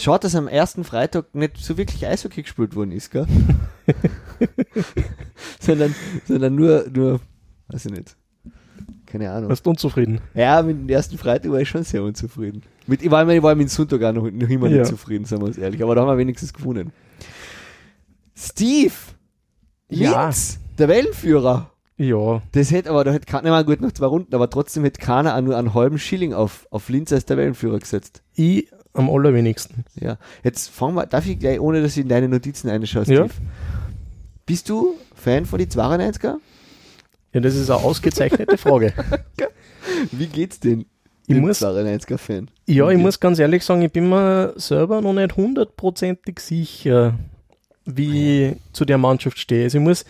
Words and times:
Schaut, 0.00 0.24
dass 0.24 0.34
am 0.34 0.48
ersten 0.48 0.84
Freitag 0.84 1.34
nicht 1.34 1.58
so 1.58 1.76
wirklich 1.76 2.06
Eishockey 2.06 2.42
gespielt 2.42 2.74
worden 2.74 2.92
ist, 2.92 3.10
gell? 3.10 3.26
sondern, 5.60 5.94
sondern 6.26 6.54
nur, 6.54 6.86
nur, 6.92 7.20
weiß 7.68 7.86
ich 7.86 7.92
nicht. 7.92 8.16
Keine 9.06 9.30
Ahnung. 9.30 9.50
Warst 9.50 9.66
du 9.66 9.70
unzufrieden? 9.70 10.20
Ja, 10.34 10.62
mit 10.62 10.76
dem 10.78 10.88
ersten 10.88 11.18
Freitag 11.18 11.50
war 11.52 11.60
ich 11.60 11.68
schon 11.68 11.84
sehr 11.84 12.02
unzufrieden. 12.02 12.62
Mit, 12.86 13.02
ich, 13.02 13.10
war, 13.10 13.28
ich 13.28 13.42
war 13.42 13.54
mit 13.54 13.66
dem 13.66 13.68
Sonntag 13.68 14.02
auch 14.02 14.12
noch, 14.12 14.30
noch 14.30 14.48
immer 14.48 14.68
Ja. 14.68 14.78
nicht 14.78 14.86
zufrieden, 14.88 15.24
sagen 15.24 15.42
wir 15.42 15.46
uns 15.48 15.58
ehrlich. 15.58 15.82
Aber 15.82 15.94
da 15.94 16.00
haben 16.02 16.08
wir 16.08 16.16
wenigstens 16.18 16.52
gewonnen. 16.52 16.92
Steve! 18.34 18.92
Ja. 19.88 20.24
Linz, 20.24 20.60
der 20.78 20.88
Wellenführer. 20.88 21.70
Ja, 21.96 22.40
Das 22.52 22.70
hätte 22.70 22.88
aber, 22.88 23.04
da 23.04 23.12
hätte 23.12 23.26
keiner, 23.26 23.50
mal 23.50 23.64
gut 23.64 23.82
noch 23.82 23.92
zwei 23.92 24.06
Runden, 24.06 24.34
aber 24.34 24.48
trotzdem 24.48 24.84
hätte 24.84 25.00
keiner 25.02 25.36
auch 25.36 25.40
nur 25.42 25.58
einen 25.58 25.74
halben 25.74 25.98
Schilling 25.98 26.32
auf, 26.32 26.66
auf 26.70 26.88
Linz 26.88 27.12
als 27.12 27.26
der 27.26 27.36
Wellenführer 27.36 27.78
gesetzt. 27.78 28.22
ich 28.34 28.70
am 28.92 29.08
allerwenigsten. 29.10 29.84
Ja. 30.00 30.18
Jetzt 30.42 30.68
fangen 30.70 30.94
wir, 30.96 31.06
darf 31.06 31.26
ich 31.26 31.38
gleich, 31.38 31.60
ohne 31.60 31.82
dass 31.82 31.92
ich 31.96 32.02
in 32.02 32.08
deine 32.08 32.28
Notizen 32.28 32.68
reinschaue, 32.68 33.04
Ja. 33.04 33.24
Steve? 33.26 33.30
Bist 34.46 34.68
du 34.68 34.94
Fan 35.14 35.46
von 35.46 35.58
die 35.58 35.66
92er? 35.66 36.36
Ja, 37.32 37.40
das 37.40 37.54
ist 37.54 37.70
eine 37.70 37.80
ausgezeichnete 37.84 38.58
Frage. 38.58 38.92
Wie 40.12 40.26
geht's 40.26 40.58
denn? 40.60 40.86
Ich 41.28 41.36
muss- 41.36 41.62
92er-Fan. 41.62 42.50
Ja, 42.66 42.90
ich 42.90 42.98
muss 42.98 43.20
ganz 43.20 43.38
ehrlich 43.38 43.64
sagen, 43.64 43.82
ich 43.82 43.92
bin 43.92 44.08
mir 44.08 44.52
selber 44.56 45.00
noch 45.00 45.12
nicht 45.12 45.36
hundertprozentig 45.36 46.40
sicher, 46.40 47.16
wie 47.84 48.46
ich 48.46 48.56
zu 48.72 48.84
der 48.84 48.98
Mannschaft 48.98 49.38
stehe. 49.38 49.64
Also 49.64 49.78
ich 49.78 49.84
muss, 49.84 50.04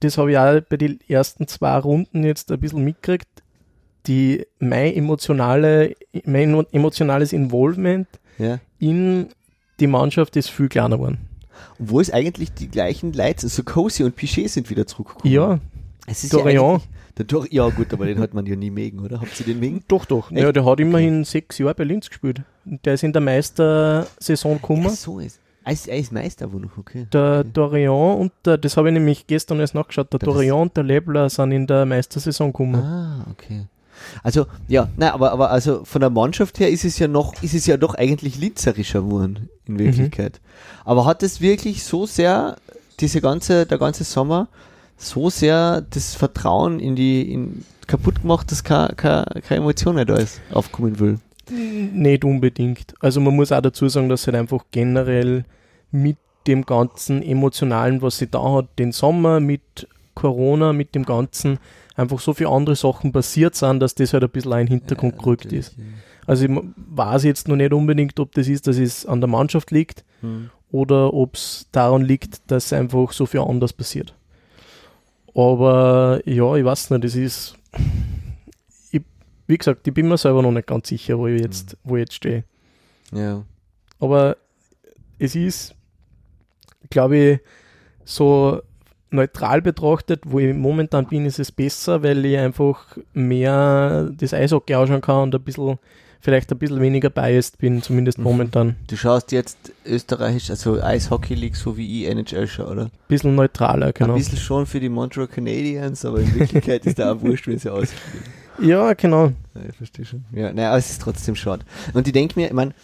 das 0.00 0.16
habe 0.16 0.30
ich 0.32 0.38
auch 0.38 0.60
bei 0.62 0.78
den 0.78 1.00
ersten 1.08 1.46
zwei 1.46 1.76
Runden 1.78 2.24
jetzt 2.24 2.50
ein 2.50 2.58
bisschen 2.60 2.82
mitgekriegt, 2.84 3.28
die, 4.08 4.44
mein, 4.58 4.94
emotionale, 4.94 5.94
mein 6.24 6.64
emotionales 6.72 7.32
Involvement 7.32 8.08
Ja. 8.38 8.58
in 8.78 9.28
die 9.80 9.86
Mannschaft 9.86 10.34
ist 10.36 10.50
viel 10.50 10.68
kleiner 10.68 10.96
geworden. 10.96 11.18
Wo 11.78 12.00
ist 12.00 12.12
eigentlich 12.12 12.52
die 12.52 12.68
gleichen 12.68 13.12
Leute, 13.12 13.44
also 13.44 13.62
Cosi 13.62 14.02
und 14.04 14.16
Pichet 14.16 14.50
sind 14.50 14.68
wieder 14.70 14.86
zurückgekommen. 14.86 15.32
Ja, 15.32 15.60
es 16.06 16.24
ist 16.24 16.32
Dorian. 16.32 16.54
Ja, 16.76 16.80
der 17.18 17.24
Dor 17.26 17.46
ja, 17.50 17.68
gut, 17.68 17.92
aber 17.92 18.06
den 18.06 18.18
hat 18.18 18.32
man 18.34 18.46
ja 18.46 18.56
nie 18.56 18.70
mögen, 18.70 19.00
oder? 19.00 19.20
Habt 19.20 19.38
ihr 19.40 19.46
den 19.46 19.60
mögen? 19.60 19.84
doch, 19.88 20.04
doch. 20.04 20.30
Echt? 20.30 20.40
Ja, 20.40 20.50
der 20.52 20.64
hat 20.64 20.80
immerhin 20.80 21.24
sechs 21.24 21.58
Jahre 21.58 21.74
bei 21.74 21.84
Linz 21.84 22.08
gespielt. 22.08 22.42
Der 22.64 22.94
ist 22.94 23.02
in 23.02 23.12
der 23.12 23.22
Meistersaison 23.22 24.54
gekommen. 24.54 24.84
Ja, 24.84 24.90
so 24.90 25.18
ist. 25.20 25.40
Er 25.64 25.72
ist, 25.72 25.86
er 25.88 25.98
ist 25.98 26.12
Meister 26.12 26.50
wohl 26.52 26.62
noch, 26.62 26.78
okay. 26.78 27.06
Der 27.12 27.40
Okay. 27.40 27.50
Dorian 27.52 28.18
und 28.18 28.32
der, 28.44 28.56
das 28.56 28.76
habe 28.76 28.88
ich 28.88 28.94
nämlich 28.94 29.26
gestern 29.26 29.60
erst 29.60 29.74
nachgeschaut, 29.74 30.12
der 30.12 30.18
Das 30.18 30.26
Dorian 30.26 30.60
und 30.62 30.76
der 30.76 30.84
Lebler 30.84 31.28
sind 31.28 31.52
in 31.52 31.66
der 31.66 31.84
Meistersaison 31.84 32.52
gekommen. 32.52 32.76
Ah, 32.76 33.26
okay. 33.30 33.66
Also, 34.22 34.46
ja, 34.68 34.88
nein, 34.96 35.10
aber, 35.10 35.32
aber 35.32 35.50
also 35.50 35.84
von 35.84 36.00
der 36.00 36.10
Mannschaft 36.10 36.58
her 36.60 36.70
ist 36.70 36.84
es 36.84 36.98
ja 36.98 37.08
noch, 37.08 37.42
ist 37.42 37.54
es 37.54 37.66
ja 37.66 37.76
doch 37.76 37.94
eigentlich 37.94 38.38
linzerischer 38.38 39.02
geworden, 39.02 39.48
in 39.66 39.74
Mhm. 39.74 39.78
Wirklichkeit. 39.78 40.40
Aber 40.84 41.04
hat 41.04 41.22
es 41.22 41.40
wirklich 41.40 41.84
so 41.84 42.06
sehr, 42.06 42.56
diese 43.00 43.20
ganze, 43.20 43.66
der 43.66 43.78
ganze 43.78 44.04
Sommer, 44.04 44.48
so 44.96 45.30
sehr 45.30 45.82
das 45.90 46.14
Vertrauen 46.14 46.80
in 46.80 46.96
die, 46.96 47.32
in, 47.32 47.64
kaputt 47.86 48.22
gemacht, 48.22 48.50
dass 48.50 48.64
keine, 48.64 48.94
keine, 48.96 49.24
keine 49.46 49.60
Emotion 49.62 49.94
mehr 49.94 50.04
da 50.04 50.16
ist, 50.16 50.40
aufkommen 50.52 50.98
will? 50.98 51.18
Nicht 51.50 52.24
unbedingt. 52.24 52.94
Also 53.00 53.20
man 53.20 53.34
muss 53.34 53.52
auch 53.52 53.62
dazu 53.62 53.88
sagen, 53.88 54.08
dass 54.08 54.26
halt 54.26 54.36
einfach 54.36 54.64
generell 54.70 55.44
mit 55.90 56.16
dem 56.46 56.66
ganzen 56.66 57.22
Emotionalen, 57.22 58.02
was 58.02 58.18
sie 58.18 58.26
da 58.26 58.42
hat, 58.52 58.66
den 58.78 58.92
Sommer 58.92 59.40
mit 59.40 59.86
Corona, 60.14 60.72
mit 60.72 60.94
dem 60.94 61.04
Ganzen, 61.04 61.58
einfach 61.98 62.20
so 62.20 62.32
viele 62.32 62.50
andere 62.50 62.76
Sachen 62.76 63.12
passiert 63.12 63.56
sind, 63.56 63.80
dass 63.80 63.94
das 63.94 64.12
halt 64.12 64.22
ein 64.22 64.30
bisschen 64.30 64.52
auch 64.52 64.58
in 64.58 64.66
den 64.66 64.78
Hintergrund 64.78 65.14
Ja, 65.14 65.20
gerückt 65.20 65.52
ist. 65.52 65.76
Also 66.26 66.44
ich 66.44 66.50
weiß 66.76 67.24
jetzt 67.24 67.48
noch 67.48 67.56
nicht 67.56 67.72
unbedingt, 67.72 68.18
ob 68.20 68.32
das 68.32 68.48
ist, 68.48 68.66
dass 68.66 68.78
es 68.78 69.04
an 69.04 69.20
der 69.20 69.28
Mannschaft 69.28 69.70
liegt 69.70 70.04
ja. 70.22 70.28
Hm. 70.28 70.50
oder 70.70 71.12
ob 71.12 71.34
es 71.34 71.66
daran 71.72 72.02
liegt, 72.02 72.50
dass 72.50 72.72
einfach 72.72 73.12
so 73.12 73.26
viel 73.26 73.40
anders 73.40 73.72
passiert. 73.72 74.14
Aber 75.34 76.20
ja, 76.24 76.54
ich 76.54 76.64
weiß 76.64 76.90
nicht, 76.90 77.04
das 77.04 77.14
ist, 77.14 77.56
ich, 78.90 79.02
wie 79.46 79.58
gesagt, 79.58 79.86
ich 79.86 79.94
bin 79.94 80.08
mir 80.08 80.18
selber 80.18 80.42
noch 80.42 80.52
nicht 80.52 80.66
ganz 80.66 80.88
sicher, 80.88 81.18
wo 81.18 81.26
ich 81.26 81.40
jetzt, 81.40 81.76
wo 81.82 81.96
ich 81.96 82.00
jetzt 82.00 82.14
stehe. 82.14 82.44
Ja. 83.12 83.44
Aber 83.98 84.36
es 85.18 85.34
ist, 85.34 85.74
glaube 86.90 87.16
ich, 87.16 87.40
so 88.04 88.62
neutral 89.10 89.62
betrachtet, 89.62 90.20
wo 90.26 90.38
ich 90.38 90.54
momentan 90.54 91.06
bin, 91.06 91.24
ist 91.26 91.38
es 91.38 91.50
besser, 91.52 92.02
weil 92.02 92.24
ich 92.24 92.36
einfach 92.38 92.96
mehr 93.14 94.10
das 94.16 94.34
Eishockey 94.34 94.74
ausschauen 94.74 95.00
kann 95.00 95.22
und 95.24 95.34
ein 95.34 95.40
bisschen, 95.42 95.78
vielleicht 96.20 96.50
ein 96.52 96.58
bisschen 96.58 96.80
weniger 96.80 97.08
biased 97.10 97.58
bin, 97.58 97.80
zumindest 97.82 98.18
Mhm. 98.18 98.24
momentan. 98.24 98.68
Ein 98.68 98.76
Du 98.86 98.96
schaust 98.96 99.32
jetzt 99.32 99.56
österreichisch, 99.86 100.50
also 100.50 100.80
Eishockey 100.82 101.34
League, 101.34 101.56
so 101.56 101.76
wie 101.76 102.02
ich 102.04 102.08
NHL 102.10 102.46
schaue, 102.46 102.66
oder? 102.70 102.90
bisschen 103.08 103.34
neutraler, 103.34 103.92
genau. 103.92 104.14
Ein 104.14 104.18
bisschen 104.18 104.38
schon 104.38 104.66
für 104.66 104.80
die 104.80 104.88
Montreal 104.88 105.26
Canadiens, 105.28 106.04
aber 106.04 106.20
in 106.20 106.34
Wirklichkeit 106.34 106.84
ist 106.86 106.98
da 106.98 107.12
auch 107.12 107.20
wurscht, 107.20 107.46
wie 107.46 107.56
sie 107.58 107.70
aussieht. 107.72 107.98
Ja, 108.60 108.92
genau. 108.94 109.26
Ja, 109.54 109.60
ich 109.70 109.76
verstehe 109.76 110.04
schon. 110.04 110.24
Ja, 110.32 110.52
naja, 110.52 110.70
aber 110.70 110.78
es 110.78 110.90
ist 110.90 111.00
trotzdem 111.00 111.36
schade. 111.36 111.64
Und 111.94 112.08
ich 112.08 112.12
denke 112.12 112.36
mir, 112.40 112.48
ich 112.48 112.52
meine, 112.52 112.74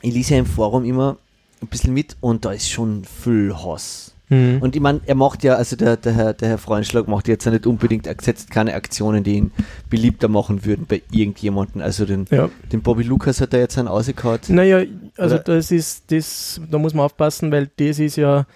ich 0.00 0.14
lese 0.14 0.34
ja 0.34 0.38
im 0.38 0.46
Forum 0.46 0.84
immer 0.84 1.16
ein 1.60 1.66
bisschen 1.66 1.92
mit 1.92 2.16
und 2.20 2.44
da 2.44 2.52
ist 2.52 2.70
schon 2.70 3.02
viel 3.04 3.52
Hass. 3.52 4.14
Mhm. 4.28 4.58
Und 4.60 4.76
ich 4.76 4.82
meine, 4.82 5.00
er 5.06 5.14
macht 5.14 5.42
ja, 5.42 5.54
also 5.54 5.76
der, 5.76 5.96
der, 5.96 6.12
Herr, 6.12 6.34
der 6.34 6.48
Herr 6.50 6.58
Freundschlag 6.58 7.08
macht 7.08 7.28
jetzt 7.28 7.44
ja 7.44 7.50
nicht 7.50 7.66
unbedingt, 7.66 8.06
er 8.06 8.16
setzt 8.20 8.50
keine 8.50 8.74
Aktionen, 8.74 9.24
die 9.24 9.36
ihn 9.36 9.52
beliebter 9.88 10.28
machen 10.28 10.64
würden 10.64 10.86
bei 10.86 11.02
irgendjemanden. 11.10 11.80
Also 11.80 12.04
den, 12.04 12.26
ja. 12.30 12.50
den 12.72 12.82
Bobby 12.82 13.02
Lucas 13.02 13.40
hat 13.40 13.54
er 13.54 13.60
jetzt 13.60 13.78
einen 13.78 13.88
ausgekaut. 13.88 14.48
Naja, 14.48 14.82
also 15.16 15.36
Oder- 15.36 15.44
das 15.44 15.70
ist, 15.70 16.10
das, 16.10 16.60
da 16.70 16.78
muss 16.78 16.94
man 16.94 17.06
aufpassen, 17.06 17.50
weil 17.50 17.70
das 17.76 17.98
ist 17.98 18.16
ja 18.16 18.46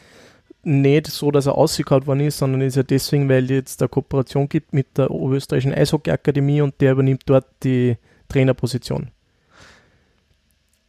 nicht 0.65 1.09
so, 1.09 1.31
dass 1.31 1.47
er 1.47 1.57
ausgekaut 1.57 2.07
worden 2.07 2.21
ist, 2.21 2.39
sondern 2.39 2.61
ist 2.61 2.77
ja 2.77 2.83
deswegen, 2.83 3.29
weil 3.29 3.51
jetzt 3.51 3.83
eine 3.83 3.89
Kooperation 3.89 4.49
gibt 4.49 4.73
mit 4.73 4.97
der 4.97 5.11
Oberösterreichischen 5.11 5.75
Eishockey-Akademie 5.75 6.61
und 6.61 6.81
der 6.81 6.93
übernimmt 6.93 7.23
dort 7.27 7.47
die 7.65 7.97
Trainerposition. 8.29 9.09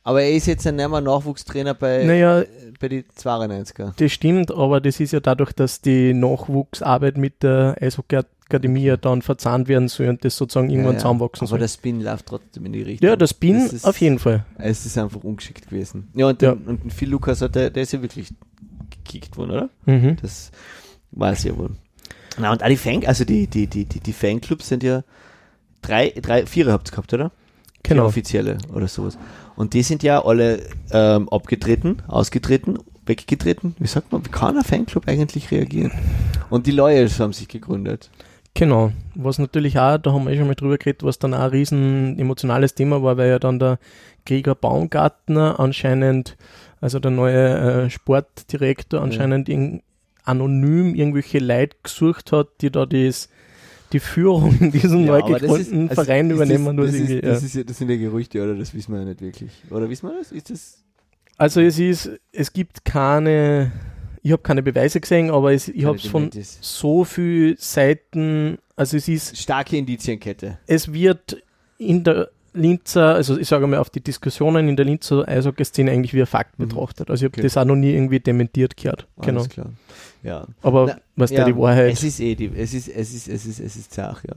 Aber 0.06 0.22
er 0.22 0.32
ist 0.32 0.48
jetzt 0.48 0.66
ja 0.66 0.72
nicht 0.74 0.90
mehr 0.90 1.00
Nachwuchstrainer 1.02 1.74
bei, 1.74 2.04
Naja, 2.04 2.44
bei 2.80 2.90
die 2.90 3.04
92er. 3.18 3.94
das 3.96 4.12
stimmt, 4.12 4.52
aber 4.52 4.82
das 4.82 5.00
ist 5.00 5.14
ja 5.14 5.22
dadurch, 5.22 5.54
dass 5.54 5.80
die 5.80 6.14
Nachwuchsarbeit 6.14 7.18
mit 7.18 7.42
der 7.42 7.78
Eishockey-Akademie 7.80 8.84
ja 8.84 8.98
dann 8.98 9.22
verzahnt 9.22 9.70
werden 9.70 9.88
soll 9.88 10.10
und 10.10 10.26
das 10.26 10.36
sozusagen 10.36 10.70
irgendwann 10.70 10.94
Ja, 10.94 10.98
ja. 10.98 11.00
zusammenwachsen 11.04 11.44
Aber 11.46 11.50
soll. 11.52 11.60
der 11.60 11.68
Spin 11.70 12.02
läuft 12.02 12.26
trotzdem 12.26 12.66
in 12.66 12.74
die 12.74 12.82
Richtung. 12.82 13.08
Ja, 13.10 13.16
das 13.16 13.34
bin 13.34 13.56
ist- 13.66 13.86
auf 13.86 14.00
jeden 14.02 14.20
Fall. 14.20 14.46
Es 14.58 14.86
ist 14.86 14.98
einfach 14.98 15.24
ungeschickt 15.24 15.70
gewesen. 15.70 16.10
Ja, 16.16 16.28
und, 16.28 16.42
Ja. 16.42 16.54
Den, 16.56 16.66
und 16.82 16.94
Phil 16.94 17.10
Lukas 17.10 17.42
hat 17.42 17.56
der, 17.56 17.70
der 17.70 17.84
ist 17.84 17.94
ja 17.94 18.02
wirklich 18.02 18.34
gekickt 19.06 19.38
worden, 19.38 19.52
oder? 19.52 19.70
Mhm. 19.86 20.18
Das 20.22 20.52
weiß 21.12 21.46
ich 21.46 21.52
ja 21.52 21.58
wohl. 21.58 21.72
Na, 22.40 22.52
und 22.52 22.62
die 22.68 22.76
Fan, 22.78 23.06
also 23.06 23.24
die, 23.24 23.48
die, 23.48 23.68
die, 23.68 23.86
die, 23.86 24.00
die 24.02 24.14
Fanclubs 24.14 24.68
sind 24.68 24.84
ja 24.84 25.04
drei, 25.82 26.10
drei, 26.10 26.46
vier 26.46 26.70
habt 26.72 26.90
ihr 26.90 26.92
gehabt, 26.92 27.14
oder? 27.14 27.30
Vier 27.86 27.96
Genau. 27.98 28.06
offizielle 28.06 28.58
oder 28.74 28.88
sowas. 28.88 29.18
Und 29.56 29.74
die 29.74 29.84
sind 29.84 30.04
ja 30.04 30.24
alle 30.24 30.64
ähm, 30.92 31.30
abgetreten, 31.30 32.02
ausgetreten, 32.08 32.80
weggetreten. 33.06 33.76
Wie 33.80 33.88
sagt 33.88 34.12
man, 34.12 34.26
wie 34.26 34.30
kann 34.30 34.58
ein 34.58 34.64
Fanclub 34.64 35.08
eigentlich 35.08 35.52
reagieren? 35.52 35.92
Und 36.50 36.68
die 36.68 36.72
Loyals 36.72 37.20
haben 37.20 37.34
sich 37.34 37.48
gegründet. 37.48 38.10
Genau. 38.56 38.92
Was 39.16 39.40
natürlich 39.40 39.80
auch, 39.80 39.98
da 39.98 40.14
haben 40.14 40.26
wir 40.26 40.32
eh 40.32 40.38
schon 40.38 40.48
mal 40.48 40.56
drüber 40.56 40.78
geredet, 40.78 41.04
was 41.04 41.20
dann 41.20 41.34
auch 41.34 41.40
ein 41.40 41.50
riesen 41.50 42.20
emotionales 42.20 42.76
Thema 42.76 43.02
war, 43.02 43.18
weil 43.18 43.30
ja 43.30 43.40
dann 43.40 43.60
der 43.60 43.80
Gregor 44.26 44.56
Baumgartner 44.56 45.60
anscheinend, 45.60 46.38
also 46.80 47.00
der 47.00 47.12
neue 47.12 47.86
äh, 47.86 47.90
Sportdirektor, 47.90 49.02
anscheinend 49.02 49.50
in, 49.50 49.82
anonym 50.24 50.96
irgendwelche 50.96 51.40
Leute 51.40 51.76
gesucht 51.84 52.32
hat, 52.32 52.48
die 52.62 52.72
da 52.72 52.86
das, 52.86 53.30
die 53.94 54.00
Führung 54.00 54.58
in 54.60 54.72
diesem 54.72 55.06
neu 55.06 55.22
gegründeten 55.22 55.90
also 55.90 56.04
Verein 56.04 56.30
übernehmen. 56.32 56.66
Das, 56.66 56.76
nur 56.76 56.86
das, 56.88 56.96
irgendwie, 56.96 57.14
ist, 57.16 57.24
ja. 57.24 57.30
das, 57.32 57.44
ist 57.44 57.56
ja, 57.56 57.64
das 57.64 57.78
sind 57.78 57.90
ja 57.90 57.98
Gerüchte, 57.98 58.44
oder? 58.44 58.56
Das 58.56 58.74
wissen 58.74 58.92
wir 58.94 59.00
ja 59.00 59.06
nicht 59.06 59.22
wirklich. 59.22 59.52
Oder 59.70 59.90
wissen 59.90 60.10
wir 60.10 60.18
das? 60.18 60.32
Ist 60.32 60.50
das 60.50 60.84
Also 61.38 61.62
es 61.62 61.80
ist, 61.80 62.10
es 62.32 62.52
gibt 62.52 62.84
keine, 62.84 63.72
ich 64.22 64.32
habe 64.32 64.42
keine 64.42 64.64
Beweise 64.64 65.00
gesehen, 65.00 65.30
aber 65.32 65.54
es, 65.54 65.68
ich 65.70 65.86
habe 65.86 65.98
es 65.98 66.06
von 66.06 66.30
so 66.62 67.04
viel 67.06 67.56
Seiten, 67.60 68.58
also 68.76 68.98
es 68.98 69.08
ist 69.08 69.38
starke 69.38 69.78
Indizienkette. 69.78 70.58
es 70.68 70.92
wird 70.92 71.38
in 71.78 72.04
der 72.04 72.30
Linzer, 72.56 73.16
also 73.16 73.38
ich 73.40 73.48
sage 73.48 73.66
mal 73.66 73.80
auf 73.80 73.90
die 73.90 74.00
Diskussionen 74.02 74.70
in 74.70 74.76
der 74.76 74.86
Linzer 74.86 75.28
Eishockey-Szene 75.28 75.90
eigentlich 75.90 76.14
wie 76.14 76.20
ein 76.22 76.28
Fakt 76.28 76.60
Mhm. 76.60 76.68
betrachtet. 76.68 77.10
Also 77.10 77.26
ich 77.26 77.32
habe 77.32 77.40
Okay. 77.40 77.42
das 77.42 77.58
auch 77.58 77.66
noch 77.66 77.76
nie 77.76 77.92
irgendwie 77.94 78.20
dementiert 78.20 78.78
gehört. 78.78 79.08
Genau. 79.22 79.40
Alles 79.40 79.50
klar. 79.50 79.72
Ja. 80.24 80.48
Aber 80.62 80.86
Na, 80.88 80.98
was 81.16 81.32
ja, 81.32 81.40
da 81.42 81.46
die 81.46 81.56
Wahrheit 81.58 81.92
Es 81.94 82.04
ist 82.04 82.20
eh 82.20 82.36
die, 82.36 82.48
es 82.56 82.74
ist, 82.74 82.88
es 82.88 83.14
ist, 83.14 83.28
es 83.28 83.46
ist, 83.46 83.60
es 83.60 83.76
ist 83.76 83.94
Zach, 83.94 84.24
ja. 84.28 84.36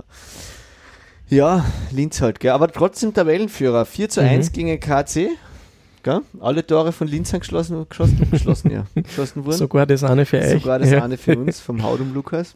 Ja, 1.28 1.64
Linz 1.90 2.20
halt, 2.20 2.38
gell. 2.40 2.52
Aber 2.52 2.68
trotzdem 2.68 3.12
Tabellenführer. 3.14 3.84
4 3.84 4.08
zu 4.08 4.22
Mhm. 4.22 4.28
1 4.28 4.52
gegen 4.52 4.78
KC. 4.80 5.30
Gell? 6.02 6.20
Alle 6.40 6.64
Tore 6.64 6.92
von 6.92 7.08
Linz 7.08 7.30
sind 7.30 7.40
geschlossen, 7.40 7.84
geschossen, 7.88 8.28
geschlossen, 8.30 8.70
ja. 8.70 8.84
Geschossen 8.94 9.44
wurden. 9.44 9.56
sogar 9.56 9.86
das 9.86 10.04
eine 10.04 10.24
für 10.24 10.38
euch. 10.38 10.60
Sogar 10.62 10.78
das 10.78 10.90
ja. 10.90 11.02
eine 11.02 11.16
für 11.16 11.36
uns, 11.36 11.58
vom 11.60 11.82
Haudum 11.82 12.14
Lukas. 12.14 12.54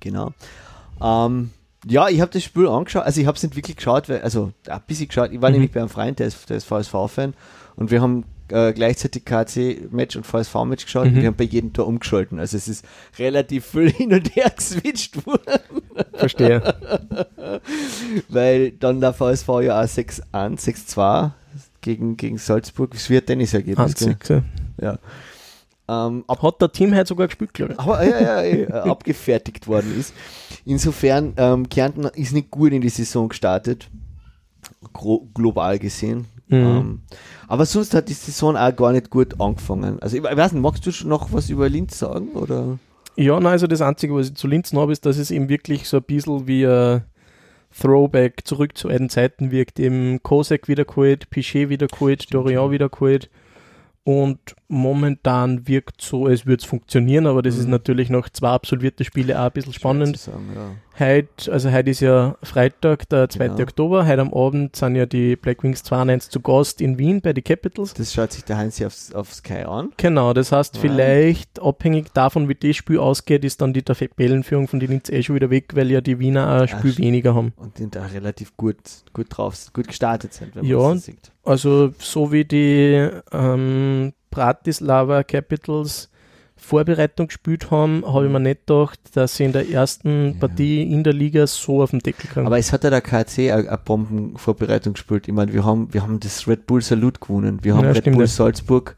Genau. 0.00 0.32
Ähm, 1.00 1.50
ja, 1.86 2.08
ich 2.08 2.20
habe 2.20 2.32
das 2.32 2.42
Spiel 2.42 2.66
angeschaut, 2.66 3.04
also 3.04 3.20
ich 3.20 3.26
habe 3.28 3.36
es 3.36 3.42
nicht 3.44 3.54
wirklich 3.54 3.76
geschaut, 3.76 4.08
weil, 4.08 4.20
also 4.22 4.52
ein 4.68 4.80
bisschen 4.88 5.06
geschaut, 5.06 5.30
ich 5.30 5.40
war 5.40 5.50
Mhm. 5.50 5.54
nämlich 5.54 5.70
bei 5.72 5.78
einem 5.80 5.88
Freund, 5.88 6.18
der 6.18 6.26
ist, 6.26 6.50
der 6.50 6.56
ist 6.56 6.64
VSV-Fan 6.64 7.34
und 7.76 7.92
wir 7.92 8.00
haben 8.02 8.24
äh, 8.48 8.72
gleichzeitig 8.72 9.24
KC-Match 9.24 10.16
und 10.16 10.24
VSV-Match 10.26 10.84
geschaut 10.84 11.06
Mhm. 11.06 11.14
und 11.16 11.20
wir 11.20 11.26
haben 11.28 11.36
bei 11.36 11.44
jedem 11.44 11.72
Tor 11.72 11.86
umgeschalten. 11.86 12.38
Also 12.38 12.56
es 12.56 12.68
ist 12.68 12.84
relativ 13.18 13.66
viel 13.66 13.90
hin 13.92 14.12
und 14.12 14.34
her 14.36 14.50
geswitcht 14.56 15.26
worden, 15.26 15.42
Verstehe. 16.14 16.62
weil 18.28 18.72
dann 18.72 19.00
der 19.00 19.12
VSV 19.12 19.48
ja 19.62 19.80
auch 19.80 19.86
6-1, 19.86 20.22
6-2 20.32 21.30
gegen, 21.80 22.16
gegen 22.16 22.38
Salzburg, 22.38 22.94
es 22.94 23.10
wird 23.10 23.26
Tennisergebnis. 23.26 23.94
Ja. 24.80 24.98
Ähm, 25.88 26.24
ab, 26.26 26.42
Hat 26.42 26.60
der 26.60 26.72
Team 26.72 26.92
heute 26.94 27.06
sogar 27.06 27.28
gespielt, 27.28 27.54
glaube 27.54 27.74
ich. 27.74 27.78
aber 27.78 28.02
ja, 28.04 28.42
ja, 28.42 28.42
äh, 28.84 28.90
abgefertigt 28.90 29.68
worden 29.68 29.96
ist. 29.98 30.12
Insofern, 30.64 31.32
ähm, 31.36 31.68
Kärnten 31.68 32.04
ist 32.06 32.32
nicht 32.32 32.50
gut 32.50 32.72
in 32.72 32.80
die 32.80 32.88
Saison 32.88 33.28
gestartet, 33.28 33.88
global 35.34 35.78
gesehen. 35.78 36.26
Mhm. 36.48 36.56
Ähm, 36.56 37.00
aber 37.48 37.66
sonst 37.66 37.94
hat 37.94 38.08
die 38.08 38.14
Saison 38.14 38.56
auch 38.56 38.74
gar 38.74 38.92
nicht 38.92 39.10
gut 39.10 39.40
angefangen. 39.40 39.98
Also 40.00 40.16
ich 40.16 40.22
weiß 40.22 40.52
nicht, 40.52 40.62
magst 40.62 40.86
du 40.86 40.92
schon 40.92 41.08
noch 41.08 41.32
was 41.32 41.50
über 41.50 41.68
Linz 41.68 41.98
sagen? 41.98 42.30
Oder? 42.34 42.78
Ja, 43.16 43.40
nein, 43.40 43.52
also 43.52 43.66
das 43.66 43.80
Einzige, 43.80 44.14
was 44.14 44.28
ich 44.28 44.34
zu 44.34 44.46
Linz 44.46 44.72
habe, 44.72 44.92
ist, 44.92 45.06
dass 45.06 45.16
es 45.16 45.30
eben 45.30 45.48
wirklich 45.48 45.88
so 45.88 45.96
ein 45.98 46.02
bisschen 46.02 46.46
wie 46.46 46.66
ein 46.66 47.02
Throwback 47.78 48.46
zurück 48.46 48.76
zu 48.76 48.88
alten 48.88 49.08
Zeiten 49.08 49.50
wirkt. 49.50 49.80
Eben 49.80 50.22
Kosek 50.22 50.68
wiedergeholt, 50.68 51.30
Pichet 51.30 51.68
wiedergeholt, 51.68 52.32
Dorian 52.32 52.70
wiedergeholt. 52.70 53.30
Und 54.04 54.38
momentan 54.68 55.66
wirkt 55.68 56.00
so, 56.00 56.26
als 56.26 56.46
würde 56.46 56.60
es 56.62 56.64
funktionieren, 56.68 57.26
aber 57.26 57.42
das 57.42 57.56
ist 57.56 57.64
Mhm. 57.66 57.70
natürlich 57.72 58.10
nach 58.10 58.28
zwei 58.30 58.48
absolvierte 58.50 59.04
Spiele 59.04 59.38
auch 59.40 59.44
ein 59.46 59.52
bisschen 59.52 59.72
spannend. 59.72 60.16
Sagen, 60.18 60.50
ja. 60.54 60.70
Heute, 60.98 61.52
also 61.52 61.70
heute 61.70 61.90
ist 61.90 62.00
ja 62.00 62.36
Freitag, 62.42 63.06
der 63.10 63.28
2. 63.28 63.48
Genau. 63.48 63.60
Oktober. 63.62 64.06
Heute 64.06 64.22
am 64.22 64.32
Abend 64.32 64.74
sind 64.76 64.96
ja 64.96 65.04
die 65.04 65.36
Black 65.36 65.62
Wings 65.62 65.84
2-1 65.84 66.30
zu 66.30 66.40
Gast 66.40 66.80
in 66.80 66.96
Wien 66.96 67.20
bei 67.20 67.34
den 67.34 67.44
Capitals. 67.44 67.92
Das 67.92 68.14
schaut 68.14 68.32
sich 68.32 68.44
der 68.44 68.56
Heinz 68.56 68.80
auf, 68.80 68.94
auf 69.14 69.34
Sky 69.34 69.64
an. 69.64 69.90
Genau, 69.98 70.32
das 70.32 70.52
heißt, 70.52 70.76
Ja. 70.76 70.80
vielleicht 70.80 71.60
abhängig 71.60 72.14
davon, 72.14 72.48
wie 72.48 72.54
das 72.54 72.76
Spiel 72.76 72.98
ausgeht, 72.98 73.44
ist 73.44 73.60
dann 73.60 73.74
die 73.74 73.82
Tabellenführung 73.82 74.68
von 74.68 74.80
den 74.80 74.88
Linz 74.90 75.10
eh 75.10 75.22
schon 75.22 75.34
wieder 75.34 75.50
weg, 75.50 75.76
weil 75.76 75.90
ja 75.90 76.00
die 76.00 76.18
Wiener 76.18 76.48
ein 76.62 76.66
Spiel 76.68 76.92
stimmt. 76.92 77.06
weniger 77.06 77.34
haben. 77.34 77.52
Und 77.56 77.78
die 77.78 77.90
da 77.90 78.06
relativ 78.06 78.56
gut, 78.56 78.76
gut 79.12 79.26
drauf, 79.28 79.66
gut 79.74 79.88
gestartet 79.88 80.32
sind, 80.32 80.56
wenn 80.56 80.64
Ja. 80.64 80.78
man 80.78 80.94
das 80.94 81.04
so 81.04 81.12
sieht. 81.12 81.30
Also 81.44 81.92
so 81.98 82.32
wie 82.32 82.44
die 82.46 83.06
ähm, 83.32 84.14
Bratislava 84.30 85.22
Capitals 85.24 86.10
Vorbereitung 86.58 87.26
gespielt 87.28 87.70
haben, 87.70 88.02
habe 88.06 88.26
ich 88.26 88.32
mir 88.32 88.40
nicht 88.40 88.66
gedacht, 88.66 88.98
dass 89.12 89.36
sie 89.36 89.44
in 89.44 89.52
der 89.52 89.68
ersten 89.68 90.32
Ja. 90.32 90.38
Partie 90.40 90.82
in 90.90 91.04
der 91.04 91.12
Liga 91.12 91.46
so 91.46 91.82
auf 91.82 91.90
den 91.90 91.98
Deckel 92.00 92.30
kriegen. 92.30 92.46
Aber 92.46 92.58
es 92.58 92.72
hat 92.72 92.82
ja 92.82 92.88
der 92.90 93.02
KC 93.02 93.52
eine 93.52 93.78
Bombenvorbereitung 93.84 94.94
gespielt. 94.94 95.28
Ich 95.28 95.34
meine, 95.34 95.52
wir 95.52 95.64
haben, 95.64 95.92
wir 95.92 96.02
haben 96.02 96.18
das 96.18 96.48
Red 96.48 96.66
Bull 96.66 96.80
Salut 96.80 97.20
gewonnen. 97.20 97.58
Wir 97.62 97.76
haben 97.76 97.84
Ja, 97.84 97.92
Red 97.92 98.04
Bull 98.04 98.20
ja. 98.20 98.26
Salzburg 98.26 98.96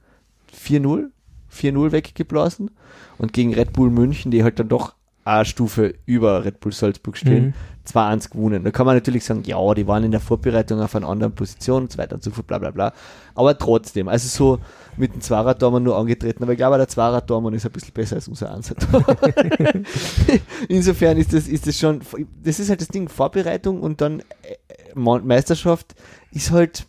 4-0, 0.57 1.07
4-0 1.53 1.93
weggeblasen 1.93 2.71
und 3.19 3.33
gegen 3.33 3.53
Red 3.53 3.73
Bull 3.73 3.91
München, 3.91 4.31
die 4.31 4.45
halt 4.45 4.61
dann 4.61 4.69
doch 4.69 4.95
eine 5.29 5.45
Stufe 5.45 5.95
über 6.07 6.45
Red 6.45 6.61
Bull 6.61 6.73
Salzburg 6.73 7.17
stehen, 7.17 7.47
Mhm. 7.47 7.55
2-1 7.85 8.31
gewonnen. 8.31 8.65
Da 8.65 8.71
kann 8.71 8.87
man 8.87 8.97
natürlich 8.97 9.25
sagen, 9.25 9.43
ja, 9.45 9.75
die 9.75 9.87
waren 9.87 10.05
in 10.05 10.11
der 10.11 10.21
Vorbereitung 10.21 10.81
auf 10.81 10.95
einer 10.95 11.09
anderen 11.09 11.35
Position 11.35 11.85
und 11.85 11.93
so 11.93 11.99
weiter 11.99 12.17
und 12.17 12.23
so 12.23 12.31
fort, 12.31 12.47
bla 12.47 12.59
bla 12.59 12.71
bla. 12.71 12.93
Aber 13.35 13.57
trotzdem, 13.57 14.09
also 14.09 14.29
so 14.29 14.61
mit 14.97 15.15
dem 15.15 15.21
Zweiradtormann 15.21 15.83
nur 15.83 15.97
angetreten, 15.97 16.43
aber 16.43 16.53
ich 16.53 16.59
glaube, 16.59 16.77
der 16.77 16.89
Zweiradtormann 16.89 17.55
ist 17.55 17.65
ein 17.65 17.73
bisschen 17.73 17.95
besser 17.95 18.17
als 18.17 18.29
unser 18.29 18.55
Einser. 18.55 18.75
Insofern 20.69 21.17
ist 21.17 21.33
das, 21.33 21.49
ist 21.49 21.67
das 21.67 21.79
schon, 21.79 22.01
das 22.43 22.61
ist 22.61 22.69
halt 22.69 22.81
das 22.81 22.89
Ding, 22.89 23.09
Vorbereitung 23.09 23.81
und 23.81 24.01
dann 24.01 24.21
äh, 24.21 24.57
Meisterschaft 24.95 25.95
ist 26.33 26.51
halt, 26.51 26.87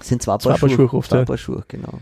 sind 0.00 0.22
zwei 0.22 0.36
Paar, 0.38 0.56
Schuhe. 0.56 1.02
Zwei. 1.02 1.24
Paar 1.24 1.38
Schuhe, 1.38 1.64
genau. 1.68 2.00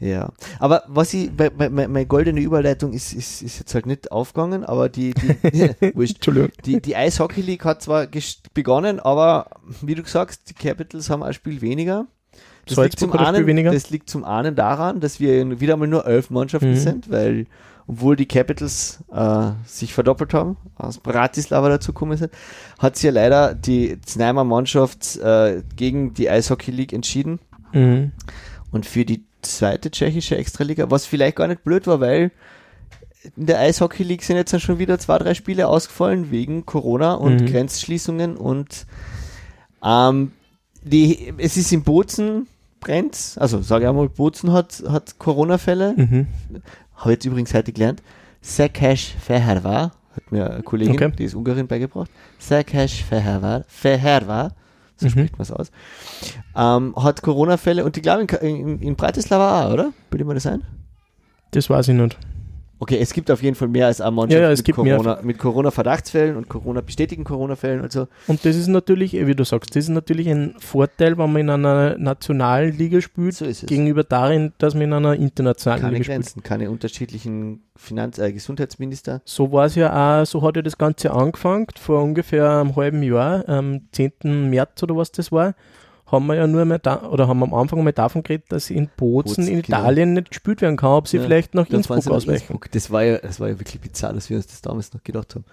Ja, 0.00 0.32
aber 0.58 0.82
was 0.88 1.14
ich, 1.14 1.30
bei, 1.30 1.50
meine 1.50 2.04
goldene 2.06 2.40
Überleitung 2.40 2.92
ist, 2.92 3.12
ist, 3.12 3.42
ist 3.42 3.60
jetzt 3.60 3.74
halt 3.74 3.86
nicht 3.86 4.10
aufgegangen, 4.10 4.64
aber 4.64 4.88
die, 4.88 5.14
die, 5.14 5.94
wurscht. 5.94 6.26
Die, 6.64 6.80
die 6.82 6.96
Eishockey 6.96 7.40
League 7.42 7.64
hat 7.64 7.80
zwar 7.82 8.06
begonnen, 8.52 8.98
aber 8.98 9.46
wie 9.82 9.94
du 9.94 10.02
sagst, 10.04 10.50
die 10.50 10.54
Capitals 10.54 11.10
haben 11.10 11.22
ein 11.22 11.32
Spiel 11.32 11.60
weniger. 11.60 12.06
Das 12.66 12.76
liegt, 12.78 12.98
zum 12.98 13.12
einen, 13.12 13.46
weniger. 13.46 13.70
das 13.72 13.90
liegt 13.90 14.08
zum 14.10 14.24
einen 14.24 14.56
daran, 14.56 14.98
dass 15.00 15.20
wir 15.20 15.60
wieder 15.60 15.76
mal 15.76 15.86
nur 15.86 16.06
elf 16.06 16.30
Mannschaften 16.30 16.70
Mhm. 16.70 16.76
sind, 16.76 17.10
weil 17.10 17.46
obwohl 17.86 18.16
die 18.16 18.26
Capitals 18.26 19.04
äh, 19.12 19.50
sich 19.66 19.92
verdoppelt 19.92 20.32
haben, 20.32 20.56
aus 20.76 20.98
Bratislava 20.98 21.68
dazugekommen 21.68 22.16
sind, 22.16 22.32
hat 22.78 22.96
sich 22.96 23.04
ja 23.04 23.10
leider 23.12 23.54
die 23.54 24.00
Zneimer 24.00 24.42
Mannschaft 24.44 25.16
äh, 25.18 25.62
gegen 25.76 26.14
die 26.14 26.28
Eishockey 26.30 26.70
League 26.70 26.92
entschieden 26.94 27.38
Mhm. 27.72 28.12
und 28.72 28.86
für 28.86 29.04
die 29.04 29.24
zweite 29.44 29.90
tschechische 29.90 30.36
Extraliga, 30.36 30.90
was 30.90 31.06
vielleicht 31.06 31.36
gar 31.36 31.46
nicht 31.48 31.64
blöd 31.64 31.86
war, 31.86 32.00
weil 32.00 32.30
in 33.36 33.46
der 33.46 33.58
Eishockey 33.60 34.02
League 34.02 34.22
sind 34.22 34.36
jetzt 34.36 34.52
dann 34.52 34.60
schon 34.60 34.78
wieder 34.78 34.98
zwei, 34.98 35.16
drei 35.18 35.32
Spiele 35.34 35.68
ausgefallen 35.68 36.30
wegen 36.30 36.66
Corona 36.66 37.14
und 37.14 37.40
Mhm. 37.42 37.46
Grenzschließungen 37.46 38.36
und 38.36 38.86
ähm, 39.82 40.32
die, 40.82 41.32
es 41.38 41.56
ist 41.56 41.72
in 41.72 41.82
Bozen 41.84 42.46
brennt, 42.80 43.36
also 43.38 43.62
sage 43.62 43.84
ich 43.84 43.88
einmal, 43.88 44.08
Bozen 44.10 44.52
hat, 44.52 44.82
hat 44.88 45.18
Corona-Fälle, 45.18 45.94
Mhm. 45.96 46.26
habe 46.96 47.12
jetzt 47.12 47.24
übrigens 47.24 47.54
heute 47.54 47.72
gelernt, 47.72 48.02
Szekes 48.42 49.00
Fehervar, 49.24 49.92
hat 50.14 50.30
mir 50.30 50.50
eine 50.50 50.62
Kollegin, 50.62 50.94
Okay. 50.96 51.12
die 51.18 51.24
ist 51.24 51.34
Ungarin, 51.34 51.66
beigebracht, 51.66 52.10
Szekes 52.38 52.92
Fehervar, 52.92 53.64
Fehervar, 53.68 54.54
so 54.96 55.06
Mhm. 55.06 55.10
spricht 55.10 55.32
man 55.38 55.42
es 55.42 55.50
aus, 55.50 55.70
ähm, 56.56 56.94
hat 56.96 57.22
Corona-Fälle 57.22 57.84
und 57.84 57.96
ich 57.96 58.02
glaube 58.02 58.22
in, 58.22 58.56
in, 58.56 58.80
in 58.80 58.96
Bratislava 58.96 59.66
auch, 59.66 59.72
oder? 59.72 59.92
Bilde 60.10 60.24
mir 60.24 60.34
das 60.34 60.46
ein? 60.46 60.62
Das 61.52 61.68
weiß 61.70 61.88
ich 61.88 61.94
nicht. 61.94 62.16
Okay, 62.80 62.98
es 63.00 63.12
gibt 63.12 63.30
auf 63.30 63.42
jeden 63.42 63.54
Fall 63.54 63.68
mehr 63.68 63.86
als 63.86 64.00
eine 64.00 64.10
Mannschaft 64.10 64.40
Ja, 64.40 64.50
ja, 64.50 64.56
mit. 64.56 64.74
Corona, 64.74 65.20
mit 65.22 65.38
Corona-Verdachtsfällen 65.38 66.36
und 66.36 66.48
Corona-bestätigten 66.48 67.24
Corona-Fällen 67.24 67.80
und 67.80 67.92
so. 67.92 68.08
Und 68.26 68.44
das 68.44 68.56
ist 68.56 68.66
natürlich, 68.66 69.12
wie 69.12 69.34
du 69.34 69.44
sagst, 69.44 69.70
das 69.76 69.84
ist 69.84 69.90
natürlich 69.90 70.28
ein 70.28 70.54
Vorteil, 70.58 71.16
wenn 71.16 71.32
man 71.32 71.40
in 71.40 71.50
einer 71.50 71.96
nationalen 71.98 72.76
Liga 72.76 73.00
spielt, 73.00 73.34
So 73.34 73.46
gegenüber 73.66 74.02
darin, 74.02 74.52
dass 74.58 74.74
man 74.74 74.82
in 74.82 74.92
einer 74.92 75.14
internationalen 75.14 75.82
keine 75.82 75.92
Liga 75.94 76.04
spielt. 76.04 76.16
Grenzen, 76.16 76.42
keine 76.42 76.70
unterschiedlichen 76.70 77.62
Finanz 77.76 78.18
äh, 78.18 78.32
Gesundheitsminister. 78.32 79.22
So 79.24 79.52
war 79.52 79.66
es 79.66 79.76
ja 79.76 80.22
auch, 80.22 80.26
so 80.26 80.42
hat 80.42 80.56
ja 80.56 80.62
das 80.62 80.76
Ganze 80.76 81.12
angefangen, 81.12 81.66
vor 81.80 82.02
ungefähr 82.02 82.50
einem 82.58 82.74
halben 82.76 83.02
Jahr, 83.02 83.48
am 83.48 83.82
10. 83.92 84.50
März 84.50 84.82
oder 84.82 84.96
was 84.96 85.12
das 85.12 85.30
war, 85.30 85.54
haben 86.06 86.26
wir 86.26 86.34
ja 86.34 86.46
nur 86.46 86.64
mal 86.64 86.78
da, 86.78 87.02
oder 87.02 87.28
haben 87.28 87.38
wir 87.38 87.46
am 87.46 87.54
Anfang 87.54 87.82
mal 87.82 87.92
davon 87.92 88.22
geredet, 88.22 88.46
dass 88.50 88.70
in 88.70 88.88
Bozen, 88.96 89.36
Bozen, 89.36 89.48
in 89.48 89.62
genau. 89.62 89.78
Italien 89.78 90.12
nicht 90.14 90.30
gespielt 90.30 90.60
werden 90.60 90.76
kann, 90.76 90.90
ob 90.90 91.08
sie 91.08 91.16
Ja, 91.16 91.22
vielleicht 91.22 91.54
nach 91.54 91.68
Innsbruck 91.68 92.06
ausweichen. 92.06 92.40
Innsbruck. 92.42 92.70
Das 92.72 92.90
war 92.90 93.02
ja, 93.02 93.18
das 93.18 93.40
war 93.40 93.48
ja 93.48 93.58
wirklich 93.58 93.80
bizarr, 93.80 94.12
dass 94.12 94.28
wir 94.30 94.36
uns 94.36 94.46
das 94.46 94.60
damals 94.62 94.92
noch 94.92 95.02
gedacht 95.02 95.34
haben. 95.34 95.44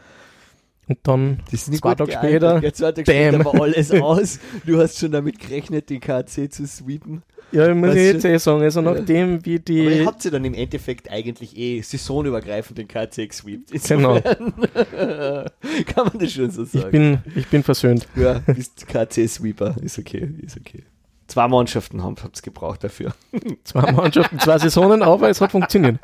Und 0.88 1.00
dann 1.04 1.40
Zwei 1.48 1.96
Tage 1.96 2.12
später, 2.12 2.62
Ja, 2.62 2.74
zwei 2.74 2.92
Tage 2.92 3.04
später 3.10 3.46
war 3.46 3.62
alles 3.62 3.92
aus. 4.02 4.40
Du 4.66 4.78
hast 4.80 5.00
schon 5.00 5.12
damit 5.12 5.40
gerechnet, 5.40 5.90
den 5.90 6.02
KC 6.02 6.52
zu 6.52 6.68
sweepen. 6.68 7.24
Ja, 7.52 7.68
ich 7.70 7.76
muss 7.76 7.90
Weißt 7.90 7.98
jetzt 7.98 8.24
du? 8.24 8.30
eh 8.30 8.38
sagen, 8.38 8.62
also 8.64 8.82
nachdem 8.82 9.46
wie 9.46 9.56
Aber 9.56 9.70
ihr 9.74 10.00
die. 10.00 10.06
habt 10.06 10.22
sie 10.22 10.32
dann 10.32 10.46
im 10.46 10.54
Endeffekt 10.54 11.12
eigentlich 11.12 11.58
eh 11.58 11.82
saisonübergreifend 11.82 12.78
den 12.78 12.88
KC 12.88 13.28
gesweept. 13.30 13.72
Genau. 13.88 14.20
Kann 14.22 16.06
man 16.08 16.20
das 16.20 16.32
schon 16.32 16.50
so 16.52 16.64
sagen. 16.66 16.86
Ich 16.86 16.92
bin, 16.92 17.20
ich 17.36 17.48
bin 17.48 17.64
versöhnt. 17.64 18.08
Ja, 18.16 18.40
bist 18.40 18.88
KC-Sweeper. 18.88 19.76
Ist 19.82 20.00
okay, 20.00 20.30
ist 20.42 20.58
okay. 20.58 20.84
Zwei 21.28 21.48
Mannschaften 21.48 22.04
haben 22.04 22.16
es 22.34 22.42
gebraucht 22.42 22.84
dafür. 22.84 23.14
Zwei 23.64 23.90
Mannschaften, 23.94 24.38
zwei 24.40 24.58
Saisonen, 24.58 25.02
aber 25.02 25.30
es 25.30 25.40
hat 25.40 25.52
funktioniert. 25.52 25.98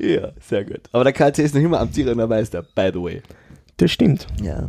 ja, 0.00 0.32
sehr 0.40 0.64
gut. 0.64 0.80
Aber 0.90 1.04
der 1.04 1.12
KC 1.12 1.38
ist 1.44 1.54
noch 1.54 1.62
immer 1.62 1.78
amtierender 1.80 2.26
Meister, 2.26 2.62
by 2.62 2.90
the 2.92 3.00
way. 3.00 3.22
Das 3.76 3.92
stimmt. 3.92 4.26
Ja. 4.42 4.68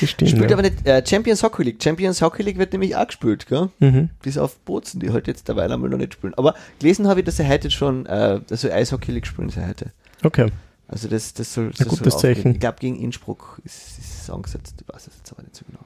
Das 0.00 0.10
stimmt. 0.10 0.30
Spielt 0.30 0.50
ja. 0.50 0.56
aber 0.56 0.62
nicht 0.62 0.86
äh, 0.86 1.04
Champions 1.06 1.42
Hockey 1.42 1.62
League. 1.62 1.82
Champions 1.82 2.22
Hockey 2.22 2.42
League 2.42 2.58
wird 2.58 2.72
nämlich 2.72 2.96
auch 2.96 3.06
gespielt, 3.06 3.46
gell? 3.46 3.68
Mhm. 3.78 4.10
Bis 4.22 4.38
auf 4.38 4.56
Bozen, 4.60 5.00
die 5.00 5.10
halt 5.10 5.26
jetzt 5.26 5.48
derweil 5.48 5.70
einmal 5.72 5.90
noch 5.90 5.98
nicht 5.98 6.14
spielen. 6.14 6.34
Aber 6.34 6.54
gelesen 6.78 7.08
habe 7.08 7.20
ich, 7.20 7.26
dass 7.26 7.38
er 7.38 7.48
heute 7.48 7.70
schon, 7.70 8.06
äh, 8.06 8.40
also 8.50 8.70
Eishockey 8.70 9.12
League 9.12 9.26
spielen 9.26 9.50
sie 9.50 9.66
heute. 9.66 9.92
Okay. 10.22 10.50
Also 10.88 11.08
das, 11.08 11.34
das 11.34 11.54
soll, 11.54 11.66
Ein 11.66 11.74
das 11.78 11.88
gutes 11.88 12.12
soll. 12.14 12.22
Zeichen. 12.22 12.52
Ich 12.52 12.60
glaube, 12.60 12.78
gegen 12.80 13.00
Innsbruck 13.00 13.60
ist, 13.64 13.98
ist 13.98 14.22
es 14.22 14.30
angesetzt. 14.30 14.74
Ich 14.80 14.92
weiß 14.92 15.06
es 15.06 15.16
jetzt 15.18 15.32
aber 15.32 15.42
nicht 15.42 15.56
so 15.56 15.64
genau. 15.66 15.84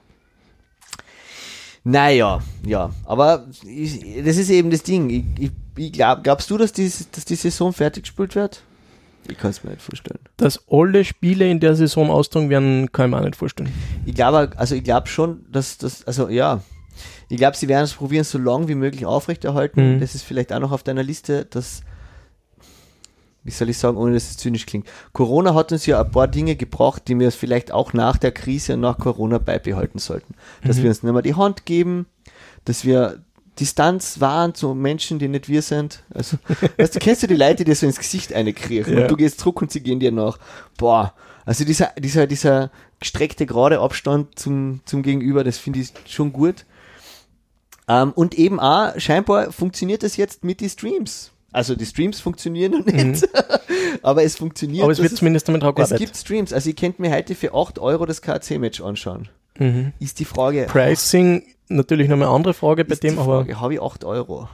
Naja, 1.85 2.41
ja. 2.67 2.91
Aber 3.05 3.47
ich, 3.67 4.25
das 4.25 4.39
ist 4.39 4.49
eben 4.49 4.71
das 4.71 4.83
Ding. 4.83 5.11
Ich, 5.11 5.51
ich 5.77 5.93
glaub, 5.93 6.25
glaubst 6.25 6.51
du, 6.51 6.57
dass 6.57 6.73
die, 6.73 6.91
dass 7.13 7.27
die 7.27 7.35
Saison 7.35 7.73
fertig 7.75 8.05
gespielt 8.05 8.35
wird? 8.35 8.63
Ich 9.29 9.39
kann 9.39 9.51
es 9.51 9.65
mir 9.65 9.71
nicht 9.71 9.83
vorstellen. 9.83 10.19
Dass 10.37 10.63
alle 10.71 11.05
Spiele 11.05 11.49
in 11.51 11.61
der 11.61 11.75
Saison 11.75 12.11
austragen 12.11 12.51
werden, 12.51 12.93
kann 12.93 13.07
ich 13.07 13.11
mir 13.13 13.21
auch 13.21 13.25
nicht 13.25 13.37
vorstellen. 13.37 13.73
Ich 14.05 14.15
glaube, 14.15 14.51
also 14.57 14.75
ich 14.75 14.85
glaube 14.85 15.07
schon, 15.09 15.45
dass 15.51 15.79
das, 15.79 16.07
also 16.07 16.29
ja, 16.29 16.63
ich 17.29 17.39
glaube, 17.39 17.57
sie 17.57 17.69
werden 17.69 17.85
es 17.85 17.95
probieren, 17.95 18.25
so 18.25 18.39
lang 18.39 18.69
wie 18.69 18.75
möglich 18.75 19.07
aufrechterhalten. 19.07 19.97
Mhm. 19.97 20.01
Das 20.01 20.15
ist 20.15 20.23
vielleicht 20.23 20.53
auch 20.53 20.61
noch 20.61 20.73
auf 20.73 20.83
deiner 20.83 21.03
Liste, 21.03 21.47
dass, 21.47 21.83
wie 23.43 23.51
soll 23.51 23.71
ich 23.71 23.79
sagen, 23.79 23.97
ohne 23.97 24.15
dass 24.15 24.31
es 24.31 24.37
zynisch 24.37 24.67
klingt. 24.67 24.87
Corona 25.13 25.55
hat 25.55 25.73
uns 25.73 25.87
ja 25.87 26.01
ein 26.03 26.11
paar 26.11 26.29
Dinge 26.29 26.55
gebracht, 26.57 27.09
die 27.09 27.19
wir 27.19 27.33
vielleicht 27.33 27.73
auch 27.73 27.93
nach 27.93 28.17
der 28.19 28.33
Krise 28.33 28.75
und 28.75 28.81
nach 28.81 28.99
Corona 28.99 29.39
beibehalten 29.39 29.99
sollten. 29.99 30.35
Dass 30.65 30.77
Mhm. 30.79 30.83
wir 30.83 30.89
uns 30.91 31.03
nicht 31.03 31.13
mehr 31.13 31.23
die 31.23 31.35
Hand 31.35 31.65
geben, 31.67 32.07
dass 32.65 32.85
wir 32.85 33.23
Distanz 33.61 34.21
wahren 34.21 34.55
zu 34.55 34.75
Menschen, 34.75 35.19
die 35.19 35.29
nicht 35.29 35.49
wir 35.49 35.63
sind. 35.63 36.03
Also, 36.13 36.39
weißt 36.77 36.95
du, 36.97 36.99
kennst 36.99 37.23
du 37.23 37.27
die 37.27 37.37
Leute, 37.37 37.57
die 37.57 37.65
dir 37.65 37.77
so 37.77 37.87
ins 37.87 37.99
Gesicht 37.99 38.33
einkriechen 38.33 38.95
Ja. 38.97 39.03
und 39.03 39.11
du 39.11 39.17
gehst 39.17 39.41
zurück 39.41 39.63
und 39.63 39.71
sie 39.71 39.81
gehen 39.81 40.01
dir 40.01 40.11
nach. 40.13 40.39
Boah, 40.77 41.15
also 41.45 41.65
dieser, 41.65 41.93
dieser, 41.99 42.27
dieser 42.27 42.71
gestreckte 43.01 43.47
gerade 43.47 43.81
Abstand 43.81 44.39
zum, 44.39 44.81
zum 44.87 45.03
Gegenüber, 45.03 45.45
das 45.45 45.59
finde 45.59 45.81
ich 45.81 45.93
schon 46.07 46.33
gut. 46.33 46.65
Ähm, 47.87 48.13
und 48.13 48.35
eben 48.35 48.61
auch, 48.61 48.99
scheinbar 48.99 49.53
funktioniert 49.53 50.03
das 50.03 50.17
jetzt 50.17 50.43
mit 50.43 50.61
den 50.61 50.71
Streams. 50.71 51.31
Also 51.53 51.77
die 51.77 51.87
Streams 51.87 52.19
funktionieren 52.21 52.73
noch 52.73 52.85
nicht, 52.87 53.29
aber 54.03 54.25
es 54.25 54.37
funktioniert. 54.37 54.79
Mhm. 54.79 54.83
Aber 54.85 54.93
es 54.93 54.99
wird 55.03 55.17
zumindest 55.17 55.47
damit 55.47 55.63
auch 55.63 55.69
es 55.69 55.75
gearbeitet. 55.77 55.99
gibt 56.01 56.17
Streams. 56.17 56.53
Also 56.53 56.71
ihr 56.71 56.75
könnt 56.77 56.99
mir 56.99 57.13
heute 57.13 57.35
für 57.37 57.55
8 57.55 57.79
Euro 57.79 58.07
das 58.07 58.23
KC-Match 58.23 58.81
anschauen. 58.81 59.29
Mhm. 59.59 59.93
Ist 60.01 60.19
die 60.19 60.25
Frage. 60.25 60.67
Pricing, 60.69 61.45
natürlich 61.69 62.09
nochmal 62.09 62.29
eine 62.29 62.37
andere 62.37 62.55
Frage 62.55 62.85
bei 62.85 62.93
ist 62.95 63.03
dem, 63.03 63.19
aber 63.19 63.41
Frage, 63.45 63.61
habe 63.61 63.75
ich 63.75 63.83
8 63.83 64.05
Euro? 64.05 64.49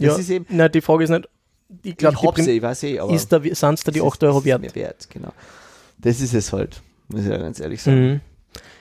ja, 0.00 0.08
Das 0.10 0.18
ist 0.18 0.30
eben, 0.30 0.46
nein, 0.48 0.70
die 0.72 0.80
Frage 0.80 1.04
ist 1.04 1.10
nicht, 1.10 1.28
ich 1.82 1.96
glaube, 1.96 2.16
ich 2.20 2.26
hab's, 2.26 2.46
ich 2.46 2.62
weiß 2.62 2.82
eh, 2.84 2.98
aber 3.00 3.12
ist 3.12 3.30
da, 3.32 3.38
da 3.38 3.44
die 3.44 3.98
das 3.98 4.06
8 4.08 4.24
Euro 4.24 4.44
wert? 4.44 4.64
Ist 4.64 4.74
mir 4.74 4.80
wert, 4.82 5.08
genau. 5.10 5.32
Das 5.98 6.20
ist 6.20 6.34
es 6.34 6.52
halt, 6.52 6.82
muss 7.08 7.22
ich 7.22 7.28
ja 7.28 7.36
ganz 7.38 7.60
ehrlich 7.60 7.82
sagen. 7.82 8.00
Mhm. 8.12 8.20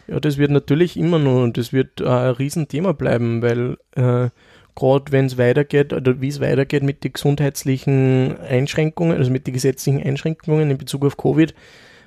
Ja, 0.08 0.20
das 0.22 0.38
wird 0.38 0.51
natürlich 0.51 0.96
immer 0.96 1.20
noch 1.20 1.44
und 1.44 1.58
das 1.58 1.74
wird 1.74 2.00
äh, 2.00 2.06
ein 2.08 2.30
Riesenthema 2.32 2.94
bleiben, 2.94 3.42
weil 3.42 3.77
äh, 3.96 4.30
gerade 4.75 5.12
wenn 5.12 5.25
es 5.25 5.38
weitergeht 5.38 5.92
oder 5.92 6.22
wie 6.22 6.30
es 6.30 6.39
weitergeht 6.39 6.84
mit 6.84 7.04
den 7.04 7.12
gesundheitlichen 7.12 8.38
Einschränkungen, 8.39 9.18
also 9.18 9.32
mit 9.32 9.48
den 9.48 9.54
gesetzlichen 9.54 10.01
Einschränkungen 10.01 10.72
in 10.72 10.77
Bezug 10.77 11.04
auf 11.04 11.18
Covid, 11.18 11.54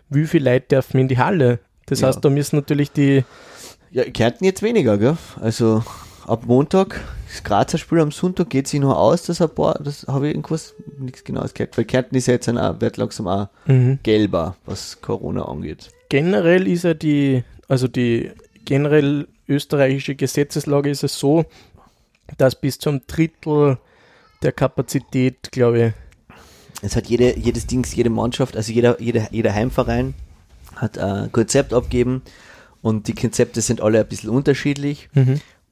wie 0.08 0.26
viele 0.26 0.50
Leute 0.52 0.66
dürfen 0.68 0.98
in 0.98 1.08
die 1.08 1.18
Halle? 1.18 1.58
Das 1.86 2.00
Ja. 2.00 2.08
heißt, 2.08 2.24
da 2.24 2.30
müssen 2.30 2.56
natürlich 2.56 2.90
die, 2.92 3.24
Ja, 3.92 4.04
Kärnten 4.04 4.44
jetzt 4.44 4.62
weniger, 4.62 4.98
gell? 4.98 5.16
Also 5.40 5.82
ab 6.26 6.44
Montag, 6.46 7.00
das 7.28 7.42
Grazer 7.42 7.76
Spiel 7.76 7.98
am 7.98 8.12
Sonntag 8.12 8.48
geht 8.48 8.68
sich 8.68 8.78
nur 8.78 8.96
aus, 8.96 9.24
dass 9.24 9.42
ein 9.42 9.50
paar, 9.50 9.80
das 9.82 10.06
habe 10.06 10.28
ich 10.28 10.34
irgendwas, 10.34 10.74
nichts 10.98 11.24
genaues 11.24 11.54
gehört, 11.54 11.76
weil 11.76 11.84
Kärnten 11.84 12.14
ist 12.16 12.28
ja 12.28 12.34
jetzt 12.34 12.48
ein, 12.48 12.80
wird 12.80 12.98
langsam 12.98 13.26
auch 13.26 13.48
mhm. 13.66 13.98
gelber, 14.04 14.54
was 14.64 15.00
Corona 15.00 15.42
angeht. 15.42 15.90
generell 16.08 16.68
ist 16.68 16.84
ja 16.84 16.94
die, 16.94 17.42
also 17.66 17.88
die 17.88 18.30
generell 18.64 19.26
österreichische 19.48 20.14
Gesetzeslage 20.14 20.90
ist 20.90 21.02
es 21.02 21.18
so, 21.18 21.44
dass 22.38 22.54
bis 22.54 22.78
zum 22.78 23.00
Drittel 23.08 23.78
der 24.42 24.52
Kapazität, 24.52 25.50
glaube 25.50 25.86
ich, 25.86 25.92
Es 26.82 26.94
hat 26.94 27.08
jede, 27.08 27.36
jedes 27.36 27.66
Dings, 27.66 27.92
jede 27.94 28.10
Mannschaft, 28.10 28.56
also 28.56 28.72
jeder, 28.72 29.00
jeder, 29.00 29.32
jeder 29.32 29.52
Heimverein 29.52 30.14
hat 30.76 30.96
ein 30.96 31.32
Konzept 31.32 31.74
abgeben 31.74 32.22
und 32.82 33.08
die 33.08 33.14
Konzepte 33.14 33.60
sind 33.60 33.80
alle 33.80 34.00
ein 34.00 34.08
bisschen 34.08 34.30
unterschiedlich, 34.30 35.08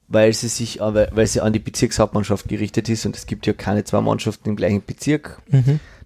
weil 0.07 0.33
sie 0.33 0.47
sich, 0.47 0.79
weil 0.79 1.27
sie 1.27 1.41
an 1.41 1.53
die 1.53 1.59
Bezirkshauptmannschaft 1.59 2.47
gerichtet 2.47 2.89
ist 2.89 3.05
und 3.05 3.15
es 3.15 3.25
gibt 3.25 3.45
ja 3.47 3.53
keine 3.53 3.83
zwei 3.83 4.01
Mannschaften 4.01 4.49
im 4.49 4.55
gleichen 4.55 4.83
Bezirk. 4.85 5.41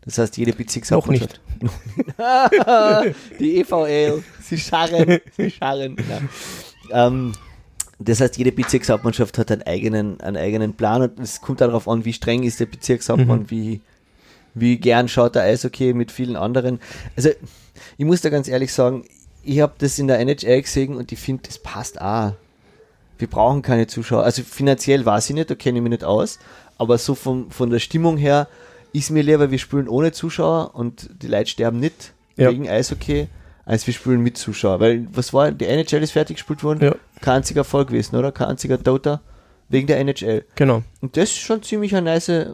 Das 0.05 0.17
heißt, 0.17 0.35
jede 0.37 0.53
Bezirkshauptmannschaft. 0.53 1.39
die 3.39 3.59
EVL, 3.59 4.23
sie 4.41 4.57
scharren, 4.57 5.19
sie 5.37 5.49
scharren. 5.51 5.95
Nein. 6.09 6.29
Ähm, 6.91 7.31
das 7.99 8.19
heißt, 8.19 8.37
jede 8.37 8.51
Bezirkshauptmannschaft 8.51 9.37
hat 9.37 9.51
einen 9.51 9.61
eigenen, 9.63 10.19
einen 10.19 10.37
eigenen 10.37 10.73
Plan 10.73 11.03
und 11.03 11.19
es 11.19 11.39
kommt 11.41 11.61
darauf 11.61 11.87
an, 11.87 12.03
wie 12.05 12.11
streng 12.13 12.43
ist 12.43 12.59
der 12.59 12.65
Bezirkshauptmann, 12.65 13.41
Mhm. 13.41 13.51
wie, 13.51 13.81
wie 14.55 14.77
gern 14.77 15.07
schaut 15.07 15.35
der 15.35 15.43
Eishockey 15.43 15.93
mit 15.93 16.11
vielen 16.11 16.35
anderen. 16.35 16.79
Also, 17.15 17.29
ich 17.97 18.05
muss 18.05 18.21
da 18.21 18.29
ganz 18.29 18.47
ehrlich 18.47 18.73
sagen, 18.73 19.05
ich 19.43 19.59
habe 19.61 19.73
das 19.77 19.99
in 19.99 20.07
der 20.07 20.19
NHL 20.19 20.61
gesehen 20.61 20.95
und 20.95 21.11
ich 21.11 21.19
finde, 21.19 21.43
das 21.47 21.57
passt 21.59 21.99
auch. 22.01 22.33
Wir 23.17 23.27
brauchen 23.27 23.61
keine 23.61 23.87
Zuschauer. 23.87 24.23
Also 24.23 24.41
finanziell 24.43 25.05
weiß 25.05 25.29
ich 25.29 25.35
nicht, 25.35 25.49
da 25.49 25.55
kenne 25.55 25.77
ich 25.79 25.83
mich 25.83 25.91
nicht 25.91 26.03
aus, 26.03 26.39
aber 26.77 26.97
so 26.97 27.15
vom, 27.15 27.51
von 27.51 27.69
der 27.69 27.79
Stimmung 27.79 28.17
her 28.17 28.47
ist 28.91 29.11
mir 29.11 29.23
lieber, 29.23 29.49
wir 29.51 29.59
spielen 29.59 29.87
ohne 29.87 30.11
Zuschauer 30.11 30.75
und 30.75 31.09
die 31.21 31.27
Leute 31.27 31.49
sterben 31.49 31.79
nicht 31.79 32.13
Ja. 32.35 32.49
wegen 32.51 32.67
Eishockey, 32.67 33.27
als 33.65 33.87
wir 33.87 33.93
spielen 33.93 34.21
mit 34.21 34.37
Zuschauer. 34.37 34.79
Weil, 34.79 35.07
was 35.13 35.33
war, 35.33 35.51
die 35.51 35.65
NHL 35.65 36.03
ist 36.03 36.11
fertig 36.11 36.37
gespielt 36.37 36.63
worden, 36.63 36.79
Ja. 36.83 36.95
kein 37.21 37.37
einziger 37.37 37.61
Erfolg 37.61 37.87
gewesen, 37.89 38.15
oder? 38.15 38.31
Kein 38.31 38.47
einziger 38.49 38.81
Toter 38.81 39.21
wegen 39.69 39.87
der 39.87 39.99
NHL. 39.99 40.45
Genau. 40.55 40.83
Und 41.01 41.15
das 41.17 41.29
ist 41.29 41.37
schon 41.39 41.63
ziemlich 41.63 41.95
eine 41.95 42.11
nice, 42.11 42.47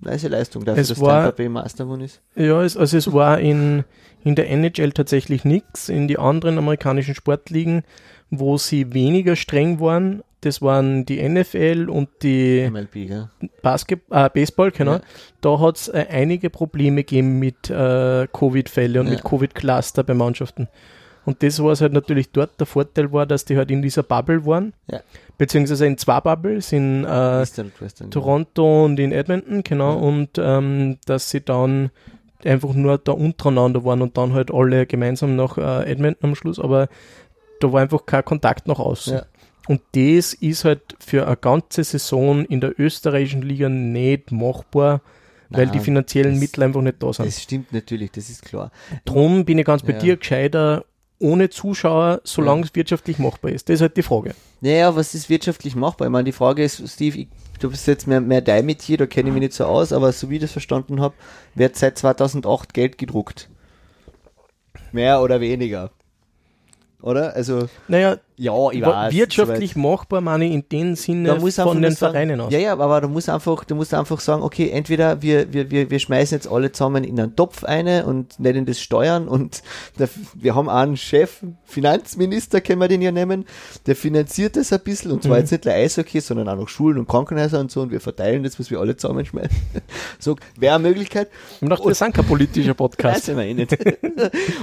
nice 0.00 0.22
Leistung 0.24 0.64
dafür, 0.64 0.82
Es 0.82 0.88
dass 0.88 1.00
war- 1.00 1.22
Tampa 1.22 1.36
Bay 1.36 1.48
Master 1.48 1.84
geworden 1.84 2.02
ist. 2.02 2.20
Ja, 2.34 2.62
es, 2.62 2.76
also 2.76 2.96
es 2.96 3.10
war 3.12 3.38
in, 3.40 3.84
in 4.24 4.34
der 4.34 4.50
NHL 4.50 4.92
tatsächlich 4.92 5.44
nichts. 5.44 5.88
In 5.88 6.08
die 6.08 6.18
anderen 6.18 6.58
amerikanischen 6.58 7.14
Sportligen, 7.14 7.82
wo 8.30 8.58
sie 8.58 8.92
weniger 8.92 9.36
streng 9.36 9.80
waren, 9.80 10.22
das 10.42 10.62
waren 10.62 11.04
die 11.04 11.26
NFL 11.28 11.88
und 11.90 12.08
die 12.22 12.68
MLB, 12.70 12.92
gell? 13.08 13.28
Basket 13.62 14.00
äh, 14.10 14.30
Baseball, 14.32 14.70
genau. 14.70 14.92
Ja. 14.94 15.00
Da 15.40 15.58
hat 15.58 15.76
es 15.78 15.88
äh, 15.88 16.06
einige 16.10 16.48
Probleme 16.48 17.02
gegeben 17.02 17.40
mit 17.40 17.68
äh, 17.70 18.28
Covid-Fällen 18.32 19.00
und 19.00 19.06
Ja. 19.06 19.12
mit 19.14 19.24
Covid-Cluster 19.24 20.04
bei 20.04 20.14
Mannschaften. 20.14 20.68
Und 21.24 21.42
das 21.42 21.60
war 21.62 21.72
es 21.72 21.80
halt 21.80 21.92
natürlich 21.92 22.30
dort. 22.30 22.58
Der 22.60 22.66
Vorteil 22.66 23.12
war, 23.12 23.26
dass 23.26 23.44
die 23.44 23.56
halt 23.56 23.70
in 23.72 23.82
dieser 23.82 24.02
Bubble 24.04 24.46
waren, 24.46 24.72
Ja. 24.90 25.00
beziehungsweise 25.38 25.86
in 25.86 25.98
zwei 25.98 26.20
Bubbles, 26.20 26.70
in 26.72 27.04
äh, 27.04 27.40
Eastern 27.40 27.66
und 27.66 27.80
Western. 27.82 28.10
Toronto 28.12 28.84
und 28.84 29.00
in 29.00 29.10
Edmonton, 29.12 29.62
genau, 29.64 29.94
Ja. 29.94 29.98
und 29.98 30.28
ähm, 30.38 30.98
dass 31.04 31.30
sie 31.30 31.40
dann 31.40 31.90
einfach 32.44 32.72
nur 32.74 32.98
da 32.98 33.12
untereinander 33.12 33.84
waren 33.84 34.02
und 34.02 34.16
dann 34.16 34.32
halt 34.32 34.52
alle 34.52 34.86
gemeinsam 34.86 35.36
nach 35.36 35.58
äh, 35.58 35.90
Edmonton 35.90 36.30
am 36.30 36.34
Schluss, 36.34 36.58
aber 36.58 36.88
da 37.60 37.72
war 37.72 37.80
einfach 37.82 38.06
kein 38.06 38.24
Kontakt 38.24 38.68
nach 38.68 38.78
außen. 38.78 39.14
Ja. 39.14 39.26
Und 39.66 39.80
das 39.92 40.32
ist 40.34 40.64
halt 40.64 40.80
für 40.98 41.26
eine 41.26 41.36
ganze 41.36 41.84
Saison 41.84 42.44
in 42.44 42.60
der 42.60 42.78
österreichischen 42.80 43.42
Liga 43.42 43.68
nicht 43.68 44.30
machbar, 44.32 45.02
weil 45.50 45.66
Nein, 45.66 45.72
die 45.74 45.80
finanziellen 45.80 46.32
das- 46.34 46.40
Mittel 46.40 46.62
einfach 46.62 46.80
nicht 46.80 47.02
da 47.02 47.12
sind. 47.12 47.26
Das 47.26 47.42
stimmt 47.42 47.72
natürlich, 47.72 48.12
das 48.12 48.30
ist 48.30 48.44
klar. 48.44 48.70
Drum 49.04 49.44
bin 49.44 49.58
ich 49.58 49.66
ganz 49.66 49.82
bei 49.82 49.92
Ja. 49.92 49.98
dir 49.98 50.16
gescheiter 50.16 50.84
ohne 51.18 51.50
Zuschauer, 51.50 52.20
solange 52.24 52.62
es 52.64 52.74
wirtschaftlich 52.74 53.18
machbar 53.18 53.50
ist. 53.50 53.68
Das 53.68 53.74
ist 53.74 53.80
halt 53.80 53.96
die 53.96 54.02
Frage. 54.02 54.34
Naja, 54.60 54.94
was 54.94 55.14
ist 55.14 55.28
wirtschaftlich 55.28 55.74
machbar? 55.74 56.06
Ich 56.06 56.12
meine, 56.12 56.24
die 56.24 56.32
Frage 56.32 56.62
ist, 56.62 56.86
Steve, 56.88 57.18
ich, 57.18 57.28
du 57.60 57.70
bist 57.70 57.86
jetzt 57.86 58.06
mehr, 58.06 58.20
mehr 58.20 58.40
dein 58.40 58.66
Metier, 58.66 58.96
da 58.98 59.06
kenne 59.06 59.28
ich 59.28 59.34
mich 59.34 59.42
nicht 59.42 59.52
so 59.54 59.64
aus, 59.64 59.92
aber 59.92 60.12
so 60.12 60.30
wie 60.30 60.36
ich 60.36 60.42
das 60.42 60.52
verstanden 60.52 61.00
habe, 61.00 61.14
wird 61.54 61.76
seit 61.76 61.98
2008 61.98 62.72
Geld 62.74 62.98
gedruckt. 62.98 63.48
Mehr 64.92 65.20
oder 65.22 65.40
weniger. 65.40 65.90
Oder? 67.02 67.34
Also, 67.34 67.68
Naja, 67.88 68.18
ja, 68.38 68.70
ich 68.70 68.80
weiß. 68.82 69.12
wirtschaftlich 69.12 69.74
machbar 69.74 70.20
meine 70.20 70.46
ich 70.46 70.52
in 70.52 70.64
dem 70.70 70.94
Sinne 70.94 71.32
einfach 71.32 71.64
von 71.64 71.80
nur 71.80 71.90
den 71.90 71.96
sagen, 71.96 72.12
Vereinen 72.12 72.40
aus. 72.40 72.52
Ja, 72.52 72.58
ja, 72.60 72.72
aber 72.78 73.00
da 73.00 73.08
muss 73.08 73.28
einfach, 73.28 73.64
da 73.64 73.74
musst 73.74 73.92
einfach 73.92 74.20
sagen, 74.20 74.42
okay, 74.42 74.70
entweder 74.70 75.20
wir, 75.22 75.52
wir, 75.52 75.70
wir, 75.72 75.90
wir 75.90 75.98
schmeißen 75.98 76.36
jetzt 76.36 76.48
alle 76.48 76.70
zusammen 76.70 77.02
in 77.02 77.18
einen 77.18 77.34
Topf 77.34 77.64
eine 77.64 78.06
und 78.06 78.38
in 78.38 78.64
das 78.64 78.80
Steuern 78.80 79.26
und 79.26 79.62
der, 79.98 80.08
wir 80.34 80.54
haben 80.54 80.68
einen 80.68 80.96
Chef, 80.96 81.42
Finanzminister 81.64 82.60
können 82.60 82.80
wir 82.80 82.86
den 82.86 83.02
ja 83.02 83.10
nennen, 83.10 83.44
der 83.86 83.96
finanziert 83.96 84.56
das 84.56 84.72
ein 84.72 84.80
bisschen 84.80 85.10
und 85.10 85.22
zwar 85.24 85.36
Mhm. 85.36 85.40
jetzt 85.42 85.50
nicht 85.50 85.64
nur 85.64 85.74
Eishockey, 85.74 86.20
sondern 86.20 86.48
auch 86.48 86.56
noch 86.56 86.68
Schulen 86.68 86.98
und 86.98 87.08
Krankenhäuser 87.08 87.58
und 87.58 87.72
so 87.72 87.82
und 87.82 87.90
wir 87.90 88.00
verteilen 88.00 88.44
das, 88.44 88.58
was 88.60 88.70
wir 88.70 88.78
alle 88.78 88.96
zusammenschmeißen. 88.96 89.56
so, 90.20 90.36
wäre 90.56 90.76
eine 90.76 90.88
Möglichkeit. 90.88 91.28
Ich 91.60 91.68
dachte, 91.68 91.84
wir 91.86 91.94
sind 91.94 92.14
kein 92.14 92.24
politischer 92.24 92.74
Podcast. 92.74 93.28
Weiß 93.28 93.36
ich 93.36 93.36
eh 93.38 93.54
nicht. 93.54 93.76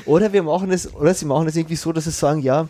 oder 0.06 0.32
wir 0.32 0.44
machen 0.44 0.72
es, 0.72 0.94
oder 0.96 1.14
sie 1.14 1.26
machen 1.26 1.48
es 1.48 1.58
irgendwie 1.58 1.76
so, 1.76 1.92
dass 1.92 2.06
sie 2.06 2.12
sagen, 2.12 2.42
ja, 2.42 2.70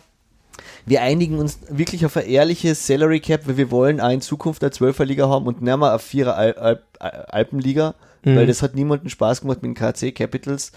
wir 0.86 1.02
einigen 1.02 1.38
uns 1.38 1.58
wirklich 1.68 2.06
auf 2.06 2.16
ein 2.16 2.26
ehrliches 2.26 2.86
Salary 2.86 3.20
Cap, 3.20 3.42
weil 3.46 3.56
wir 3.56 3.70
wollen 3.70 4.00
auch 4.00 4.10
in 4.10 4.20
Zukunft 4.20 4.62
eine 4.62 4.70
Zwölferliga 4.70 5.28
haben 5.28 5.46
und 5.46 5.60
nicht 5.60 5.76
mehr 5.76 5.90
eine 5.90 5.98
Vierer 5.98 6.36
Al 6.36 6.52
Al 6.54 6.82
Al 6.98 7.26
Alpenliga, 7.28 7.94
Mhm. 8.24 8.36
weil 8.36 8.46
das 8.46 8.62
hat 8.62 8.74
niemanden 8.74 9.08
Spaß 9.10 9.40
gemacht 9.42 9.62
mit 9.62 9.70
den 9.70 9.74
KC 9.74 10.12
Capitals. 10.14 10.72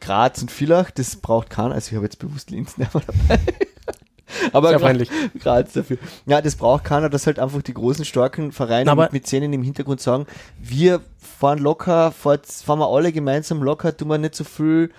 Graz 0.00 0.40
und 0.42 0.50
Villach, 0.50 0.90
das 0.90 1.16
braucht 1.16 1.50
keiner. 1.50 1.74
Also 1.74 1.90
ich 1.90 1.96
habe 1.96 2.04
jetzt 2.06 2.18
bewusst 2.18 2.50
Linz 2.50 2.76
nicht 2.78 2.92
mehr 2.94 3.02
dabei. 3.06 3.40
Aber 4.52 4.70
Sehr 4.70 4.80
freundlich. 4.80 5.10
Graz 5.40 5.72
dafür. 5.74 5.98
Ja, 6.26 6.40
das 6.42 6.56
braucht 6.56 6.84
keiner, 6.84 7.08
dass 7.08 7.26
halt 7.26 7.38
einfach 7.38 7.62
die 7.62 7.74
großen, 7.74 8.04
starken 8.04 8.52
Vereine 8.52 8.90
Aber- 8.90 9.04
mit, 9.04 9.12
mit 9.12 9.26
Zähnen 9.26 9.52
im 9.52 9.62
Hintergrund 9.62 10.00
sagen, 10.00 10.26
wir 10.60 11.00
fahren 11.18 11.58
locker, 11.58 12.10
fahren 12.12 12.40
wir 12.78 12.88
alle 12.88 13.12
gemeinsam 13.12 13.62
locker, 13.62 13.96
tun 13.96 14.08
wir 14.08 14.18
nicht 14.18 14.34
so 14.34 14.44
viel 14.44 14.90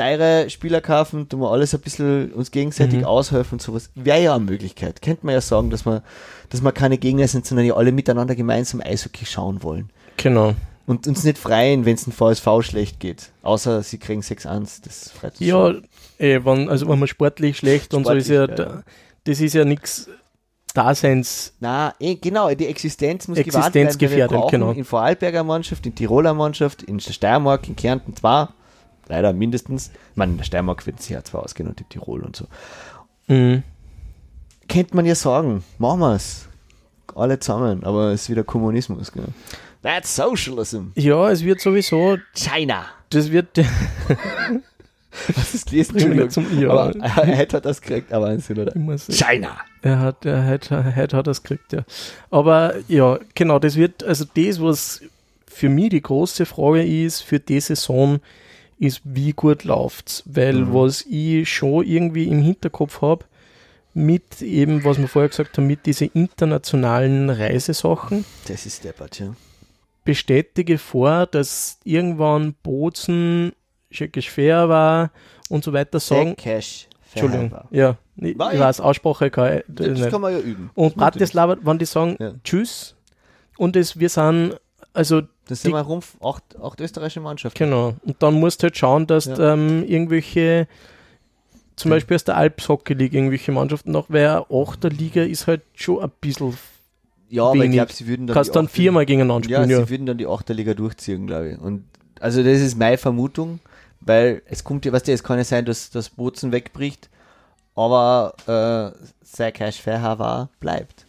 teure 0.00 0.50
Spieler 0.50 0.80
kaufen, 0.80 1.28
tun 1.28 1.40
wir 1.40 1.50
alles 1.50 1.74
ein 1.74 1.80
bisschen 1.80 2.32
uns 2.32 2.50
gegenseitig 2.50 3.00
Mhm. 3.00 3.04
aushelfen 3.04 3.54
und 3.56 3.62
sowas. 3.62 3.90
Wäre 3.94 4.22
ja 4.22 4.34
eine 4.34 4.44
Möglichkeit. 4.44 5.02
Könnte 5.02 5.26
man 5.26 5.34
ja 5.34 5.40
sagen, 5.40 5.70
dass 5.70 5.84
wir, 5.86 6.02
dass 6.48 6.62
wir 6.62 6.72
keine 6.72 6.98
Gegner 6.98 7.28
sind, 7.28 7.46
sondern 7.46 7.66
ja 7.66 7.74
alle 7.74 7.92
miteinander 7.92 8.34
gemeinsam 8.34 8.80
Eishockey 8.80 9.26
schauen 9.26 9.62
wollen. 9.62 9.90
Genau. 10.16 10.54
Und 10.86 11.06
uns 11.06 11.22
nicht 11.22 11.38
freien, 11.38 11.84
wenn 11.84 11.94
es 11.94 12.06
ein 12.06 12.12
VSV 12.12 12.62
schlecht 12.62 12.98
geht. 12.98 13.30
Außer 13.42 13.82
sie 13.82 13.98
kriegen 13.98 14.22
6-1. 14.22 14.80
Das 14.84 15.10
freut 15.12 15.32
uns 15.32 15.40
Ja, 15.40 15.66
schon. 15.72 15.84
eh, 16.18 16.40
wenn, 16.44 16.68
also 16.68 16.88
wenn 16.88 16.98
man 16.98 17.06
sportlich 17.08 17.58
schlecht 17.58 17.94
und 17.94 18.04
so 18.06 18.12
ist 18.12 18.28
ja, 18.28 18.44
Sportlich, 18.44 18.58
ja, 18.66 18.72
da, 18.76 18.82
das 19.24 19.40
ist 19.40 19.54
ja 19.54 19.64
nichts 19.64 20.08
Daseins. 20.74 21.52
Na, 21.60 21.94
eh, 21.98 22.14
genau, 22.16 22.48
die 22.54 22.66
Existenz 22.66 23.26
muss 23.28 23.38
Existenz 23.38 23.98
gewahrt 23.98 24.16
werden. 24.16 24.30
wir 24.32 24.38
brauchen 24.38 24.50
genau. 24.50 24.70
In 24.72 24.84
Vorarlberger 24.84 25.42
Mannschaft, 25.44 25.84
in 25.86 25.94
Tiroler 25.94 26.32
Mannschaft, 26.34 26.82
in 26.84 26.98
der 26.98 27.12
Steiermark, 27.12 27.66
in 27.68 27.74
Kärnten 27.76 28.14
zwar, 28.14 28.54
leider 29.10 29.32
mindestens. 29.32 29.90
In 30.16 30.36
der 30.36 30.44
Steiermark 30.44 30.86
wird 30.86 31.06
ja 31.08 31.22
zwar 31.22 31.42
ausgehen 31.42 31.68
und 31.68 31.80
in 31.80 31.88
Tirol 31.88 32.22
und 32.22 32.36
so. 32.36 32.46
Mhm. 33.26 33.62
könnte 34.68 34.96
man 34.96 35.06
ja 35.06 35.14
sagen, 35.14 35.62
machen 35.78 36.00
wir 36.00 36.14
es. 36.14 36.48
Alle 37.14 37.38
zusammen, 37.38 37.84
aber 37.84 38.12
es 38.12 38.22
ist 38.22 38.30
wieder 38.30 38.44
Kommunismus. 38.44 39.12
Gell? 39.12 39.24
That's 39.82 40.14
Socialism. 40.14 40.88
Ja, 40.94 41.30
es 41.30 41.44
wird 41.44 41.60
sowieso, 41.60 42.18
China. 42.34 42.86
das 43.10 43.30
wird, 43.30 43.58
Was 45.34 45.54
ist 45.54 45.68
gelesen? 45.68 45.96
Entschuldigung. 45.96 46.30
zum 46.30 46.60
Ja. 46.60 46.70
Aber 46.70 46.94
er 46.96 47.24
hätte 47.24 47.60
das 47.60 47.80
gekriegt, 47.80 48.12
aber 48.12 48.26
Wahnsinn, 48.26 48.58
oder? 48.58 48.74
immer 48.76 48.96
so. 48.96 49.12
China. 49.12 49.58
Er 49.82 49.98
hat, 49.98 50.24
er 50.24 50.44
hat, 50.44 50.70
er 50.70 50.94
hat, 50.94 51.14
hat 51.14 51.26
das 51.26 51.42
gekriegt, 51.42 51.72
ja. 51.72 51.84
Aber 52.30 52.74
ja, 52.88 53.18
genau, 53.34 53.58
das 53.58 53.76
wird, 53.76 54.04
also 54.04 54.24
das, 54.24 54.60
was 54.60 55.02
für 55.46 55.68
mich 55.68 55.90
die 55.90 56.00
große 56.02 56.46
Frage 56.46 56.84
ist 56.84 57.22
für 57.22 57.40
die 57.40 57.60
Saison, 57.60 58.20
ist, 58.80 59.02
wie 59.04 59.32
gut 59.32 59.62
läuft's? 59.64 60.24
Weil 60.26 60.54
Mhm. 60.54 60.74
was 60.74 61.02
ich 61.08 61.48
schon 61.48 61.84
irgendwie 61.86 62.24
im 62.24 62.42
Hinterkopf 62.42 63.00
habe, 63.02 63.26
mit 63.94 64.40
eben, 64.42 64.82
was 64.84 64.98
wir 64.98 65.06
vorher 65.08 65.28
gesagt 65.28 65.56
haben, 65.58 65.66
mit 65.68 65.84
diesen 65.86 66.10
internationalen 66.14 67.28
Reisesachen, 67.30 68.24
Das 68.48 68.64
ist 68.66 68.82
deppert, 68.84 69.18
ja. 69.20 69.34
besteht 70.04 70.56
die 70.56 70.64
Gefahr, 70.64 71.26
dass 71.26 71.78
irgendwann 71.84 72.54
Bozen, 72.62 73.52
Tschechisch 73.90 74.30
fair 74.30 74.68
war 74.68 75.10
und 75.48 75.62
so 75.64 75.72
weiter 75.72 76.00
sagen. 76.00 76.36
Cash. 76.36 76.86
Entschuldigung, 77.12 77.52
ja, 77.72 77.96
ich, 78.16 78.30
ich 78.30 78.38
weiß, 78.38 78.80
Aussprache 78.80 79.30
kann 79.30 79.58
ich 79.58 79.64
Das 79.66 79.88
nicht. 79.88 80.10
kann 80.10 80.20
man 80.20 80.32
ja 80.32 80.38
üben. 80.38 80.70
Und 80.74 80.90
ja 80.92 80.96
Bratislava, 80.98 81.56
wenn 81.60 81.78
die 81.78 81.84
sagen 81.84 82.16
Ja. 82.20 82.32
Tschüss 82.44 82.94
und 83.58 83.74
es, 83.76 83.98
wir 83.98 84.08
sind, 84.08 84.54
also. 84.92 85.22
Das 85.50 85.62
sind 85.62 85.74
rum, 85.74 86.00
acht, 86.22 86.42
acht 86.62 86.80
österreichische 86.80 87.20
Mannschaften. 87.20 87.58
genau, 87.58 87.94
und 88.04 88.16
dann 88.22 88.34
musst 88.34 88.62
du 88.62 88.64
halt 88.64 88.76
schauen, 88.78 89.06
dass 89.06 89.26
Ja. 89.26 89.34
du, 89.34 89.42
ähm, 89.42 89.84
irgendwelche, 89.84 90.66
zum 91.76 91.90
Ja. 91.90 91.96
Beispiel 91.96 92.14
aus 92.14 92.24
der 92.24 92.36
Alps 92.36 92.68
Hockey 92.68 92.94
League, 92.94 93.12
irgendwelche 93.14 93.52
Mannschaften 93.52 93.90
noch, 93.90 94.06
weil 94.08 94.26
eine 94.28 94.46
Achterliga 94.50 95.22
ist 95.22 95.46
halt 95.46 95.62
schon 95.74 96.02
ein 96.02 96.10
bisschen, 96.20 96.56
Ja, 97.28 97.44
aber 97.44 97.54
ich 97.56 97.62
Wenig. 97.62 97.76
glaube, 97.76 97.92
sie 97.92 98.06
würden 98.08 98.26
dann 98.26 98.34
kannst 98.34 98.54
dann 98.56 98.66
Achter- 98.66 98.74
viermal 98.76 99.06
gegeneinander 99.06 99.48
Ja, 99.48 99.58
spielen, 99.62 99.70
ja. 99.78 99.84
sie 99.84 99.90
würden 99.90 100.06
dann 100.06 100.18
die 100.18 100.26
Achterliga 100.26 100.74
durchziehen, 100.74 101.26
glaube 101.26 101.50
ich. 101.52 101.58
Und 101.60 101.84
also 102.20 102.42
das 102.42 102.60
ist 102.60 102.76
meine 102.78 102.98
Vermutung, 102.98 103.60
weil 104.00 104.42
es 104.46 104.62
kommt 104.64 104.84
ja, 104.84 104.92
weißt 104.92 105.08
du, 105.08 105.12
es 105.12 105.22
kann 105.22 105.38
ja 105.38 105.44
sein, 105.44 105.64
dass 105.64 105.90
das 105.90 106.08
Bozen 106.10 106.52
wegbricht, 106.52 107.08
aber 107.74 108.34
äh, 108.46 109.06
sein 109.22 109.52
Cash 109.52 109.80
Fair 109.80 110.18
war, 110.18 110.48
bleibt. 110.60 111.06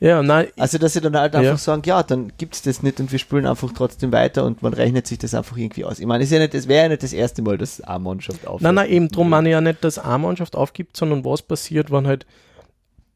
Ja, 0.00 0.22
nein, 0.22 0.48
Also, 0.58 0.78
dass 0.78 0.94
sie 0.94 1.02
dann 1.02 1.14
halt 1.14 1.34
einfach 1.36 1.50
Ja. 1.52 1.56
sagen, 1.58 1.82
ja, 1.84 2.02
dann 2.02 2.32
gibt's 2.38 2.62
das 2.62 2.82
nicht 2.82 3.00
und 3.00 3.12
wir 3.12 3.18
spielen 3.18 3.44
einfach 3.46 3.70
trotzdem 3.72 4.10
weiter 4.12 4.44
und 4.46 4.62
man 4.62 4.72
rechnet 4.72 5.06
sich 5.06 5.18
das 5.18 5.34
einfach 5.34 5.58
irgendwie 5.58 5.84
aus. 5.84 5.98
Ich 5.98 6.06
meine, 6.06 6.24
es 6.24 6.30
ja 6.30 6.38
nicht, 6.38 6.54
es 6.54 6.68
wäre 6.68 6.84
ja 6.84 6.88
nicht 6.88 7.02
das 7.02 7.12
erste 7.12 7.42
Mal, 7.42 7.58
dass 7.58 7.82
eine 7.82 7.98
Mannschaft 7.98 8.46
aufhört. 8.46 8.62
Nein, 8.62 8.74
nein, 8.76 8.88
eben 8.90 9.08
drum 9.08 9.28
meine 9.28 9.50
ich 9.50 9.52
ja 9.52 9.60
nicht, 9.60 9.84
dass 9.84 9.98
eine 9.98 10.18
Mannschaft 10.18 10.56
aufgibt, 10.56 10.96
sondern 10.96 11.22
was 11.26 11.42
passiert, 11.42 11.92
wenn 11.92 12.06
halt, 12.06 12.24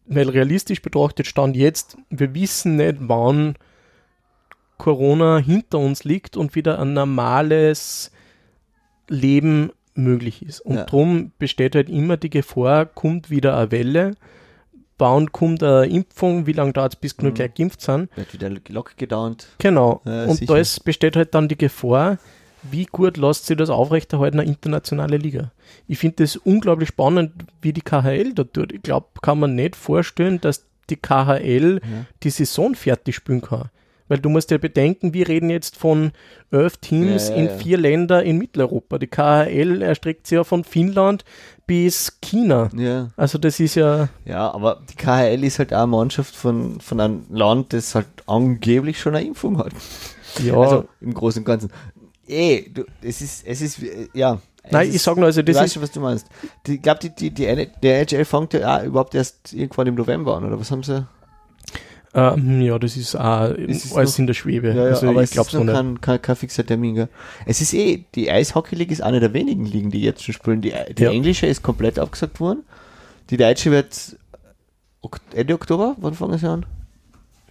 weil 0.07 0.29
realistisch 0.29 0.83
betrachtet 0.83 1.27
stand 1.27 1.57
jetzt, 1.57 1.97
wir 2.11 2.35
wissen 2.35 2.77
nicht, 2.77 2.97
wann 3.01 3.55
Corona 4.77 5.39
hinter 5.39 5.79
uns 5.79 6.05
liegt 6.05 6.37
und 6.37 6.55
wieder 6.55 6.79
ein 6.79 6.93
normales 6.93 8.11
Leben 9.09 9.71
möglich 9.95 10.45
ist. 10.45 10.61
Und 10.61 10.77
Ja. 10.77 10.85
drum 10.85 11.33
besteht 11.39 11.75
halt 11.77 11.89
immer 11.89 12.19
die 12.19 12.29
Gefahr, 12.31 12.85
kommt 12.85 13.31
wieder 13.31 13.57
eine 13.57 13.71
Welle, 13.71 14.17
wann 14.99 15.33
kommt 15.33 15.63
eine 15.63 15.87
Impfung, 15.87 16.47
wie 16.47 16.53
lange 16.53 16.73
dauert 16.73 16.95
es, 16.95 17.01
bis 17.01 17.17
genug 17.17 17.33
Mhm. 17.33 17.37
gleich 17.37 17.55
geimpft 17.55 17.81
sind. 17.81 18.09
Wird 18.17 18.33
wieder 18.33 18.51
lock 18.69 18.97
gedauert. 18.97 19.47
Genau. 19.59 20.01
Ja, 20.05 20.25
und 20.25 20.37
sicher. 20.37 20.55
da 20.55 20.61
ist, 20.61 20.85
besteht 20.85 21.17
halt 21.17 21.35
dann 21.35 21.49
die 21.49 21.59
Gefahr, 21.59 22.19
wie 22.63 22.87
gut 22.87 23.17
lässt 23.19 23.47
sich 23.47 23.57
das 23.57 23.69
aufrechterhalten, 23.71 24.41
eine 24.41 24.49
internationale 24.49 25.17
Liga. 25.19 25.53
Ich 25.87 25.99
finde 25.99 26.23
das 26.23 26.37
unglaublich 26.37 26.89
spannend, 26.89 27.33
wie 27.61 27.73
die 27.73 27.83
KHL 27.83 28.33
da 28.35 28.45
tut. 28.45 28.73
Ich 28.73 28.83
glaube, 28.83 29.09
kann 29.21 29.39
man 29.41 29.55
nicht 29.55 29.77
vorstellen, 29.77 30.41
dass 30.41 30.65
die 30.91 30.97
KHL 30.97 31.81
Ja. 31.83 32.05
die 32.23 32.31
Saison 32.31 32.75
fertig 32.75 33.17
spielen 33.17 33.41
kann. 33.43 33.71
Weil 34.09 34.19
du 34.19 34.29
musst 34.29 34.51
ja 34.51 34.59
bedenken, 34.59 35.15
wir 35.15 35.29
reden 35.29 35.49
jetzt 35.49 35.77
von 35.77 36.13
elf 36.51 36.77
Teams 36.77 37.29
Ja, 37.29 37.37
ja, 37.37 37.41
in 37.41 37.59
vier 37.59 37.79
Länder 37.79 38.23
in 38.23 38.37
Mitteleuropa. 38.39 38.99
Die 38.99 39.07
KHL 39.07 39.81
erstreckt 39.83 40.27
sich 40.27 40.37
ja 40.37 40.45
von 40.45 40.63
Finnland 40.65 41.25
bis 41.67 42.21
China. 42.21 42.69
Ja. 42.77 43.11
Also 43.17 43.39
das 43.39 43.61
ist 43.61 43.77
ja, 43.77 44.09
Ja, 44.27 44.53
aber 44.53 44.83
die 44.91 44.95
KHL 44.97 45.43
ist 45.43 45.59
halt 45.59 45.73
auch 45.73 45.79
eine 45.79 45.87
Mannschaft 45.87 46.37
von, 46.37 46.81
von 46.81 47.01
einem 47.01 47.25
Land, 47.31 47.73
das 47.73 47.95
halt 47.95 48.07
angeblich 48.27 49.01
schon 49.01 49.17
eine 49.17 49.27
Impfung 49.27 49.59
hat. 49.59 49.73
ja, 50.43 50.55
Also 50.55 50.85
im 51.01 51.15
Großen 51.15 51.41
und 51.41 51.47
Ganzen. 51.47 51.71
Eh, 52.27 52.69
du, 52.71 52.85
es 53.03 53.21
ist, 53.21 53.47
es 53.47 53.61
ist, 53.61 53.79
ja. 54.13 54.39
Es 54.63 54.73
nein, 54.73 54.89
ist, 54.89 54.95
ich 54.97 55.03
sage 55.03 55.21
nur, 55.21 55.27
also 55.27 55.43
du 55.43 55.53
das 55.53 55.57
weißt 55.57 55.67
ist, 55.67 55.73
schon, 55.75 55.83
was 55.83 55.91
du 55.93 56.01
meinst. 56.01 56.27
Ich 56.67 56.81
glaube, 56.81 57.01
die, 57.01 57.11
die, 57.15 57.31
die, 57.31 57.69
der 57.83 58.01
NHL 58.01 58.25
fängt 58.25 58.55
ja 58.55 58.79
auch 58.79 58.83
überhaupt 58.85 59.15
erst 59.15 59.53
irgendwann 59.53 59.87
im 59.87 59.95
November 59.95 60.37
an, 60.37 60.45
oder 60.45 60.59
was 60.59 60.71
haben 60.71 60.83
sie? 60.83 61.07
Ähm, 62.15 62.61
ja, 62.63 62.79
das 62.79 62.97
ist 62.97 63.17
auch 63.17 63.51
Es 63.51 63.85
ist 63.85 63.95
alles 63.97 64.13
noch- 64.13 64.19
in 64.21 64.27
der 64.29 64.35
Schwebe. 64.35 64.69
Ja, 64.69 64.75
ja, 64.75 64.83
also 64.91 65.09
aber 65.09 65.23
ich 65.23 65.31
es 65.31 65.31
glaube 65.33 65.49
ist 65.49 65.55
es 65.55 65.59
noch 65.61 65.65
nicht. 65.67 65.75
kein, 65.75 66.01
kein, 66.01 66.23
kein 66.23 66.37
fixer 66.37 66.65
Termin. 66.65 66.95
Gell? 66.95 67.09
Es 67.47 67.61
ist 67.61 67.75
eh, 67.75 68.05
die 68.15 68.31
Eishockey 68.31 68.77
League 68.77 68.91
ist 68.93 69.03
eine 69.03 69.21
der 69.21 69.33
wenigen 69.33 69.65
Ligen, 69.67 69.91
die 69.91 70.01
jetzt 70.03 70.23
schon 70.23 70.35
spielen. 70.35 70.61
Die, 70.61 70.73
die 70.97 71.03
Ja. 71.03 71.11
englische 71.11 71.47
ist 71.47 71.63
komplett 71.63 71.99
abgesagt 71.99 72.41
worden. 72.41 72.63
Die 73.31 73.37
deutsche 73.37 73.71
wird 73.71 74.17
Ende 75.35 75.55
Oktober, 75.55 75.97
wann 75.99 76.15
fangen 76.15 76.39
sie 76.39 76.49
an? 76.49 76.65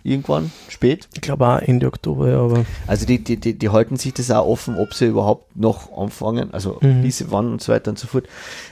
Irgendwann, 0.06 0.52
spät. 0.68 1.08
Ich 1.14 1.22
glaube 1.22 1.48
auch 1.48 1.60
Ende 1.60 1.88
Oktober, 1.88 2.30
ja, 2.30 2.40
aber 2.42 2.66
Also 2.88 3.06
die, 3.06 3.24
die, 3.24 3.38
die, 3.38 3.54
die 3.58 3.70
halten 3.70 3.96
sich 3.96 4.14
das 4.14 4.30
auch 4.32 4.46
offen, 4.46 4.76
ob 4.78 4.94
sie 4.94 5.06
überhaupt 5.06 5.56
noch 5.56 5.98
anfangen, 5.98 6.54
also 6.54 6.78
Mhm. 6.82 7.10
sie 7.10 7.32
wann 7.32 7.52
und 7.54 7.62
so 7.62 7.72
weiter 7.72 7.90
und 7.92 7.98
so 8.00 8.08
fort. 8.08 8.26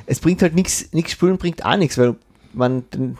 Es 0.08 0.19
bringt 0.19 0.41
halt 0.41 0.56
nichts, 0.56 0.91
nichts 0.91 1.12
spielen 1.13 1.38
bringt 1.38 1.63
auch 1.65 1.77
nichts, 1.77 1.97
weil 1.97 2.15
man 2.54 2.84
den, 2.93 3.17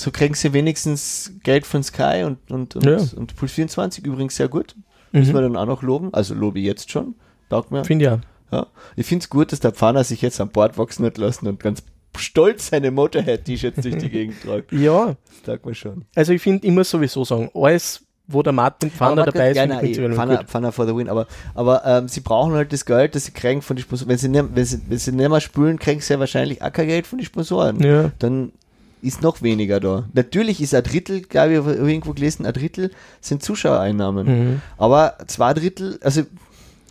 so 0.00 0.10
kriegen 0.10 0.34
sie 0.34 0.52
wenigstens 0.52 1.32
Geld 1.42 1.66
von 1.66 1.82
Sky 1.82 2.24
und, 2.24 2.50
und, 2.50 2.76
und, 2.76 2.84
Ja. 2.84 2.98
und 3.16 3.34
Puls 3.36 3.52
24 3.52 4.04
übrigens 4.06 4.36
sehr 4.36 4.48
gut. 4.48 4.74
Müssen 5.12 5.32
wir 5.34 5.42
dann 5.42 5.56
auch 5.56 5.66
noch 5.66 5.82
loben. 5.82 6.12
Also 6.12 6.34
lobe 6.34 6.58
ich 6.58 6.64
jetzt 6.64 6.90
schon. 6.90 7.14
Taugt 7.48 7.70
mir. 7.70 7.84
finde 7.84 8.04
ja. 8.04 8.18
Ja. 8.50 8.66
Ich 8.96 9.06
finde 9.06 9.22
es 9.22 9.30
gut, 9.30 9.52
dass 9.52 9.60
der 9.60 9.72
Pfanner 9.72 10.02
sich 10.04 10.22
jetzt 10.22 10.40
an 10.40 10.48
Bord 10.48 10.76
wachsen 10.78 11.04
hat 11.06 11.18
lassen 11.18 11.46
und 11.46 11.60
ganz 11.60 11.82
stolz 12.16 12.68
seine 12.68 12.90
Motorhead-T-Shirts 12.90 13.82
durch 13.82 13.96
die 13.98 14.08
Gegend 14.08 14.42
tragt. 14.42 14.72
Ja, 14.72 15.16
Das 15.28 15.42
taugt 15.44 15.66
mir 15.66 15.74
schon. 15.74 16.04
also 16.14 16.32
ich 16.32 16.42
finde, 16.42 16.66
ich 16.66 16.72
muss 16.72 16.90
sowieso 16.90 17.24
sagen, 17.24 17.50
alles, 17.54 18.04
wo 18.26 18.42
der 18.42 18.52
Martin 18.52 18.90
Pfanner 18.90 19.24
dabei 19.24 19.50
ist, 19.50 19.56
ja, 19.56 19.66
nein, 19.66 19.78
prinzipiell 19.80 20.14
Pfanner. 20.14 20.44
Pfanner 20.44 20.72
for 20.72 20.86
the 20.86 20.94
win. 20.96 21.08
Aber, 21.08 21.26
aber 21.54 21.84
ähm, 21.84 22.08
sie 22.08 22.20
brauchen 22.20 22.52
halt 22.54 22.72
das 22.72 22.84
Geld, 22.86 23.14
das 23.14 23.24
sie 23.26 23.32
kriegen 23.32 23.62
von 23.62 23.76
den 23.76 23.82
Sponsoren. 23.82 24.08
Wenn 24.10 24.18
sie, 24.18 24.28
nicht, 24.28 24.44
wenn, 24.54 24.64
sie, 24.64 24.80
wenn 24.88 24.98
sie 24.98 25.12
nicht 25.12 25.28
mehr 25.28 25.40
spülen, 25.40 25.78
kriegen 25.78 26.00
sie 26.00 26.12
ja 26.14 26.18
wahrscheinlich 26.20 26.62
auch 26.62 26.72
kein 26.72 26.86
Geld 26.88 27.06
von 27.06 27.18
den 27.18 27.24
Sponsoren. 27.26 27.80
Ja, 27.82 28.10
Dann 28.18 28.52
ist 29.04 29.22
noch 29.22 29.42
weniger 29.42 29.80
da. 29.80 30.08
Natürlich 30.12 30.60
ist 30.60 30.74
ein 30.74 30.82
Drittel, 30.82 31.22
glaube 31.22 31.52
ich, 31.52 31.58
irgendwo 31.58 32.12
gelesen, 32.12 32.46
ein 32.46 32.52
Drittel 32.52 32.90
sind 33.20 33.42
Zuschauereinnahmen. 33.42 34.26
mhm. 34.26 34.60
Aber 34.76 35.16
zwei 35.26 35.52
Drittel, 35.54 35.98
also 36.02 36.22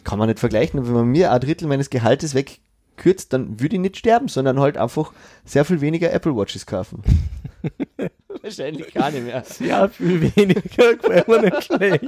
kann 0.04 0.19
man 0.19 0.28
nicht 0.30 0.39
vergleichen, 0.39 0.80
aber 0.80 0.88
wenn 0.89 0.95
man 0.95 1.08
mir 1.08 1.32
ein 1.32 1.39
Drittel 1.41 1.67
meines 1.67 1.89
Gehaltes 1.89 2.36
wegkürzt, 2.36 3.34
dann 3.34 3.60
würde 3.60 3.76
ich 3.76 3.82
nicht 3.82 3.97
sterben, 3.97 4.28
sondern 4.28 4.60
halt 4.60 4.78
einfach 4.78 5.12
sehr 5.45 5.65
viel 5.65 5.82
weniger 5.82 6.12
Apple 6.12 6.36
Watches 6.36 6.65
kaufen. 6.65 7.02
Wahrscheinlich 8.41 8.93
gar 8.93 9.10
nicht 9.12 9.23
mehr. 9.23 9.43
ja 9.60 9.88
viel 9.88 10.21
weniger, 10.36 10.95
gefällt 10.97 11.28
mir 11.28 11.41
nicht 11.43 11.63
schlecht. 11.63 12.04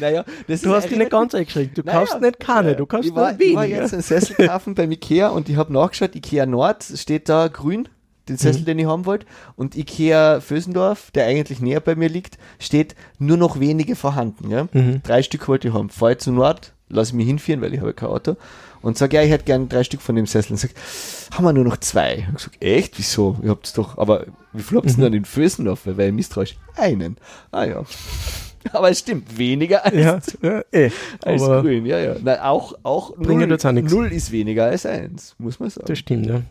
Naja, 0.00 0.24
das 0.48 0.62
Du 0.62 0.70
ist 0.70 0.74
hast 0.76 0.90
dich 0.90 0.98
nicht 0.98 1.10
ganz 1.10 1.34
eingeschränkt, 1.34 1.78
du 1.78 1.82
Naja, 1.82 2.00
kaufst 2.00 2.20
nicht 2.20 2.40
keine, 2.40 2.74
du 2.74 2.86
kaufst 2.86 3.10
ich 3.10 3.14
war, 3.14 3.32
nur 3.32 3.40
ich 3.40 3.54
war 3.54 3.62
weniger. 3.64 3.82
jetzt 3.82 3.92
einen 3.92 4.02
Sessel 4.02 4.46
kaufen 4.48 4.74
beim 4.74 4.90
Ikea 4.90 5.28
und 5.28 5.48
ich 5.48 5.56
habe 5.56 5.72
nachgeschaut, 5.72 6.16
Ikea 6.16 6.46
Nord 6.46 6.82
steht 6.96 7.28
da 7.28 7.46
grün, 7.46 7.88
den 8.28 8.36
Sessel, 8.36 8.62
Mhm. 8.62 8.66
den 8.66 8.78
ich 8.80 8.86
haben 8.86 9.06
wollte, 9.06 9.26
und 9.56 9.76
Ikea 9.76 10.40
Vösendorf, 10.40 11.10
der 11.12 11.26
eigentlich 11.26 11.60
näher 11.60 11.80
bei 11.80 11.94
mir 11.96 12.08
liegt, 12.08 12.38
steht 12.58 12.94
nur 13.18 13.36
noch 13.36 13.58
wenige 13.60 13.96
vorhanden. 13.96 14.50
Ja? 14.50 14.68
Mhm. 14.72 15.02
Drei 15.02 15.22
Stück 15.22 15.48
wollte 15.48 15.68
ich 15.68 15.74
haben. 15.74 15.90
Fahr 15.90 16.12
ich 16.12 16.18
zu 16.18 16.30
Nord, 16.32 16.72
lass 16.88 17.12
mich 17.12 17.26
hinführen, 17.26 17.60
weil 17.60 17.74
ich 17.74 17.80
habe 17.80 17.92
kein 17.94 18.08
Auto, 18.08 18.36
und 18.82 18.96
sage, 18.96 19.16
ja, 19.16 19.22
ich 19.22 19.30
hätte 19.30 19.44
gern 19.44 19.68
drei 19.68 19.84
Stück 19.84 20.00
von 20.00 20.16
dem 20.16 20.26
Sessel. 20.26 20.52
Und 20.52 20.58
sag, 20.58 20.70
haben 21.32 21.44
wir 21.44 21.52
nur 21.52 21.64
noch 21.64 21.76
zwei. 21.78 22.26
Ich 22.34 22.42
sag, 22.42 22.52
echt? 22.60 22.98
Wieso? 22.98 23.36
Ihr 23.42 23.50
habt's 23.50 23.72
doch, 23.74 23.98
aber 23.98 24.26
wie 24.52 24.62
viel 24.62 24.78
habt 24.78 24.86
ihr 24.86 24.92
Mhm. 24.92 24.96
denn 24.96 25.04
an 25.06 25.12
den 25.12 25.24
Vösendorf? 25.26 25.80
Weil 25.84 26.08
ich 26.08 26.14
misstrauisch. 26.14 26.56
Einen. 26.76 27.16
Ah 27.50 27.64
ja. 27.64 27.82
Aber 28.72 28.90
es 28.90 28.98
stimmt, 28.98 29.38
weniger 29.38 29.86
als 29.86 29.94
Ja, 29.96 30.18
ja 30.42 30.62
eh, 30.70 30.90
als 31.24 31.42
grün, 31.42 31.86
ja, 31.86 31.98
ja. 31.98 32.16
Na, 32.22 32.44
auch, 32.50 32.74
auch 32.82 33.16
null, 33.16 33.48
jetzt 33.48 33.64
auch 33.64 33.72
null 33.72 34.12
ist 34.12 34.32
weniger 34.32 34.66
als 34.66 34.84
eins, 34.84 35.34
muss 35.38 35.58
man 35.60 35.70
sagen. 35.70 35.86
das 35.86 35.98
stimmt, 35.98 36.26
ja. 36.26 36.42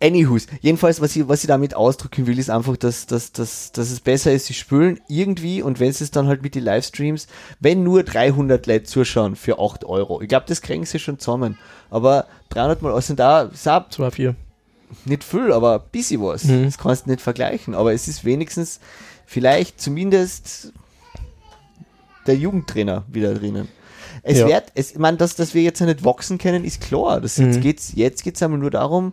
Anywho's, 0.00 0.46
jedenfalls, 0.60 1.00
was 1.00 1.14
ich, 1.16 1.28
was 1.28 1.42
ich 1.44 1.48
damit 1.48 1.74
ausdrücken 1.74 2.26
will, 2.26 2.38
ist 2.38 2.50
einfach, 2.50 2.76
dass, 2.76 3.06
dass, 3.06 3.32
dass, 3.32 3.72
dass 3.72 3.90
es 3.90 4.00
besser 4.00 4.32
ist, 4.32 4.46
sie 4.46 4.54
spülen 4.54 5.00
irgendwie 5.08 5.62
und 5.62 5.78
wenn 5.80 5.90
es 5.90 6.10
dann 6.10 6.26
halt 6.26 6.42
mit 6.42 6.54
den 6.54 6.64
Livestreams, 6.64 7.26
wenn 7.60 7.82
nur 7.84 8.02
300 8.02 8.66
Leute 8.66 8.84
zuschauen 8.84 9.36
für 9.36 9.58
8 9.60 9.84
Euro, 9.84 10.20
ich 10.20 10.28
glaube, 10.28 10.46
das 10.48 10.60
kriegen 10.62 10.84
sie 10.84 10.98
schon 10.98 11.18
zusammen, 11.18 11.56
aber 11.90 12.26
300 12.50 12.82
mal, 12.82 12.92
also 12.92 13.14
da 13.14 13.42
ist 13.42 13.68
auch 13.68 13.88
2, 13.88 14.10
4. 14.10 14.34
nicht 15.04 15.22
viel, 15.24 15.52
aber 15.52 15.74
ein 15.76 15.88
bisschen 15.92 16.20
was. 16.22 16.44
Mhm. 16.44 16.64
Das 16.64 16.78
kannst 16.78 17.06
du 17.06 17.10
nicht 17.10 17.22
vergleichen, 17.22 17.74
aber 17.74 17.92
es 17.92 18.08
ist 18.08 18.24
wenigstens 18.24 18.80
vielleicht 19.26 19.80
zumindest 19.80 20.72
der 22.26 22.36
Jugendtrainer 22.36 23.04
wieder 23.08 23.34
drinnen. 23.34 23.68
Es 24.22 24.38
Ja. 24.38 24.46
wird, 24.48 24.64
es, 24.74 24.92
ich 24.92 24.98
meine, 24.98 25.16
dass, 25.16 25.34
dass 25.34 25.54
wir 25.54 25.62
jetzt 25.62 25.80
nicht 25.80 26.04
wachsen 26.04 26.38
können, 26.38 26.64
ist 26.64 26.80
klar. 26.80 27.20
Das, 27.20 27.38
Mhm. 27.38 27.46
Jetzt 27.46 27.60
geht's, 27.60 27.92
jetzt 27.94 28.22
geht's 28.22 28.42
einmal 28.42 28.60
nur 28.60 28.70
darum, 28.70 29.12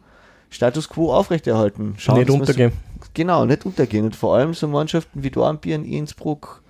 Status 0.49 0.89
quo 0.89 1.13
aufrechterhalten. 1.13 1.95
Schauen, 1.97 2.19
Nicht 2.19 2.29
untergehen. 2.29 2.71
genau, 3.13 3.45
nicht 3.45 3.65
untergehen. 3.65 4.05
Und 4.05 4.15
vor 4.15 4.35
allem 4.35 4.53
so 4.53 4.67
Mannschaften 4.67 5.23
wie 5.23 5.29
Dornbirn, 5.29 5.85
Innsbruck, 5.85 6.61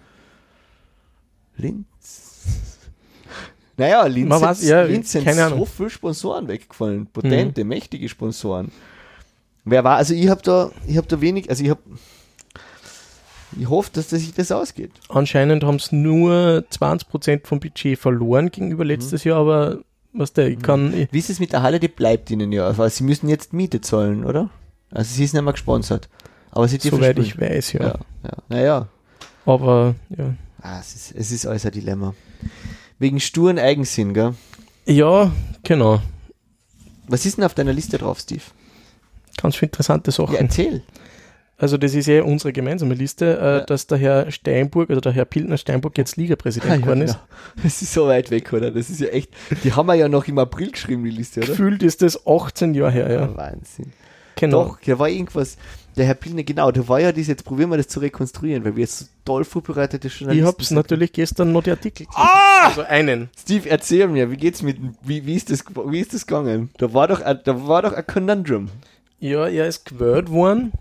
Linz. 1.57 1.85
Naja, 3.77 4.05
Linz, 4.07 4.27
Man 4.27 4.41
weiß, 4.41 4.63
ja, 4.67 4.81
Linz 4.81 5.09
sind 5.13 5.29
so 5.29 5.41
Ahnung. 5.41 5.65
viele 5.65 5.89
Sponsoren 5.89 6.49
weggefallen. 6.49 7.05
Potente, 7.07 7.63
mächtige 7.63 8.09
Sponsoren. 8.09 8.73
Wer 9.63 9.85
war, 9.85 9.95
also 9.95 10.13
ich 10.13 10.27
habe 10.27 10.41
da, 10.41 10.69
ich 10.85 10.97
habe 10.97 11.07
da 11.07 11.21
wenig, 11.21 11.49
also 11.49 11.63
ich 11.63 11.69
habe, 11.69 11.79
ich 13.57 13.69
hoffe, 13.69 13.89
dass 13.93 14.09
das 14.09 14.19
sich 14.19 14.33
das 14.33 14.51
ausgeht. 14.51 14.91
Anscheinend 15.07 15.63
haben 15.63 15.79
sie 15.79 15.95
nur 15.95 16.65
20% 16.73 17.47
vom 17.47 17.61
Budget 17.61 17.97
verloren 17.97 18.51
gegenüber 18.51 18.83
Mhm. 18.83 18.89
letztes 18.89 19.23
Jahr, 19.23 19.39
aber 19.39 19.79
was 20.13 20.33
der, 20.33 20.47
ich 20.49 20.61
kann, 20.61 21.07
Wie 21.11 21.19
ist 21.19 21.29
es 21.29 21.39
mit 21.39 21.53
der 21.53 21.61
Halle? 21.61 21.79
Die 21.79 21.87
bleibt 21.87 22.31
ihnen 22.31 22.51
ja. 22.51 22.67
Also 22.67 22.87
sie 22.87 23.03
müssen 23.03 23.29
jetzt 23.29 23.53
Miete 23.53 23.81
zahlen, 23.81 24.25
oder? 24.25 24.49
Also 24.91 25.13
sie 25.13 25.23
ist 25.23 25.33
nicht 25.33 25.43
mehr 25.43 25.53
gesponsert. 25.53 26.09
Aber 26.51 26.67
sie 26.67 26.77
soweit 26.79 27.19
ich 27.19 27.39
weiß, 27.39 27.73
ja. 27.73 27.81
Ja, 27.81 27.99
ja. 28.23 28.33
Naja, 28.49 28.87
Aber, 29.45 29.95
ja. 30.09 30.33
ah, 30.61 30.79
es, 30.79 30.95
ist, 30.95 31.11
es 31.15 31.31
ist 31.31 31.45
alles 31.45 31.65
ein 31.65 31.71
Dilemma. 31.71 32.15
Wegen 32.97 33.19
sturen 33.19 33.59
Eigensinn, 33.59 34.13
gell? 34.13 34.33
Ja, 34.85 35.31
genau. 35.63 36.01
Was 37.07 37.25
ist 37.25 37.37
denn 37.37 37.45
auf 37.45 37.53
deiner 37.53 37.73
Liste 37.73 37.97
drauf, 37.97 38.19
Steve? 38.19 38.41
Ganz 39.37 39.55
viele 39.55 39.67
interessante 39.67 40.11
Sachen. 40.11 40.33
Ja, 40.33 40.41
erzähl. 40.41 40.83
Also 41.59 41.77
das 41.77 41.93
ist 41.93 42.07
ja 42.07 42.23
unsere 42.23 42.53
gemeinsame 42.53 42.93
Liste, 42.95 43.37
äh, 43.37 43.43
Ja. 43.43 43.59
dass 43.61 43.85
der 43.85 43.97
Herr 43.97 44.31
Steinburg, 44.31 44.89
also 44.89 45.01
der 45.01 45.11
Herr 45.11 45.25
Piltner 45.25 45.57
Steinburg 45.57 45.97
jetzt 45.97 46.15
Ligapräsident 46.17 46.81
geworden 46.83 47.01
ist. 47.01 47.13
genau. 47.13 47.63
Das 47.63 47.81
ist 47.81 47.93
so 47.93 48.07
weit 48.07 48.31
weg, 48.31 48.51
oder? 48.53 48.71
Das 48.71 48.89
ist 48.89 49.01
ja 49.01 49.07
echt. 49.09 49.31
Die 49.63 49.73
haben 49.73 49.87
wir 49.87 49.95
ja 49.95 50.07
noch 50.07 50.25
im 50.27 50.39
April 50.39 50.71
geschrieben, 50.71 51.03
die 51.03 51.09
Liste, 51.11 51.41
oder? 51.41 51.49
Gefühlt 51.49 51.83
ist 51.83 52.01
das 52.01 52.25
18 52.25 52.73
Jahre 52.73 52.91
her, 52.91 53.11
ja. 53.11 53.35
Wahnsinn. 53.37 53.91
Genau. 54.37 54.63
Doch, 54.63 54.79
da 54.85 54.97
war 54.97 55.09
irgendwas. 55.09 55.57
Der 55.97 56.05
Herr 56.05 56.13
Pilner, 56.13 56.43
genau, 56.43 56.71
da 56.71 56.87
war 56.87 57.01
ja 57.01 57.11
das, 57.11 57.27
jetzt 57.27 57.43
probieren 57.43 57.71
wir 57.71 57.75
das 57.77 57.89
zu 57.89 57.99
rekonstruieren, 57.99 58.63
weil 58.63 58.77
wir 58.77 58.83
jetzt 58.83 58.99
so 58.99 59.05
toll 59.25 59.43
vorbereitete 59.43 60.07
Ich 60.07 60.17
Journalisten 60.17 60.47
hab's 60.47 60.67
sind. 60.69 60.77
natürlich 60.77 61.11
gestern 61.11 61.51
noch 61.51 61.63
die 61.63 61.71
Artikel 61.71 62.05
gelesen. 62.05 62.15
Ah! 62.23 62.67
Also 62.67 62.81
einen. 62.83 63.29
Steve, 63.37 63.69
erzähl 63.69 64.07
mir, 64.07 64.31
wie 64.31 64.37
geht's 64.37 64.61
mit, 64.61 64.77
wie, 65.03 65.25
wie 65.25 65.35
ist 65.35 65.49
das, 65.51 65.65
wie 65.87 65.99
ist 65.99 66.13
das 66.13 66.25
gegangen? 66.25 66.69
Da 66.77 66.93
war 66.93 67.09
doch, 67.09 67.19
ein- 67.21 67.39
da 67.43 67.67
war 67.67 67.81
doch 67.81 67.91
ein 67.91 68.07
Conundrum. 68.07 68.69
Ja, 69.19 69.45
er 69.47 69.67
ist 69.67 69.83
gewählt 69.85 70.29
worden. 70.29 70.71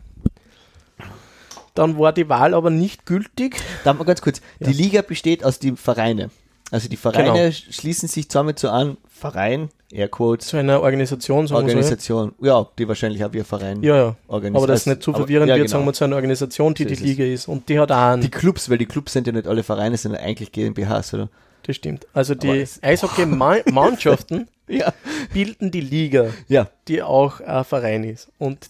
Dann 1.78 1.98
war 1.98 2.12
die 2.12 2.28
Wahl 2.28 2.54
aber 2.54 2.70
nicht 2.70 3.06
gültig. 3.06 3.56
Da 3.84 3.92
mal 3.92 4.04
ganz 4.04 4.20
kurz. 4.20 4.40
Ja. 4.58 4.66
Die 4.68 4.72
Liga 4.74 5.02
besteht 5.02 5.44
aus 5.44 5.58
den 5.60 5.76
Vereinen. 5.76 6.30
Also 6.70 6.88
die 6.88 6.96
Vereine 6.96 7.32
Genau. 7.32 7.50
schließen 7.70 8.08
sich 8.08 8.28
zusammen 8.28 8.54
zu 8.56 8.68
einem 8.70 8.98
Verein, 9.08 9.70
Airquotes, 9.90 10.48
Zu 10.48 10.58
einer 10.58 10.82
Organisation, 10.82 11.46
sagen 11.46 11.66
wir 11.66 11.74
Organisation. 11.74 12.34
Ja, 12.42 12.66
die 12.78 12.86
wahrscheinlich 12.86 13.24
auch 13.24 13.32
wie 13.32 13.38
ein 13.38 13.44
Verein. 13.46 13.76
so. 13.76 13.82
Ja, 13.84 13.96
ja. 13.96 14.16
Aber 14.28 14.66
das 14.66 14.84
nicht 14.84 15.02
zu 15.02 15.12
Aber- 15.12 15.20
verwirrend 15.20 15.48
ja, 15.48 15.54
wird, 15.56 15.66
genau. 15.68 15.78
sagen 15.78 15.86
wir 15.86 15.92
zu 15.94 16.04
einer 16.04 16.16
Organisation, 16.16 16.74
die 16.74 16.82
So 16.82 16.88
die 16.88 16.94
ist 16.94 17.00
es. 17.00 17.06
Liga 17.06 17.24
ist. 17.24 17.48
Und 17.48 17.68
die 17.70 17.78
hat 17.78 17.90
auch 17.90 17.96
einen. 17.96 18.20
Die 18.20 18.28
Clubs, 18.30 18.68
weil 18.68 18.76
die 18.76 18.84
Clubs 18.86 19.14
sind 19.14 19.26
ja 19.26 19.32
nicht 19.32 19.46
alle 19.46 19.62
Vereine, 19.62 19.96
sondern 19.96 20.20
eigentlich 20.20 20.52
GmbHs, 20.52 21.14
oder? 21.14 21.28
das 21.62 21.76
stimmt. 21.76 22.06
Also 22.14 22.34
die 22.34 22.66
Eishockey-Mannschaften 22.82 24.48
Ja. 24.68 24.92
bilden 25.32 25.70
die 25.70 25.80
Liga, 25.80 26.26
Ja. 26.48 26.68
die 26.88 27.02
auch 27.02 27.40
ein 27.40 27.64
Verein 27.64 28.04
ist. 28.04 28.28
Und 28.38 28.68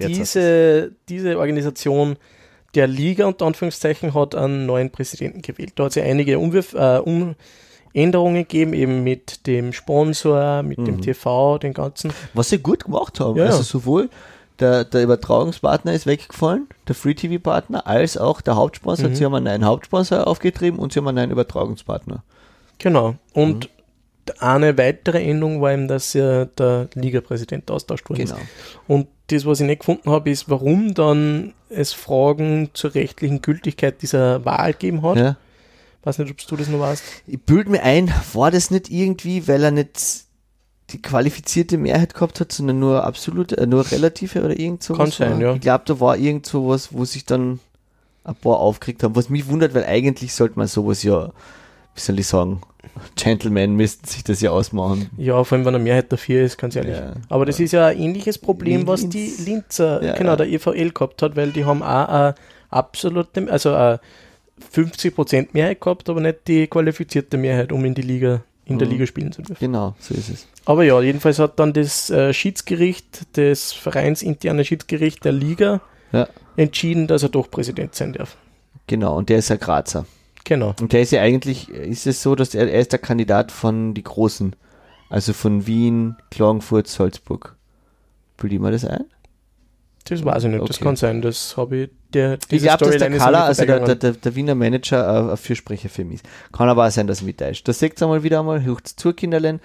diese, 0.00 0.92
diese 1.08 1.38
Organisation 1.38 2.16
der 2.74 2.86
Liga 2.86 3.26
unter 3.26 3.46
Anführungszeichen 3.46 4.14
hat 4.14 4.34
einen 4.34 4.66
neuen 4.66 4.90
Präsidenten 4.90 5.42
gewählt. 5.42 5.72
Da 5.76 5.84
hat 5.84 5.90
es 5.90 5.96
ja 5.96 6.02
einige 6.04 6.38
Umwirf, 6.38 6.74
äh, 6.74 6.98
um 6.98 7.34
Änderungen 7.94 8.36
gegeben, 8.42 8.74
eben 8.74 9.02
mit 9.02 9.46
dem 9.46 9.72
Sponsor, 9.72 10.62
mit 10.62 10.78
Mhm. 10.78 10.84
dem 10.84 11.00
TV, 11.00 11.58
den 11.58 11.72
ganzen. 11.72 12.12
Was 12.34 12.50
sie 12.50 12.58
gut 12.58 12.84
gemacht 12.84 13.18
haben. 13.20 13.36
Ja, 13.38 13.46
also 13.46 13.62
sowohl 13.62 14.10
der, 14.60 14.84
der 14.84 15.02
Übertragungspartner 15.04 15.92
ist 15.94 16.06
weggefallen, 16.06 16.66
der 16.86 16.94
Free-TV-Partner, 16.94 17.86
als 17.86 18.16
auch 18.18 18.40
der 18.40 18.56
Hauptsponsor. 18.56 19.08
Mhm. 19.08 19.14
Sie 19.14 19.24
haben 19.24 19.34
einen 19.34 19.44
neuen 19.46 19.64
Hauptsponsor 19.64 20.26
aufgetrieben 20.26 20.78
und 20.78 20.92
sie 20.92 20.98
haben 21.00 21.08
einen 21.08 21.16
neuen 21.16 21.30
Übertragungspartner. 21.30 22.22
Genau. 22.78 23.14
Und 23.32 23.64
Mhm. 23.64 23.70
Eine 24.42 24.78
weitere 24.78 25.22
Änderung 25.22 25.60
war 25.60 25.72
eben, 25.72 25.88
dass 25.88 26.12
ja 26.14 26.44
der 26.46 26.88
Ligapräsident 26.94 27.70
austauscht 27.70 28.08
worden 28.08 28.24
Genau. 28.24 28.36
ist. 28.36 28.42
Und 28.86 29.08
das, 29.28 29.44
was 29.44 29.60
ich 29.60 29.66
nicht 29.66 29.80
gefunden 29.80 30.10
habe, 30.10 30.30
ist, 30.30 30.48
warum 30.48 30.94
dann 30.94 31.52
es 31.68 31.92
Fragen 31.92 32.70
zur 32.72 32.94
rechtlichen 32.94 33.42
Gültigkeit 33.42 34.00
dieser 34.02 34.44
Wahl 34.44 34.72
gegeben 34.72 35.02
hat. 35.02 35.16
Ja. 35.18 35.36
Weiß 36.02 36.18
nicht, 36.18 36.30
ob 36.30 36.38
du 36.38 36.56
das 36.56 36.68
noch 36.68 36.80
weißt. 36.80 37.02
Ich 37.26 37.40
bild 37.42 37.68
mir 37.68 37.82
ein, 37.82 38.12
war 38.32 38.50
das 38.50 38.70
nicht 38.70 38.90
irgendwie, 38.90 39.46
weil 39.48 39.64
er 39.64 39.70
nicht 39.70 40.00
die 40.90 41.02
qualifizierte 41.02 41.76
Mehrheit 41.76 42.14
gehabt 42.14 42.40
hat, 42.40 42.52
sondern 42.52 42.78
nur 42.78 43.04
absolute, 43.04 43.58
äh, 43.58 43.66
nur 43.66 43.90
relative 43.90 44.42
oder 44.42 44.58
irgend 44.58 44.82
sowas? 44.82 45.18
Kann 45.18 45.32
sein, 45.32 45.40
ja. 45.40 45.54
Ich 45.54 45.60
glaube, 45.60 45.84
da 45.86 46.00
war 46.00 46.16
irgend 46.16 46.46
sowas, 46.46 46.88
wo 46.92 47.04
sich 47.04 47.26
dann 47.26 47.60
ein 48.24 48.34
paar 48.36 48.58
aufgeregt 48.58 49.02
haben, 49.02 49.16
was 49.16 49.28
mich 49.28 49.48
wundert, 49.48 49.74
weil 49.74 49.84
eigentlich 49.84 50.32
sollte 50.34 50.58
man 50.58 50.66
sowas 50.66 51.02
ja, 51.02 51.30
wie 51.98 52.02
soll 52.02 52.18
ich 52.20 52.26
sagen, 52.28 52.60
Gentlemen 53.16 53.74
müssten 53.76 54.06
sich 54.06 54.24
das 54.24 54.40
ja 54.40 54.50
ausmachen. 54.50 55.10
Ja, 55.16 55.42
vor 55.44 55.56
allem, 55.56 55.64
wenn 55.66 55.74
eine 55.74 55.82
Mehrheit 55.84 56.10
dafür 56.12 56.44
ist, 56.44 56.56
ganz 56.56 56.74
ehrlich. 56.76 56.96
Ja. 56.96 57.12
Aber 57.28 57.44
das 57.44 57.58
ist 57.60 57.72
ja 57.72 57.86
ein 57.88 57.98
ähnliches 57.98 58.38
Problem, 58.38 58.82
Wie 58.82 58.86
was 58.86 59.00
Linz. 59.02 59.12
die 59.12 59.34
Linzer, 59.44 60.02
Ja, 60.02 60.14
genau, 60.14 60.30
ja. 60.30 60.36
der 60.36 60.48
EVL 60.48 60.90
gehabt 60.90 61.20
hat, 61.22 61.36
weil 61.36 61.50
die 61.50 61.64
haben 61.64 61.82
auch 61.82 62.08
eine 62.08 62.34
absolute, 62.70 63.50
also 63.50 63.74
eine 63.74 64.00
50% 64.74 65.48
Mehrheit 65.52 65.80
gehabt, 65.80 66.08
aber 66.08 66.20
nicht 66.20 66.46
die 66.48 66.66
qualifizierte 66.66 67.36
Mehrheit, 67.36 67.72
um 67.72 67.84
in 67.84 67.94
die 67.94 68.02
Liga, 68.02 68.42
in 68.64 68.78
der 68.78 68.86
Mhm. 68.88 68.92
Liga 68.94 69.06
spielen 69.06 69.32
zu 69.32 69.42
dürfen. 69.42 69.56
Genau, 69.60 69.94
so 69.98 70.14
ist 70.14 70.28
es. 70.30 70.46
Aber 70.64 70.82
ja, 70.84 71.00
jedenfalls 71.00 71.38
hat 71.38 71.58
dann 71.58 71.72
das 71.72 72.10
äh, 72.10 72.32
Schiedsgericht, 72.32 73.26
das 73.34 73.72
vereinsinterne 73.72 74.64
Schiedsgericht 74.64 75.24
der 75.24 75.32
Liga 75.32 75.80
Ja. 76.12 76.28
entschieden, 76.56 77.06
dass 77.06 77.22
er 77.22 77.28
doch 77.28 77.50
Präsident 77.50 77.94
sein 77.94 78.12
darf. 78.12 78.36
Genau, 78.86 79.16
und 79.16 79.28
der 79.28 79.38
ist 79.38 79.50
ein 79.50 79.58
Grazer. 79.60 80.06
Genau. 80.48 80.74
Und 80.80 80.94
der 80.94 81.02
ist 81.02 81.12
ja 81.12 81.20
eigentlich, 81.20 81.68
ist 81.68 82.06
es 82.06 82.22
so, 82.22 82.34
dass 82.34 82.54
er, 82.54 82.70
er 82.72 82.80
ist 82.80 82.92
der 82.92 82.98
Kandidat 82.98 83.52
von 83.52 83.92
die 83.92 84.02
Großen. 84.02 84.56
Also 85.10 85.34
von 85.34 85.66
Wien, 85.66 86.16
Klagenfurt, 86.30 86.88
Salzburg. 86.88 87.54
Bilde 88.38 88.54
ich 88.56 88.60
mir 88.60 88.70
das 88.70 88.86
ein? 88.86 89.04
Das 90.04 90.24
weiß 90.24 90.44
ich 90.44 90.50
nicht, 90.50 90.62
das 90.62 90.76
Okay. 90.76 90.84
kann 90.84 90.96
sein, 90.96 91.20
das 91.20 91.54
habe 91.58 91.76
ich, 91.76 91.90
der, 92.14 92.38
Ich 92.48 92.62
glaube, 92.62 92.86
dass 92.86 92.96
der 92.96 93.10
Kala, 93.10 93.44
also 93.44 93.66
der, 93.66 93.80
der, 93.80 93.94
der, 93.94 94.12
der 94.12 94.34
Wiener 94.34 94.54
Manager, 94.54 95.06
ein, 95.06 95.30
ein 95.30 95.36
Fürsprecher 95.36 95.90
für 95.90 96.02
mich 96.06 96.22
ist. 96.22 96.24
Kann 96.50 96.70
aber 96.70 96.86
auch 96.86 96.90
sein, 96.90 97.06
dass 97.06 97.20
er 97.20 97.26
mittäuscht. 97.26 97.68
Das 97.68 97.78
seht 97.78 98.00
ihr 98.00 98.06
mal 98.06 98.22
wieder 98.22 98.40
einmal, 98.40 98.62
hört 98.64 98.86
zu, 98.86 99.12
Kinderlein, 99.12 99.60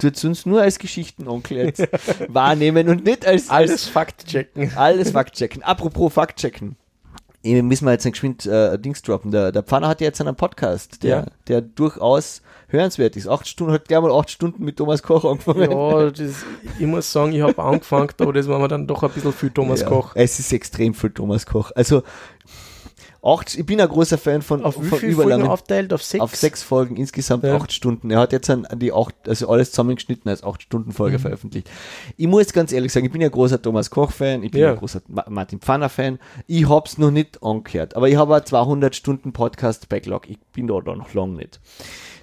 tut 0.00 0.24
uns 0.24 0.46
nur 0.46 0.62
als 0.62 0.78
Geschichtenonkel 0.78 1.56
jetzt 1.56 1.88
wahrnehmen 2.28 2.88
und 2.88 3.04
nicht 3.04 3.26
als, 3.26 3.50
Alles 3.50 3.88
Fakt 3.88 4.26
checken. 4.28 4.70
alles 4.76 5.10
Faktchecken. 5.10 5.64
Apropos 5.64 6.12
Faktchecken. 6.12 6.76
Eh, 7.44 7.60
müssen 7.62 7.84
wir 7.84 7.92
jetzt 7.92 8.04
nicht 8.04 8.14
geschwind 8.14 8.46
äh, 8.46 8.78
Dings 8.78 9.02
droppen. 9.02 9.30
Der, 9.30 9.52
der 9.52 9.62
Pfanner 9.62 9.88
hat 9.88 10.00
ja 10.00 10.06
jetzt 10.06 10.20
einen 10.20 10.34
Podcast, 10.34 11.02
der, 11.02 11.10
Ja. 11.16 11.26
der 11.48 11.60
durchaus 11.60 12.40
hörenswert 12.68 13.16
ist. 13.16 13.28
Acht 13.28 13.46
Stunden, 13.46 13.72
hat 13.72 13.86
gleich 13.86 14.00
mal 14.00 14.10
acht 14.10 14.30
Stunden 14.30 14.64
mit 14.64 14.76
Thomas 14.78 15.02
Koch 15.02 15.24
angefangen. 15.24 15.70
Ja, 15.70 16.10
das, 16.10 16.44
ich 16.78 16.86
muss 16.86 17.12
sagen, 17.12 17.32
ich 17.32 17.42
habe 17.42 17.56
angefangen, 17.62 18.08
aber 18.18 18.32
das 18.32 18.48
war 18.48 18.58
mir 18.58 18.68
dann 18.68 18.86
doch 18.86 19.02
ein 19.02 19.10
bisschen 19.10 19.32
viel 19.32 19.50
Thomas 19.50 19.82
Ja, 19.82 19.88
Koch. 19.88 20.12
Es 20.14 20.38
ist 20.38 20.52
extrem 20.52 20.94
viel 20.94 21.10
Thomas 21.10 21.44
Koch. 21.46 21.70
Also, 21.74 22.02
acht, 23.24 23.54
ich 23.54 23.64
bin 23.64 23.80
ein 23.80 23.88
großer 23.88 24.18
Fan 24.18 24.42
von, 24.42 24.62
Auf 24.64 24.76
wie 24.82 24.86
von 24.88 24.98
viele 24.98 25.12
Folgen 25.14 25.30
überlangen 25.30 25.48
aufteilt? 25.50 25.92
Auf 25.94 26.02
sechs? 26.02 26.22
Auf 26.22 26.36
sechs 26.36 26.62
Folgen 26.62 26.96
insgesamt 26.96 27.42
Ja. 27.44 27.56
acht 27.56 27.72
Stunden. 27.72 28.10
Er 28.10 28.18
hat 28.20 28.32
jetzt 28.32 28.50
an 28.50 28.66
die 28.76 28.92
acht, 28.92 29.14
also 29.26 29.48
alles 29.48 29.70
zusammengeschnitten 29.70 30.28
als 30.28 30.42
acht 30.44 30.62
Stunden 30.62 30.92
Folge 30.92 31.16
Mhm. 31.18 31.22
veröffentlicht. 31.22 31.70
Ich 32.18 32.26
muss 32.26 32.52
ganz 32.52 32.70
ehrlich 32.72 32.92
sagen, 32.92 33.06
ich 33.06 33.12
bin 33.12 33.20
ja 33.22 33.28
großer 33.28 33.60
Thomas 33.62 33.88
Koch-Fan, 33.90 34.42
ich 34.42 34.50
bin 34.50 34.60
Ja. 34.60 34.72
ein 34.72 34.76
großer 34.76 35.00
Ma 35.08 35.24
Martin 35.28 35.58
Pfanner-Fan. 35.60 36.18
Ich 36.46 36.68
hab's 36.68 36.98
noch 36.98 37.10
nicht 37.10 37.42
angehört, 37.42 37.96
aber 37.96 38.08
ich 38.08 38.16
habe 38.16 38.36
ein 38.36 38.44
200 38.44 38.94
Stunden 38.94 39.32
Podcast-Backlog. 39.32 40.28
Ich 40.28 40.38
bin 40.52 40.66
da 40.66 40.74
noch 40.80 41.14
lang 41.14 41.34
nicht. 41.34 41.60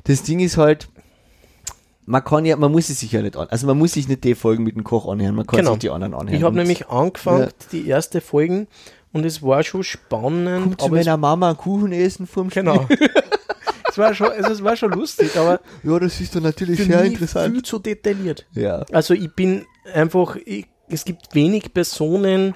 Das 0.03 0.21
Ding 0.23 0.39
ist 0.39 0.57
halt, 0.57 0.87
man 2.05 2.23
kann 2.23 2.45
ja, 2.45 2.55
man 2.57 2.71
muss 2.71 2.89
es 2.89 2.99
sich 2.99 3.11
ja 3.11 3.21
nicht 3.21 3.37
an, 3.37 3.47
also 3.49 3.67
man 3.67 3.77
muss 3.77 3.93
sich 3.93 4.07
nicht 4.07 4.23
die 4.23 4.35
Folgen 4.35 4.63
mit 4.63 4.75
dem 4.75 4.83
Koch 4.83 5.07
anhören, 5.07 5.35
man 5.35 5.45
kann 5.45 5.59
Genau. 5.59 5.71
sich 5.71 5.79
die 5.79 5.89
anderen 5.89 6.13
anhören. 6.13 6.35
Ich 6.35 6.43
habe 6.43 6.55
nämlich 6.55 6.89
angefangen, 6.89 7.43
Ja. 7.43 7.49
die 7.71 7.87
erste 7.87 8.21
Folgen, 8.21 8.67
und 9.13 9.25
es 9.25 9.41
war 9.41 9.63
schon 9.63 9.83
spannend. 9.83 10.63
kommt 10.77 10.81
zu 10.81 10.89
meiner 10.89 11.17
Mama 11.17 11.49
einen 11.49 11.57
Kuchen 11.57 11.91
essen 11.91 12.27
vom 12.27 12.49
Spiel. 12.49 12.63
genau. 12.63 12.87
es, 13.89 13.97
war 13.97 14.13
schon, 14.13 14.27
also 14.31 14.51
es 14.51 14.63
war 14.63 14.75
schon 14.75 14.91
lustig, 14.91 15.35
aber 15.37 15.59
Ja, 15.83 15.99
das 15.99 16.19
ist 16.21 16.35
dann 16.35 16.43
natürlich 16.43 16.83
sehr 16.83 17.03
interessant. 17.03 17.53
viel 17.53 17.63
zu 17.63 17.79
detailliert. 17.79 18.45
Ja. 18.53 18.85
Also 18.91 19.13
ich 19.13 19.33
bin 19.33 19.65
einfach, 19.93 20.35
ich, 20.45 20.67
es 20.89 21.05
gibt 21.05 21.33
wenig 21.33 21.73
Personen, 21.73 22.55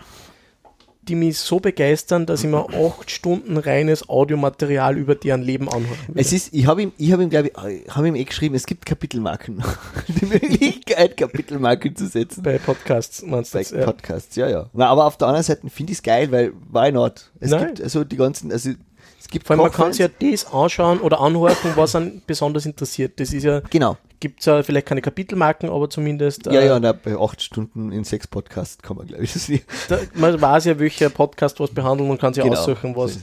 die 1.08 1.15
mich 1.15 1.38
so 1.38 1.60
begeistern, 1.60 2.26
dass 2.26 2.44
ich 2.44 2.50
mir 2.50 2.68
acht 2.70 3.12
Stunden 3.12 3.58
reines 3.58 4.10
Audiomaterial 4.10 4.98
über 4.98 5.15
deren 5.15 5.41
Leben 5.41 5.68
anhören 5.70 5.98
würde. 6.08 6.20
Es 6.20 6.34
ist, 6.34 6.54
ich 6.54 6.65
habe 6.68 6.82
ihm, 6.84 6.91
ich 6.98 7.12
habe 7.12 7.24
ihm, 7.24 7.30
glaube 7.30 7.50
ich, 7.50 7.96
habe 7.96 8.08
ihm 8.08 8.15
eh 8.15 8.24
geschrieben, 8.24 8.56
es 8.56 8.65
gibt 8.65 8.86
Kapitelmarken. 8.86 9.63
Die 10.08 10.26
Möglichkeit, 10.26 11.18
Kapitelmarken 11.18 11.96
zu 11.96 12.08
setzen. 12.08 12.44
bei 12.44 12.58
Podcasts 12.58 13.22
meinst 13.24 13.54
du 13.54 13.58
Bei 13.58 13.63
das? 13.63 13.72
Ja. 13.72 13.86
Podcasts, 13.86 14.36
ja, 14.36 14.50
ja. 14.50 14.70
Na, 14.74 14.88
aber 14.88 15.06
auf 15.06 15.18
der 15.18 15.28
anderen 15.28 15.44
Seite 15.44 15.70
finde 15.70 15.91
ich 15.91 16.00
es 16.00 16.04
geil, 16.04 16.32
weil, 16.32 16.54
why 16.72 16.91
not? 16.91 17.32
Es 17.39 17.52
Nein. 17.52 17.68
gibt 17.68 17.82
also 17.82 18.04
die 18.04 18.18
ganzen, 18.18 18.52
also, 18.52 18.72
es 19.20 19.28
gibt 19.28 19.48
Vor 19.48 19.56
allem, 19.56 19.63
man 19.63 19.72
kann 19.72 19.94
sich 19.94 20.00
ja 20.02 20.08
das 20.08 20.52
anschauen 20.52 21.00
oder 21.00 21.20
anhören, 21.20 21.56
was 21.76 21.96
einen 21.96 22.22
besonders 22.28 22.65
interessiert. 22.65 23.20
Das 23.20 23.34
ist 23.34 23.44
ja 23.44 23.62
Genau, 23.70 23.98
gibt 24.19 24.39
es 24.41 24.45
ja 24.45 24.62
vielleicht 24.63 24.88
keine 24.88 25.01
Kapitelmarken, 25.01 25.69
aber 25.69 25.89
zumindest. 25.89 26.45
Ja, 26.47 26.54
äh, 26.62 26.67
ja, 26.67 26.80
na, 26.80 26.93
bei 26.93 27.15
acht 27.17 27.41
Stunden 27.41 27.91
in 27.91 28.04
sechs 28.04 28.28
Podcasts 28.28 28.82
kann 28.82 28.97
man, 28.97 29.08
glaube 29.08 29.23
ich, 29.23 29.34
das 29.34 29.49
nicht. 29.49 29.65
Da, 29.89 29.99
man 30.15 30.39
weiß 30.41 30.65
ja, 30.65 30.80
welcher 30.80 31.10
Podcast 31.10 31.60
was 31.60 31.71
behandelt 31.71 32.10
und 32.10 32.19
kann 32.19 32.34
sich 32.34 32.43
Genau. 32.43 32.58
aussuchen, 32.60 32.95
was. 32.95 33.13
So. 33.15 33.19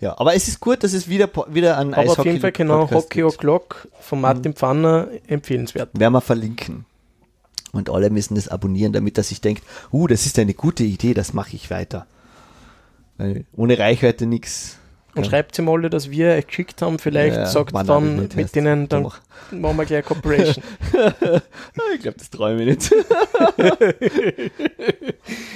Ja, 0.00 0.18
aber 0.18 0.34
es 0.34 0.48
ist 0.48 0.60
gut, 0.60 0.82
dass 0.82 0.94
es 0.94 1.08
wieder, 1.08 1.28
wieder 1.48 1.76
ein 1.76 1.92
Aber 1.92 2.10
auf 2.12 2.24
jeden 2.24 2.40
Fall 2.40 2.52
genau 2.52 2.84
Eishockey-Podcast 2.84 3.04
Hockey. 3.04 3.22
O'Clock 3.24 3.88
von 4.00 4.20
Martin 4.20 4.54
Pfanner 4.54 5.08
empfehlenswert. 5.26 5.90
werden 5.92 6.12
wir 6.14 6.20
verlinken. 6.22 6.86
Und 7.72 7.90
alle 7.90 8.08
müssen 8.10 8.34
das 8.34 8.48
abonnieren, 8.48 8.92
damit 8.92 9.18
er 9.18 9.24
sich 9.24 9.40
denkt, 9.42 9.62
uh, 9.92 10.06
das 10.06 10.26
ist 10.26 10.38
eine 10.38 10.54
gute 10.54 10.84
Idee, 10.84 11.12
das 11.14 11.34
mache 11.34 11.54
ich 11.54 11.70
weiter. 11.70 12.06
Weil 13.18 13.44
ohne 13.54 13.78
Reichweite 13.78 14.26
nichts. 14.26 14.78
Und 15.14 15.24
Ja. 15.24 15.30
schreibt 15.30 15.56
sie 15.56 15.62
mal, 15.62 15.80
dass 15.90 16.10
wir 16.10 16.30
euch 16.34 16.46
geschickt 16.46 16.82
haben, 16.82 16.98
vielleicht 17.00 17.34
Ja, 17.36 17.46
sagt 17.46 17.72
ich 17.76 17.82
dann 17.86 18.16
mit 18.16 18.36
erst. 18.36 18.54
denen, 18.54 18.88
dann 18.88 19.02
Doch. 19.04 19.18
machen 19.50 19.76
wir 19.78 19.84
gleich 19.84 20.04
Cooperation. 20.04 20.62
Ich 21.94 22.02
glaube, 22.02 22.18
das 22.18 22.30
träume 22.30 22.62
ich 22.62 22.68
nicht. 22.68 22.92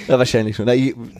ja, 0.07 0.17
wahrscheinlich 0.19 0.55
schon. 0.55 0.67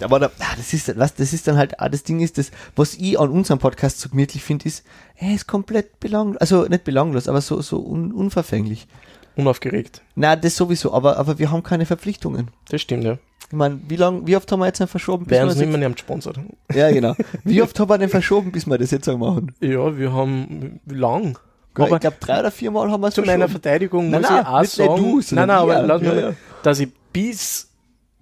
Aber 0.01 0.19
da, 0.19 0.27
ah, 0.39 0.53
das, 0.57 0.73
ist, 0.73 0.97
was, 0.97 1.15
das 1.15 1.33
ist 1.33 1.47
dann 1.47 1.57
halt, 1.57 1.79
ah, 1.79 1.89
das 1.89 2.03
Ding 2.03 2.19
ist, 2.19 2.37
das, 2.37 2.51
was 2.75 2.95
ich 2.95 3.19
an 3.19 3.29
unserem 3.29 3.59
Podcast 3.59 3.99
so 3.99 4.09
gemütlich 4.09 4.43
finde, 4.43 4.65
ist, 4.65 4.83
er 5.15 5.33
ist 5.33 5.47
komplett 5.47 5.99
belanglos, 5.99 6.37
also 6.41 6.65
nicht 6.65 6.83
belanglos, 6.83 7.27
aber 7.27 7.41
so, 7.41 7.61
so 7.61 7.79
un, 7.79 8.11
unverfänglich. 8.11 8.87
Unaufgeregt. 9.35 10.01
Na, 10.15 10.35
das 10.35 10.55
sowieso, 10.55 10.93
aber, 10.93 11.17
aber 11.17 11.39
wir 11.39 11.51
haben 11.51 11.63
keine 11.63 11.85
Verpflichtungen. 11.85 12.49
Das 12.69 12.81
stimmt, 12.81 13.03
ja. 13.03 13.17
Ich 13.47 13.53
meine, 13.53 13.79
wie 13.87 13.95
lang, 13.95 14.25
wie 14.25 14.35
oft 14.35 14.51
haben 14.51 14.59
wir 14.59 14.65
jetzt 14.67 14.81
einen 14.81 14.87
verschoben? 14.87 15.29
wir 15.29 15.43
uns 15.43 15.55
nicht 15.55 15.71
mehr 15.71 15.89
gesponsert. 15.89 16.39
Ja, 16.73 16.91
genau. 16.91 17.15
Wie 17.43 17.61
oft 17.61 17.79
haben 17.79 17.89
wir 17.89 17.97
den 17.97 18.09
verschoben, 18.09 18.51
bis 18.51 18.65
wir 18.65 18.77
das 18.77 18.91
jetzt 18.91 19.07
auch 19.07 19.17
machen? 19.17 19.53
Ja, 19.61 19.95
wir 19.97 20.11
haben, 20.13 20.79
wie 20.85 20.95
lang? 20.95 21.37
Aber 21.75 21.85
Aber 21.85 21.95
ich 21.95 22.01
glaube, 22.01 22.17
drei 22.19 22.39
oder 22.39 22.51
vier 22.51 22.71
Mal 22.71 22.89
haben 22.89 23.01
wir 23.01 23.09
es 23.09 23.15
zu 23.15 23.21
meiner. 23.21 23.49
Verteidigung 23.49 24.09
Nein, 24.09 24.21
muss 24.21 24.29
nein, 24.29 24.41
ich 24.41 24.47
auch 24.47 24.63
sagen, 24.63 24.95
du, 24.95 25.21
nein, 25.35 25.47
nein, 25.47 25.49
aber 25.51 25.83
lass 25.83 26.01
Ja, 26.01 26.13
mich, 26.13 26.21
ja. 26.21 26.33
dass 26.63 26.79
ich 26.79 26.89
bis 27.11 27.69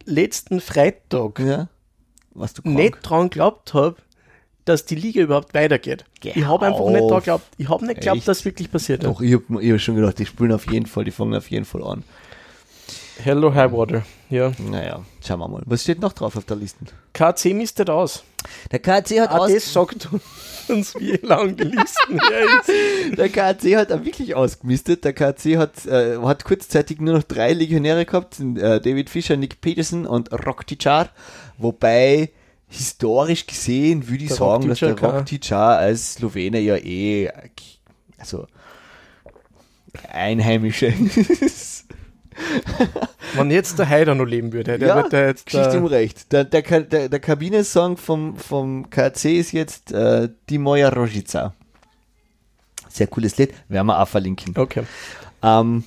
letzten 0.06 0.60
Freitag 0.60 1.40
Ja. 1.40 1.70
Was 2.36 2.54
du 2.54 2.68
nicht 2.68 2.98
dran 3.04 3.30
geglaubt 3.30 3.76
habe, 3.76 3.96
dass 4.66 4.86
die 4.86 4.96
Liga 4.96 5.22
überhaupt 5.22 5.54
weitergeht. 5.54 6.06
Geh 6.20 6.32
ich 6.34 6.46
habe 6.46 6.66
einfach 6.66 6.88
nicht 6.88 7.02
dran 7.02 7.20
geglaubt. 7.20 7.46
Ich 7.58 7.70
habe 7.70 7.86
nicht 7.86 7.96
geglaubt, 8.02 8.28
dass 8.28 8.40
es 8.40 8.46
wirklich 8.46 8.72
passiert. 8.72 9.04
Doch, 9.04 9.22
ich 9.22 9.34
habe 9.36 9.72
hab 9.72 9.80
schon 9.80 9.96
gedacht, 9.96 10.18
die 10.18 10.26
spielen 10.26 10.52
auf 10.52 10.66
jeden 10.72 10.88
Fall, 10.88 11.04
die 11.04 11.12
fangen 11.12 11.36
auf 11.36 11.52
jeden 11.52 11.66
Fall 11.66 11.84
an. 11.84 12.04
Hello 13.24 13.54
High 13.54 13.72
Water. 13.72 14.04
Ja. 14.34 14.52
Naja, 14.58 15.06
schauen 15.24 15.40
wir 15.42 15.48
mal. 15.48 15.62
Was 15.68 15.84
steht 15.84 16.00
noch 16.02 16.14
drauf 16.14 16.36
auf 16.36 16.46
der 16.46 16.58
Liste? 16.58 16.86
KC 17.14 17.54
mistet 17.54 17.92
aus. 17.92 18.24
Der 18.72 18.80
KC 18.80 19.22
hat, 19.22 19.30
Ah, 19.30 19.38
aus, 19.38 19.54
das 19.54 19.72
sagt 19.72 20.10
uns, 20.68 20.96
wie 20.96 21.18
lang 21.22 21.56
die 21.56 21.66
Listen 21.66 22.18
ist. 22.18 23.18
der 23.18 23.30
KC 23.30 23.76
hat 23.78 23.92
auch 23.92 24.04
wirklich 24.04 24.34
ausgemistet. 24.34 25.04
Der 25.06 25.14
KC 25.14 25.58
hat, 25.58 25.86
äh, 25.86 26.18
hat 26.18 26.46
kurzzeitig 26.46 27.00
nur 27.00 27.14
noch 27.14 27.24
drei 27.24 27.54
Legionäre 27.54 28.06
gehabt, 28.06 28.40
äh, 28.40 28.82
David 28.82 29.12
Fischer, 29.12 29.38
Nick 29.38 29.62
Peterson 29.62 30.08
und 30.08 30.32
Rock 30.48 30.66
Tichar, 30.66 31.10
wobei 31.60 32.32
historisch 32.68 33.46
gesehen 33.46 34.08
würde 34.10 34.24
ich 34.24 34.30
Der 34.30 34.38
sagen, 34.38 34.68
dass 34.68 34.80
der 34.80 35.00
Rock 35.00 35.28
Tichar 35.28 35.78
als 35.78 36.16
Slowene 36.16 36.60
ja 36.60 36.76
eh 36.78 37.30
also 38.18 38.48
Einheimische 40.10 40.88
ist. 41.42 41.86
Wenn 43.36 43.52
jetzt 43.52 43.80
der 43.80 43.90
Heider 43.90 44.16
noch 44.16 44.26
leben 44.26 44.54
würde, 44.54 44.78
der 44.78 44.88
ja, 44.88 44.96
wird 44.96 45.14
da 45.14 45.26
jetzt. 45.26 45.46
Geschichte 45.46 45.78
im 45.78 45.86
Äh, 45.86 45.90
Recht. 45.90 46.32
Der, 46.32 46.44
der, 46.44 46.62
der, 46.62 47.10
der 47.10 47.20
Kabinensong 47.20 47.98
vom, 47.98 48.38
vom 48.38 48.90
KC 48.90 49.26
ist 49.38 49.52
jetzt 49.52 49.92
äh, 49.92 50.30
Die 50.50 50.58
Moja 50.58 50.90
Rožica. 50.90 51.54
Sehr 52.90 53.08
cooles 53.08 53.38
Lied, 53.38 53.54
werden 53.70 53.88
wir 53.88 54.00
auch 54.00 54.08
verlinken. 54.08 54.54
okay. 54.58 54.84
Ähm, 55.42 55.84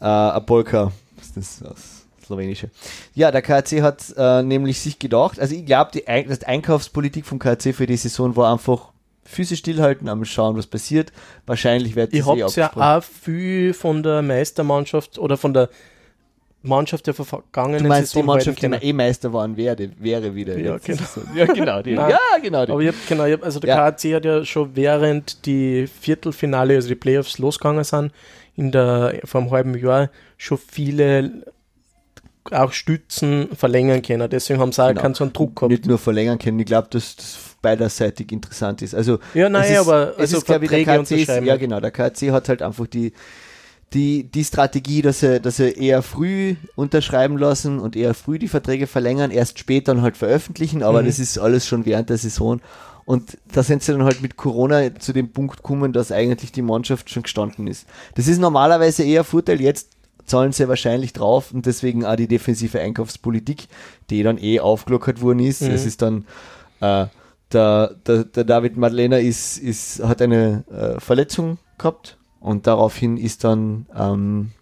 äh, 0.00 0.04
a 0.04 0.40
Polka, 0.40 0.92
was 1.16 1.28
ist 1.28 1.60
das 1.62 1.62
aus 1.70 2.02
Slowenische. 2.24 2.70
Ja, 3.14 3.30
der 3.30 3.42
KC 3.42 3.82
hat 3.82 4.14
äh, 4.16 4.42
nämlich 4.42 4.80
sich 4.80 4.98
gedacht, 4.98 5.40
also 5.40 5.54
ich 5.54 5.66
glaube, 5.66 5.90
die, 5.92 6.04
das 6.28 6.44
Einkaufspolitik 6.44 7.26
vom 7.26 7.38
KC 7.38 7.74
für 7.74 7.86
die 7.86 7.96
Saison 7.96 8.36
war 8.36 8.52
einfach 8.52 8.91
Füße 9.24 9.56
stillhalten, 9.56 10.08
am 10.08 10.24
schauen, 10.24 10.56
was 10.56 10.66
passiert. 10.66 11.12
Wahrscheinlich 11.46 11.94
wird 11.96 12.12
das 12.12 12.26
eh 12.26 12.38
ja 12.60 12.72
auch 12.74 13.02
viel 13.02 13.72
von 13.72 14.02
der 14.02 14.22
Meistermannschaft 14.22 15.18
oder 15.18 15.36
von 15.36 15.54
der 15.54 15.68
Mannschaft 16.64 17.06
der 17.08 17.14
vergangenen 17.14 17.82
Du 17.82 17.88
meinst 17.88 18.12
die 18.12 18.18
Saison 18.18 18.26
Mannschaft, 18.26 18.62
die 18.62 18.68
mal 18.68 18.78
können. 18.78 18.88
eh 18.90 18.92
Meister 18.92 19.32
waren, 19.32 19.56
wäre, 19.56 19.90
wäre 19.98 20.34
wieder. 20.34 20.56
Ja, 20.58 20.74
jetzt. 20.74 20.86
genau. 20.86 21.00
Ja, 21.34 21.46
genau. 21.46 21.82
Die. 21.82 21.94
Nein. 21.94 22.10
ja, 22.10 22.18
genau. 22.40 22.66
Die. 22.66 22.72
Aber 22.72 22.80
ich 22.82 22.88
hab, 22.88 22.94
genau, 23.08 23.24
ich 23.24 23.32
hab, 23.32 23.42
also 23.44 23.58
der 23.58 23.70
Ja. 23.70 23.76
KAC 23.90 24.14
hat 24.14 24.24
ja 24.24 24.44
schon 24.44 24.70
während 24.76 25.44
die 25.46 25.86
Viertelfinale, 25.88 26.74
also 26.76 26.88
die 26.88 26.94
Playoffs 26.94 27.38
losgegangen 27.38 27.82
sind, 27.84 28.12
in 28.54 28.70
der, 28.70 29.20
vor 29.24 29.40
einem 29.40 29.50
halben 29.50 29.76
Jahr 29.76 30.10
schon 30.36 30.58
viele 30.58 31.42
auch 32.50 32.72
Stützen 32.72 33.48
verlängern 33.56 34.02
können. 34.02 34.28
Deswegen 34.30 34.60
haben 34.60 34.72
sie 34.72 34.82
auch 34.84 34.88
Genau. 34.88 35.00
keinen 35.02 35.14
so 35.14 35.24
einen 35.24 35.32
Druck 35.32 35.56
gehabt. 35.56 35.70
nicht 35.70 35.86
nur 35.86 35.98
verlängern 35.98 36.38
können. 36.38 36.58
Ich 36.60 36.66
glaube, 36.66 36.88
dass 36.90 37.16
das 37.16 37.51
beiderseitig 37.62 38.32
interessant 38.32 38.82
ist. 38.82 38.94
Also 38.94 39.18
Ja, 39.34 39.48
nein, 39.48 39.72
ist, 39.72 39.78
aber 39.78 40.12
es 40.12 40.18
also 40.18 40.38
ist, 40.38 40.46
glaub 40.46 40.62
ich, 40.62 40.68
der 40.68 40.84
Verträge 40.84 41.04
KC 41.04 41.38
ist, 41.40 41.46
ja 41.46 41.56
genau, 41.56 41.80
der 41.80 41.90
KC 41.90 42.30
hat 42.32 42.48
halt 42.48 42.62
einfach 42.62 42.86
die 42.86 43.12
die, 43.94 44.24
die 44.24 44.44
Strategie, 44.44 45.02
dass 45.02 45.22
er, 45.22 45.40
dass 45.40 45.58
er 45.60 45.76
eher 45.76 46.02
früh 46.02 46.56
unterschreiben 46.76 47.36
lassen 47.36 47.78
und 47.78 47.94
eher 47.94 48.14
früh 48.14 48.38
die 48.38 48.48
Verträge 48.48 48.86
verlängern, 48.86 49.30
erst 49.30 49.58
später 49.58 49.94
dann 49.94 50.02
halt 50.02 50.16
veröffentlichen, 50.16 50.82
aber 50.82 51.02
Mhm. 51.02 51.06
das 51.06 51.18
ist 51.18 51.38
alles 51.38 51.66
schon 51.66 51.84
während 51.84 52.08
der 52.08 52.16
Saison. 52.18 52.60
Und 53.04 53.36
da 53.52 53.62
sind 53.62 53.82
sie 53.82 53.92
dann 53.92 54.04
halt 54.04 54.22
mit 54.22 54.36
Corona 54.36 54.94
zu 54.98 55.12
dem 55.12 55.30
Punkt 55.32 55.58
gekommen, 55.58 55.92
dass 55.92 56.12
eigentlich 56.12 56.52
die 56.52 56.62
Mannschaft 56.62 57.10
schon 57.10 57.24
gestanden 57.24 57.66
ist. 57.66 57.86
Das 58.14 58.28
ist 58.28 58.38
normalerweise 58.38 59.02
eher 59.02 59.24
Vorteil, 59.24 59.60
jetzt 59.60 59.90
zahlen 60.24 60.52
sie 60.52 60.68
wahrscheinlich 60.68 61.12
drauf 61.12 61.52
und 61.52 61.66
deswegen 61.66 62.04
auch 62.04 62.14
die 62.16 62.28
defensive 62.28 62.80
Einkaufspolitik, 62.80 63.66
die 64.08 64.22
dann 64.22 64.38
eh 64.38 64.60
aufgelockert 64.60 65.20
worden 65.20 65.40
ist. 65.40 65.62
Mhm. 65.62 65.72
Es 65.72 65.84
ist 65.84 66.00
dann 66.00 66.24
äh, 66.80 67.06
der, 67.52 67.94
der, 68.06 68.24
der 68.24 68.44
David 68.44 68.76
Madlener 68.76 69.20
ist, 69.20 69.58
ist, 69.58 70.02
hat 70.02 70.22
eine 70.22 70.64
äh, 70.70 71.00
Verletzung 71.00 71.58
gehabt 71.78 72.18
und 72.40 72.66
daraufhin 72.66 73.16
ist 73.16 73.44
dann 73.44 73.86
ähm, 73.96 74.52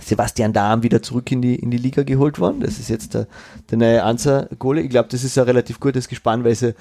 Sebastian 0.00 0.52
Dahm 0.52 0.82
wieder 0.82 1.02
zurück 1.02 1.30
in 1.30 1.42
die, 1.42 1.56
in 1.56 1.70
die 1.70 1.76
Liga 1.78 2.02
geholt 2.02 2.38
worden. 2.38 2.60
Das 2.60 2.78
ist 2.78 2.88
jetzt 2.88 3.14
der, 3.14 3.26
der 3.70 3.78
neue 3.78 4.02
Ansa-Gole. 4.02 4.80
Ich 4.80 4.90
glaube, 4.90 5.08
das 5.10 5.22
ist 5.22 5.36
ein 5.38 5.44
relativ 5.44 5.80
gutes 5.80 6.08
Gespann, 6.08 6.44
weil 6.44 6.54
sie 6.54 6.74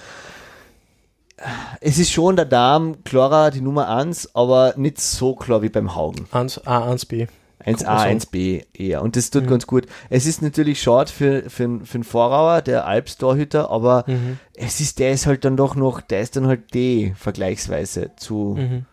es 1.79 1.97
ist 1.97 2.11
schon 2.11 2.35
der 2.35 2.45
Dahm 2.45 3.03
klarer 3.03 3.51
die 3.51 3.61
Nummer 3.61 3.89
1, 3.89 4.35
aber 4.35 4.73
nicht 4.77 4.99
so 4.99 5.35
klar 5.35 5.61
wie 5.61 5.69
beim 5.69 5.95
Haugen. 5.95 6.27
1A, 6.31 6.93
1B. 6.93 7.27
1A, 7.65 7.85
man 7.85 8.19
1B 8.19 8.63
eher. 8.73 9.01
Und 9.01 9.15
das 9.15 9.29
tut 9.31 9.43
Mhm. 9.43 9.47
ganz 9.49 9.67
gut. 9.67 9.85
Es 10.09 10.25
ist 10.25 10.41
natürlich 10.41 10.81
schade 10.81 11.11
für, 11.11 11.49
für, 11.49 11.79
für 11.83 11.97
den 11.99 12.03
Vorrauer, 12.03 12.61
der 12.61 12.85
Alps-Torhüter, 12.87 13.69
aber 13.69 14.05
Mhm. 14.07 14.37
es 14.55 14.79
ist, 14.79 14.99
der 14.99 15.11
ist 15.11 15.25
halt 15.27 15.45
dann 15.45 15.57
doch 15.57 15.75
noch, 15.75 16.01
der 16.01 16.21
ist 16.21 16.35
dann 16.35 16.47
halt 16.47 16.73
D 16.73 17.13
vergleichsweise 17.17 18.11
zu. 18.17 18.55
Mhm. 18.59 18.85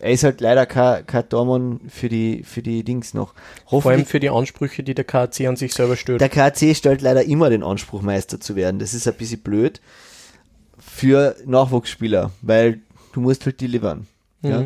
Er 0.00 0.10
ist 0.12 0.24
halt 0.24 0.42
leider 0.42 0.66
kein, 0.66 1.06
kein 1.06 1.26
Tormann 1.28 1.80
für 1.88 2.10
die, 2.10 2.42
für 2.42 2.60
die 2.60 2.84
Dings 2.84 3.14
noch. 3.14 3.32
Vor 3.66 3.86
allem 3.86 4.04
für 4.04 4.20
die 4.20 4.28
Ansprüche, 4.28 4.82
die 4.82 4.94
der 4.94 5.04
KAC 5.04 5.46
an 5.46 5.56
sich 5.56 5.72
selber 5.72 5.96
stellt. 5.96 6.20
Der 6.20 6.28
KC 6.28 6.74
stellt 6.76 7.00
leider 7.00 7.24
immer 7.24 7.48
den 7.48 7.62
Anspruch, 7.62 8.02
Meister 8.02 8.38
zu 8.40 8.56
werden. 8.56 8.78
Das 8.78 8.92
ist 8.92 9.08
ein 9.08 9.14
bisschen 9.14 9.40
blöd 9.40 9.80
für 10.78 11.34
Nachwuchsspieler, 11.46 12.30
weil 12.42 12.80
du 13.12 13.20
musst 13.20 13.46
halt 13.46 13.60
delivern. 13.60 14.06
Ja? 14.42 14.64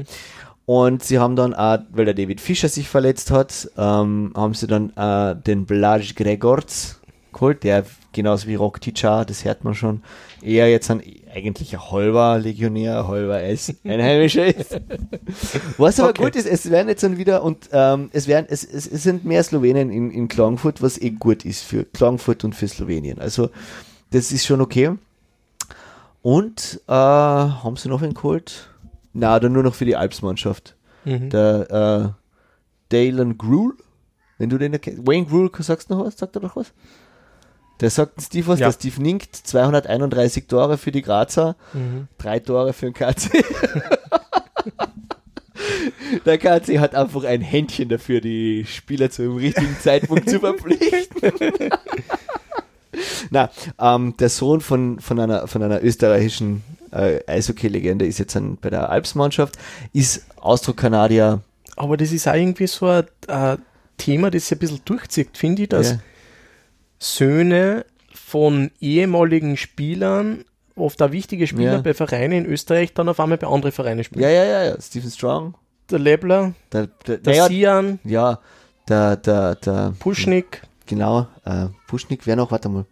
Und 0.66 1.02
sie 1.02 1.18
haben 1.18 1.36
dann 1.36 1.52
auch, 1.52 1.80
weil 1.90 2.06
der 2.06 2.14
David 2.14 2.40
Fischer 2.40 2.68
sich 2.68 2.88
verletzt 2.88 3.30
hat, 3.30 3.70
ähm, 3.76 4.32
haben 4.34 4.54
sie 4.54 4.66
dann 4.66 4.90
äh, 4.96 5.36
den 5.36 5.66
Blaj 5.66 6.14
Gregorz 6.14 7.00
geholt, 7.32 7.64
der 7.64 7.84
genauso 8.12 8.46
wie 8.46 8.54
Rock 8.54 8.80
Tichar, 8.80 9.24
das 9.26 9.44
hört 9.44 9.64
man 9.64 9.74
schon, 9.74 10.02
eher 10.40 10.70
jetzt 10.70 10.90
ein 10.90 11.02
eigentlich 11.34 11.74
ein 11.74 11.90
halber 11.90 12.38
Legionär, 12.38 13.08
halber 13.08 13.42
S 13.42 13.74
Einheimischer 13.84 14.46
ist. 14.46 14.80
Was 15.78 15.98
aber 15.98 16.10
Okay. 16.10 16.22
gut 16.22 16.36
ist, 16.36 16.46
es 16.46 16.70
werden 16.70 16.88
jetzt 16.88 17.02
dann 17.02 17.18
wieder 17.18 17.42
und 17.42 17.68
ähm, 17.72 18.08
es 18.12 18.28
werden, 18.28 18.46
es, 18.48 18.62
es, 18.62 18.86
es 18.86 19.02
sind 19.02 19.24
mehr 19.24 19.42
Slowenen 19.42 19.90
in, 19.90 20.12
in 20.12 20.28
Klagenfurt, 20.28 20.80
was 20.80 20.96
eh 20.96 21.10
gut 21.10 21.44
ist 21.44 21.64
für 21.64 21.84
Klagenfurt 21.84 22.44
und 22.44 22.54
für 22.54 22.68
Slowenien. 22.68 23.18
Also 23.18 23.50
das 24.12 24.30
ist 24.30 24.46
schon 24.46 24.60
okay. 24.60 24.92
Und 26.22 26.80
äh, 26.86 26.92
haben 26.92 27.76
sie 27.76 27.88
noch 27.88 28.00
einen 28.00 28.14
geholt? 28.14 28.68
Na, 29.14 29.38
dann 29.40 29.52
nur 29.52 29.62
noch 29.62 29.74
für 29.74 29.84
die 29.86 29.96
Alpsmannschaft. 29.96 30.76
Mhm. 31.04 31.30
Der 31.30 32.14
äh, 32.90 32.94
Dalen 32.94 33.38
Gruhl, 33.38 33.74
wenn 34.38 34.50
du 34.50 34.58
den 34.58 34.72
erkennst. 34.72 35.06
Wayne 35.06 35.26
Gruhl, 35.26 35.50
sagst 35.60 35.88
du 35.90 35.94
noch 35.94 36.04
was? 36.04 36.18
Sagt 36.18 36.36
er 36.36 36.40
doch 36.42 36.56
was? 36.56 36.72
Der 37.80 37.90
sagt 37.90 38.20
Steve 38.22 38.46
was, 38.48 38.60
Ja. 38.60 38.66
der 38.68 38.72
Steve 38.72 39.00
Ninkt, 39.02 39.34
231 39.34 40.46
Tore 40.46 40.78
für 40.78 40.92
die 40.92 41.02
Grazer, 41.02 41.56
Mhm. 41.72 42.08
drei 42.18 42.38
Tore 42.40 42.72
für 42.72 42.86
den 42.86 42.94
KC. 42.94 43.44
Der 46.26 46.38
KC 46.38 46.78
hat 46.78 46.94
einfach 46.94 47.24
ein 47.24 47.40
Händchen 47.40 47.88
dafür, 47.88 48.20
die 48.20 48.64
Spieler 48.66 49.10
zum 49.10 49.36
richtigen 49.36 49.76
Zeitpunkt 49.80 50.28
zu 50.30 50.40
verpflichten. 50.40 51.32
Na, 53.30 53.50
ähm, 53.78 54.16
der 54.18 54.28
Sohn 54.28 54.60
von, 54.60 55.00
von, 55.00 55.18
einer, 55.20 55.46
von 55.48 55.62
einer 55.62 55.82
österreichischen 55.82 56.62
äh, 56.94 57.20
Eishockey-Legende 57.26 58.06
ist 58.06 58.18
jetzt 58.18 58.36
ein, 58.36 58.56
bei 58.56 58.70
der 58.70 58.88
Alpsmannschaft, 58.90 59.56
ist 59.92 60.24
Austro-Kanadier 60.36 61.40
aber 61.76 61.96
das 61.96 62.12
ist 62.12 62.28
auch 62.28 62.34
irgendwie 62.34 62.66
so 62.68 62.86
ein, 62.86 63.04
ein 63.26 63.58
Thema, 63.96 64.30
das 64.30 64.46
sich 64.48 64.56
ein 64.56 64.60
bisschen 64.60 64.80
durchzieht, 64.84 65.36
finde 65.36 65.62
ich, 65.62 65.68
dass 65.68 65.90
Ja. 65.92 65.98
Söhne 66.98 67.84
von 68.12 68.70
ehemaligen 68.80 69.56
Spielern, 69.56 70.44
oft 70.76 71.02
auch 71.02 71.12
wichtige 71.12 71.46
Spieler 71.46 71.74
Ja. 71.74 71.80
bei 71.80 71.94
Vereinen 71.94 72.44
in 72.44 72.46
Österreich, 72.46 72.94
dann 72.94 73.08
auf 73.08 73.20
einmal 73.20 73.38
bei 73.38 73.46
anderen 73.46 73.72
Vereinen 73.72 74.04
spielen. 74.04 74.22
Ja, 74.22 74.30
ja, 74.30 74.44
ja, 74.44 74.64
ja. 74.64 74.80
Stephen 74.80 75.10
Strong. 75.10 75.54
Der 75.90 75.98
Lebler, 75.98 76.54
Der, 76.72 76.86
der, 77.06 77.18
der 77.18 77.32
naja, 77.32 77.46
Sian, 77.48 77.98
ja, 78.04 78.38
der, 78.88 79.16
der, 79.16 79.56
der, 79.56 79.94
Puschnik, 79.98 80.62
genau, 80.86 81.26
äh, 81.44 81.66
Puschnik, 81.86 82.26
wer 82.26 82.36
noch? 82.36 82.50
Warte 82.52 82.68
mal. 82.68 82.86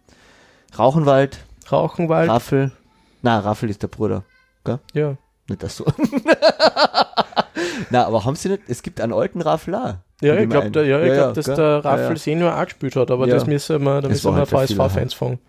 Rauchenwald, 0.77 1.39
Rauchenwald. 1.71 2.29
Raffel. 2.29 2.71
Na, 3.23 3.39
Raffel 3.39 3.69
ist 3.71 3.81
der 3.81 3.87
Bruder. 3.87 4.23
ja. 4.93 5.17
Nicht 5.49 5.61
das 5.61 5.75
so. 5.75 5.85
Na, 7.89 8.05
aber 8.05 8.23
haben 8.23 8.35
sie 8.37 8.47
nicht, 8.49 8.61
es 8.67 8.81
gibt 8.81 9.01
einen 9.01 9.11
alten 9.11 9.41
Raffel 9.41 9.75
auch. 9.75 9.95
Ja, 10.21 10.35
ich 10.37 10.49
glaube, 10.49 10.69
ja, 10.85 10.93
ich 11.01 11.07
Ja, 11.09 11.15
glaub, 11.15 11.17
ja, 11.17 11.31
dass 11.33 11.45
gell? 11.45 11.55
der 11.55 11.65
Ja, 11.65 11.77
Raffel 11.79 12.09
ja. 12.11 12.15
Senior 12.15 12.57
auch 12.57 12.63
gespielt 12.63 12.95
hat, 12.95 13.11
aber 13.11 13.27
Ja. 13.27 13.33
das 13.35 13.45
müssen 13.45 13.83
wir, 13.83 13.95
da 13.95 14.01
Das 14.07 14.23
müssen 14.23 14.31
wir 14.31 14.37
halt 14.37 14.49
VSV-Fans 14.49 15.13
fragen. 15.13 15.39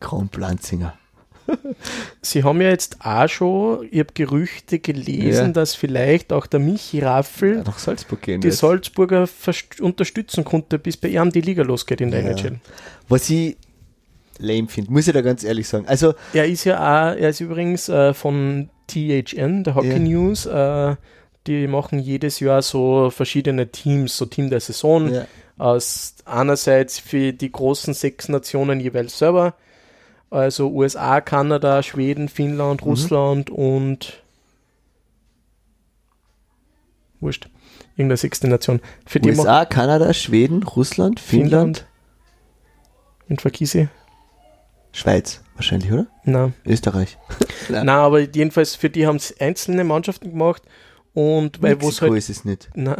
Kronplanzinger. 0.00 0.94
Sie 2.22 2.42
haben 2.42 2.60
ja 2.60 2.70
jetzt 2.70 2.96
auch 3.04 3.28
schon, 3.28 3.86
ich 3.90 4.00
habe 4.00 4.12
Gerüchte 4.14 4.78
gelesen, 4.80 5.46
Ja. 5.46 5.52
dass 5.52 5.74
vielleicht 5.76 6.32
auch 6.32 6.46
der 6.46 6.58
Michi 6.60 7.00
Raffel 7.00 7.62
Nach 7.62 7.78
Salzburg 7.78 8.20
gehen. 8.22 8.40
die 8.40 8.48
jetzt. 8.48 8.58
Salzburger 8.58 9.28
unterstützen 9.80 10.44
konnte, 10.44 10.78
bis 10.78 10.96
bei 10.96 11.08
ihm 11.08 11.30
die 11.30 11.40
Liga 11.40 11.62
losgeht 11.62 12.00
in 12.00 12.10
der 12.10 12.22
Ja. 12.22 12.30
NHL. 12.30 12.58
Was 13.08 13.30
ich 13.30 13.56
lame 14.38 14.68
finde, 14.68 14.92
muss 14.92 15.06
ich 15.06 15.14
da 15.14 15.20
ganz 15.22 15.44
ehrlich 15.44 15.68
sagen. 15.68 15.86
Also, 15.88 16.14
Er 16.32 16.46
ist 16.46 16.64
ja 16.64 16.76
auch, 16.78 17.16
er 17.16 17.28
ist 17.30 17.40
übrigens 17.40 17.88
äh, 17.88 18.14
von 18.14 18.68
THN, 18.88 19.64
der 19.64 19.74
Hockey 19.74 19.88
Ja. 19.88 19.98
News, 19.98 20.46
äh, 20.46 20.96
die 21.46 21.66
machen 21.68 21.98
jedes 22.00 22.40
Jahr 22.40 22.62
so 22.62 23.10
verschiedene 23.10 23.68
Teams, 23.70 24.16
so 24.16 24.26
Team 24.26 24.50
der 24.50 24.60
Saison, 24.60 25.12
ja, 25.12 25.26
aus 25.58 26.14
einerseits 26.24 26.98
für 26.98 27.32
die 27.32 27.50
großen 27.52 27.94
sechs 27.94 28.28
Nationen 28.28 28.80
jeweils 28.80 29.18
selber, 29.18 29.54
also 30.30 30.68
USA, 30.70 31.20
Kanada, 31.20 31.82
Schweden, 31.82 32.28
Finnland, 32.28 32.82
Mhm. 32.82 32.88
Russland 32.90 33.50
und 33.50 34.22
wurscht, 37.20 37.48
irgendeine 37.96 38.16
sechste 38.16 38.48
Nation. 38.48 38.80
Für 39.06 39.20
die 39.20 39.30
USA, 39.30 39.64
Kanada, 39.64 40.12
Schweden, 40.12 40.62
Russland, 40.62 41.20
Finnland, 41.20 41.78
Finnland 41.78 41.86
und 43.28 43.40
vergisse 43.40 43.88
Schweiz 44.96 45.40
wahrscheinlich, 45.54 45.92
oder? 45.92 46.06
Na, 46.24 46.52
Österreich. 46.64 47.18
Na, 47.68 47.98
aber 48.02 48.20
jedenfalls 48.20 48.74
für 48.74 48.90
die 48.90 49.06
haben 49.06 49.16
es 49.16 49.38
einzelne 49.40 49.84
Mannschaften 49.84 50.30
gemacht 50.30 50.62
und 51.14 51.62
weil 51.62 51.80
wo 51.80 51.88
es 51.88 52.00
halt 52.02 52.14
ist 52.14 52.28
es 52.30 52.44
nicht. 52.44 52.68
Na, 52.74 52.96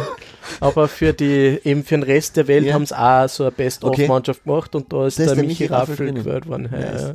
aber 0.60 0.88
für 0.88 1.12
die, 1.12 1.60
eben 1.64 1.84
für 1.84 1.96
den 1.96 2.02
Rest 2.02 2.36
der 2.36 2.48
Welt 2.48 2.64
Ja. 2.66 2.74
haben 2.74 2.86
sie 2.86 2.98
auch 2.98 3.28
so 3.28 3.44
eine 3.44 3.52
Best-of-Mannschaft 3.52 4.44
gemacht 4.44 4.74
und 4.74 4.92
da 4.92 5.06
ist 5.06 5.18
Da 5.18 5.24
ist 5.24 5.28
der, 5.30 5.36
der 5.36 5.44
Michi 5.44 5.66
Raffel 5.66 5.96
drinnen. 5.96 6.14
gewählt 6.24 6.46
worden. 6.48 6.68
Nice. 6.70 7.02
ja. 7.02 7.14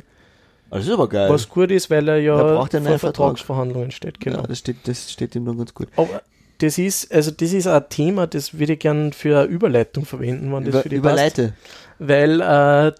Also, 0.70 0.80
das 0.80 0.86
ist 0.86 0.92
aber 0.92 1.08
geil. 1.08 1.30
Was 1.30 1.48
gut 1.48 1.70
ist, 1.70 1.88
weil 1.88 2.06
er 2.08 2.18
ja 2.18 2.36
braucht 2.36 2.72
vor 2.72 2.80
Vertrag. 2.82 3.00
Vertragsverhandlungen 3.00 3.90
steht, 3.90 4.20
genau. 4.20 4.40
Ja, 4.40 4.46
das, 4.46 4.58
steht, 4.58 4.76
das 4.84 5.10
steht 5.10 5.34
ihm 5.34 5.46
dann 5.46 5.56
ganz 5.56 5.72
gut. 5.72 5.88
Aber 5.96 6.20
das 6.58 6.76
ist, 6.76 7.10
also 7.12 7.30
das 7.30 7.52
ist 7.54 7.66
ein 7.66 7.88
Thema, 7.88 8.26
das 8.26 8.58
würde 8.58 8.74
ich 8.74 8.78
gern 8.80 9.12
für 9.14 9.38
eine 9.40 9.48
Überleitung 9.48 10.04
verwenden, 10.04 10.52
wenn 10.52 10.64
das 10.64 10.74
Über, 10.74 10.82
für 10.82 10.88
die 10.90 10.98
passt. 11.00 11.14
überleite. 11.14 11.52
Weil 11.98 12.40
äh, 12.42 12.92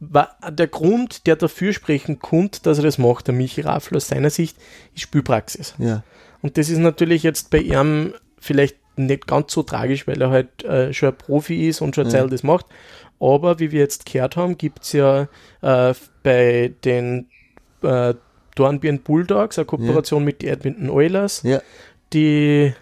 der 0.00 0.66
Grund, 0.66 1.26
der 1.26 1.36
dafür 1.36 1.72
sprechen 1.72 2.18
konnte, 2.18 2.62
dass 2.62 2.78
er 2.78 2.84
das 2.84 2.98
macht, 2.98 3.26
der 3.28 3.34
Michi 3.34 3.62
Raffel 3.62 3.96
aus 3.96 4.08
seiner 4.08 4.30
Sicht, 4.30 4.56
ist 4.94 5.00
Spielpraxis. 5.02 5.74
Ja. 5.78 6.02
Und 6.42 6.58
das 6.58 6.68
ist 6.68 6.78
natürlich 6.78 7.22
jetzt 7.22 7.50
bei 7.50 7.58
ihm 7.58 8.12
vielleicht 8.38 8.76
nicht 8.96 9.26
ganz 9.26 9.52
so 9.52 9.62
tragisch, 9.62 10.06
weil 10.06 10.20
er 10.20 10.30
halt 10.30 10.64
äh, 10.64 10.92
schon 10.92 11.10
ein 11.10 11.18
Profi 11.18 11.68
ist 11.68 11.80
und 11.80 11.94
schon 11.94 12.04
eine 12.06 12.14
Ja. 12.14 12.22
Zeit 12.22 12.32
das 12.32 12.42
macht. 12.42 12.66
Aber 13.20 13.58
wie 13.58 13.72
wir 13.72 13.80
jetzt 13.80 14.06
gehört 14.06 14.36
haben, 14.36 14.58
gibt 14.58 14.82
es 14.84 14.92
ja 14.92 15.28
äh, 15.62 15.94
bei 16.22 16.72
den 16.84 17.28
äh, 17.82 18.14
Dornbirn 18.54 19.00
Bulldogs 19.00 19.58
eine 19.58 19.64
Kooperation 19.66 20.24
mit 20.24 20.42
den 20.42 20.50
Edmonton 20.50 20.90
Oilers, 20.90 21.42
Ja. 21.42 21.60
die 22.12 22.72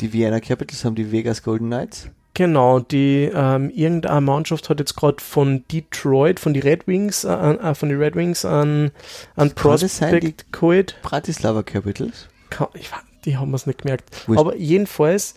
Die 0.00 0.12
Vienna 0.12 0.40
Capitals 0.40 0.84
haben 0.84 0.94
die 0.94 1.10
Vegas 1.12 1.42
Golden 1.42 1.66
Knights. 1.68 2.08
Genau, 2.34 2.78
die 2.80 3.30
ähm, 3.34 3.70
irgendeine 3.70 4.20
Mannschaft 4.20 4.68
hat 4.70 4.78
jetzt 4.78 4.94
gerade 4.94 5.22
von 5.22 5.64
Detroit, 5.72 6.38
von 6.40 6.54
die 6.54 6.60
Red 6.60 6.86
Wings, 6.86 7.24
äh, 7.24 7.28
äh, 7.32 7.74
von 7.74 7.88
die 7.88 7.94
Red 7.96 8.14
Wings 8.14 8.44
an, 8.44 8.92
an 9.36 9.50
Prospect 9.52 10.52
geholt. 10.52 10.96
Bratislava 11.02 11.62
Capitals. 11.62 12.28
Ich, 12.74 12.90
die 13.24 13.36
haben 13.36 13.52
es 13.54 13.66
nicht 13.66 13.82
gemerkt. 13.82 14.28
Wurscht. 14.28 14.40
Aber 14.40 14.56
jedenfalls 14.56 15.34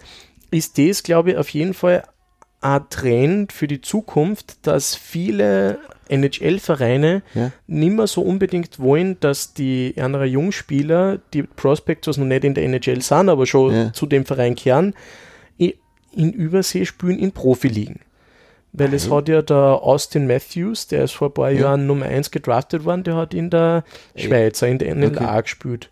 ist 0.52 0.78
das, 0.78 1.04
glaube 1.04 1.32
ich, 1.32 1.38
auf 1.38 1.50
jeden 1.50 1.74
Fall 1.74 2.04
ein 2.62 2.82
Trend 2.90 3.52
für 3.52 3.68
die 3.68 3.82
Zukunft, 3.82 4.66
dass 4.68 4.96
viele 4.96 5.80
NHL-Vereine 6.10 7.22
Ja. 7.34 7.52
nicht 7.68 7.94
mehr 7.96 8.08
so 8.08 8.22
unbedingt 8.22 8.80
wollen, 8.80 9.20
dass 9.20 9.54
die 9.54 9.96
anderen 10.00 10.30
Jungspieler, 10.30 11.20
die 11.34 11.44
Prospects, 11.44 12.08
was 12.08 12.18
noch 12.18 12.26
nicht 12.26 12.44
in 12.44 12.54
der 12.54 12.64
NHL 12.66 13.02
sind, 13.02 13.30
aber 13.30 13.46
schon 13.46 13.74
Ja. 13.76 13.94
zu 13.94 14.06
dem 14.06 14.26
Verein 14.26 14.56
kehren, 14.56 14.94
in 16.14 16.32
Übersee 16.34 16.86
spielen 16.86 17.20
in 17.20 17.32
Profiligen. 17.32 18.00
Weil 18.72 18.94
es 18.94 19.10
Weil? 19.10 19.18
hat 19.18 19.30
ja 19.30 19.42
der 19.44 19.56
Austin 19.58 20.26
Matthews, 20.26 20.88
der 20.88 21.04
ist 21.04 21.12
vor 21.14 21.30
ein 21.30 21.34
paar 21.34 21.52
Ja. 21.52 21.62
Jahren 21.62 21.86
Nummer 21.86 22.06
1 22.08 22.32
gedraftet 22.32 22.86
worden, 22.86 23.04
der 23.04 23.16
hat 23.16 23.34
in 23.34 23.50
der 23.50 23.84
Ey. 24.16 24.24
Schweiz, 24.26 24.62
in 24.64 24.80
der 24.80 24.96
NLA 24.96 25.08
Okay. 25.36 25.42
gespielt. 25.44 25.90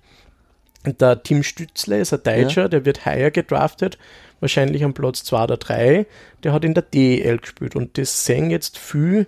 Und 0.85 0.99
der 0.99 1.21
Tim 1.21 1.43
Stützle 1.43 1.99
ist 1.99 2.11
ein 2.11 2.23
Deutscher, 2.23 2.67
der 2.69 2.85
wird 2.85 3.05
heuer 3.05 3.29
gedraftet, 3.29 3.99
wahrscheinlich 4.39 4.83
am 4.83 4.95
Platz 4.95 5.23
2 5.23 5.43
oder 5.43 5.57
3. 5.57 6.07
Der 6.43 6.53
hat 6.53 6.65
in 6.65 6.73
der 6.73 6.81
DEL 6.81 7.37
gespielt 7.37 7.75
und 7.75 7.99
das 7.99 8.25
sehen 8.25 8.49
jetzt 8.49 8.79
viel, 8.79 9.27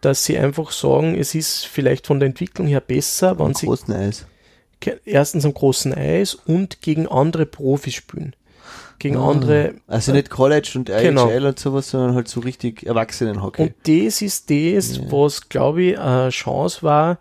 dass 0.00 0.24
sie 0.24 0.38
einfach 0.38 0.70
sagen, 0.70 1.16
es 1.18 1.34
ist 1.34 1.66
vielleicht 1.66 2.06
von 2.06 2.20
der 2.20 2.28
Entwicklung 2.28 2.68
her 2.68 2.80
besser, 2.80 3.36
wenn 3.40 3.54
sie 3.54 3.66
großen 3.66 3.92
Eis. 3.94 4.26
erstens 5.04 5.44
am 5.44 5.54
großen 5.54 5.92
Eis 5.92 6.34
und 6.34 6.82
gegen 6.82 7.08
andere 7.08 7.46
Profis 7.46 7.94
spielen. 7.94 8.36
Gegen 9.02 9.16
Ah. 9.16 9.30
andere. 9.30 9.74
Also 9.88 10.12
nicht 10.12 10.30
College 10.30 10.72
und 10.76 10.86
Genau. 10.86 11.28
IHL 11.28 11.46
und 11.46 11.58
sowas, 11.58 11.90
sondern 11.90 12.14
halt 12.14 12.28
so 12.28 12.38
richtig 12.40 12.86
Erwachsenenhockey. 12.86 13.62
Und 13.62 13.74
das 13.86 14.22
ist 14.22 14.48
das, 14.48 14.96
Ja. 14.96 15.02
was, 15.10 15.48
glaube 15.48 15.82
ich, 15.82 15.98
eine 15.98 16.30
Chance 16.30 16.82
war 16.82 17.18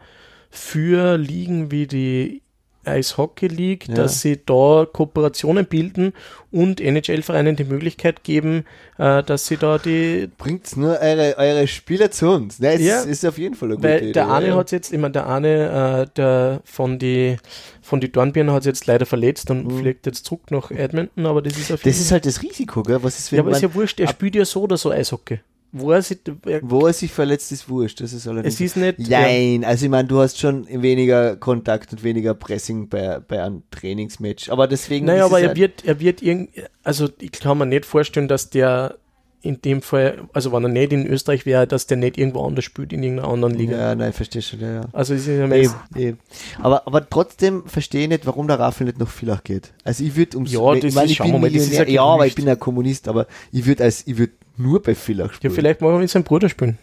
für 0.51 1.17
Ligen 1.17 1.71
wie 1.71 1.87
die 1.87 2.40
Eishockey 2.85 3.47
League, 3.47 3.87
Ja. 3.87 3.95
dass 3.95 4.21
sie 4.21 4.39
da 4.45 4.85
Kooperationen 4.91 5.65
bilden 5.65 6.13
und 6.51 6.81
NHL-Vereinen 6.81 7.55
die 7.55 7.63
Möglichkeit 7.63 8.23
geben, 8.23 8.65
äh, 8.97 9.23
dass 9.23 9.47
sie 9.47 9.57
da 9.57 9.77
die 9.77 10.29
Bringt 10.37 10.75
nur 10.77 10.99
eure, 10.99 11.35
eure 11.37 11.67
Spieler 11.67 12.11
zu 12.11 12.29
uns. 12.29 12.59
Nein, 12.59 12.77
es 12.79 12.85
Ja. 12.85 13.01
ist, 13.03 13.25
auf 13.25 13.37
jeden 13.37 13.55
Fall 13.55 13.69
eine 13.69 13.75
gute 13.77 13.87
Weil 13.87 13.97
Idee. 14.03 14.11
der 14.13 14.31
eine 14.31 14.47
ja, 14.47 14.55
hat 14.55 14.71
jetzt, 14.71 14.91
immer 14.91 15.09
der 15.09 15.27
eine, 15.29 16.07
äh, 16.09 16.13
der 16.15 16.61
von 16.65 16.99
die 16.99 17.37
von 17.83 17.99
die 17.99 18.11
Dornbirnen 18.11 18.53
hat 18.53 18.65
jetzt 18.65 18.85
leider 18.87 19.05
verletzt 19.05 19.49
und 19.51 19.65
Mhm. 19.65 19.79
fliegt 19.79 20.05
jetzt 20.05 20.25
zurück 20.25 20.49
nach 20.51 20.71
Edmonton, 20.71 21.25
aber 21.25 21.41
das 21.41 21.57
ist 21.57 21.71
auf 21.71 21.81
Das 21.81 21.99
ist 21.99 22.11
halt 22.11 22.25
das 22.25 22.41
Risiko, 22.41 22.83
gell? 22.83 22.99
Was 23.01 23.17
ist, 23.19 23.31
wenn 23.31 23.37
ja, 23.37 23.43
aber 23.43 23.51
ist 23.51 23.61
ja 23.61 23.73
wurscht, 23.73 23.99
er 23.99 24.07
spielt 24.07 24.35
ja 24.35 24.45
so 24.45 24.61
oder 24.61 24.77
so 24.77 24.91
Eishockey. 24.91 25.39
Wo 25.73 25.91
er 25.91 26.01
sich, 26.01 26.19
wo 26.61 26.87
er 26.87 26.93
sich 26.93 27.11
verletzt, 27.11 27.51
ist 27.51 27.69
wurscht. 27.69 28.01
Das 28.01 28.11
ist 28.11 28.27
allerdings. 28.27 28.55
es 28.55 28.61
ist 28.61 28.75
nicht, 28.75 28.99
Nein, 29.09 29.63
also 29.63 29.85
ich 29.85 29.91
meine, 29.91 30.07
du 30.07 30.19
hast 30.19 30.37
schon 30.37 30.67
weniger 30.69 31.37
Kontakt 31.37 31.93
und 31.93 32.03
weniger 32.03 32.33
Pressing 32.33 32.89
bei, 32.89 33.19
bei 33.19 33.41
einem 33.41 33.63
Trainingsmatch. 33.71 34.49
Aber 34.49 34.67
deswegen. 34.67 35.05
Naja, 35.05 35.25
aber 35.25 35.39
er 35.39 35.55
wird, 35.55 35.85
er 35.85 35.99
wird 36.01 36.21
irgend, 36.21 36.49
also 36.83 37.07
ich 37.19 37.31
kann 37.31 37.57
mir 37.57 37.65
nicht 37.65 37.85
vorstellen, 37.85 38.27
dass 38.27 38.49
der 38.49 38.97
in 39.43 39.61
dem 39.61 39.81
Fall, 39.81 40.23
also 40.33 40.51
wenn 40.51 40.63
er 40.63 40.69
nicht 40.69 40.93
in 40.93 41.05
Österreich 41.07 41.45
wäre, 41.45 41.65
dass 41.67 41.87
der 41.87 41.97
nicht 41.97 42.17
irgendwo 42.17 42.45
anders 42.45 42.63
spielt, 42.65 42.93
in 42.93 43.01
irgendeiner 43.01 43.29
anderen 43.29 43.55
Liga. 43.55 43.77
Ja, 43.77 43.95
nein, 43.95 44.13
verstehe 44.13 44.41
schon, 44.41 44.59
ja, 44.59 44.71
ja. 44.73 44.81
Also 44.93 45.13
es 45.15 45.21
ist 45.21 45.27
ja 45.27 45.51
Eben, 45.51 45.73
eben. 45.95 46.19
Aber, 46.61 46.85
aber 46.85 47.09
trotzdem 47.09 47.63
verstehe 47.65 48.03
ich 48.03 48.07
nicht, 48.09 48.25
warum 48.25 48.47
der 48.47 48.59
Raffel 48.59 48.85
nicht 48.85 48.99
noch 48.99 49.09
Villach 49.09 49.43
geht. 49.43 49.73
Also 49.83 50.03
ich 50.03 50.15
würde 50.15 50.37
ums 50.37 50.51
Ja, 50.51 50.73
ich 50.73 50.81
das 50.81 50.93
meine, 50.93 51.05
ist- 51.05 51.11
ich 51.13 51.19
bin 51.19 51.31
mal, 51.41 51.49
das 51.49 51.67
ist 51.67 51.87
ja, 51.89 52.03
aber 52.03 52.27
ich 52.27 52.35
bin 52.35 52.47
ein 52.47 52.59
Kommunist, 52.59 53.07
aber 53.07 53.25
ich 53.51 53.65
würde 53.65 53.83
als 53.83 54.05
ich 54.07 54.17
würde 54.17 54.33
nur 54.57 54.81
bei 54.81 54.93
Villach 54.95 55.27
ja, 55.29 55.33
spielen. 55.33 55.53
vielleicht 55.53 55.81
machen 55.81 55.93
wir 55.95 55.99
mit 55.99 56.09
seinem 56.09 56.23
Bruder 56.23 56.47
spielen. 56.49 56.77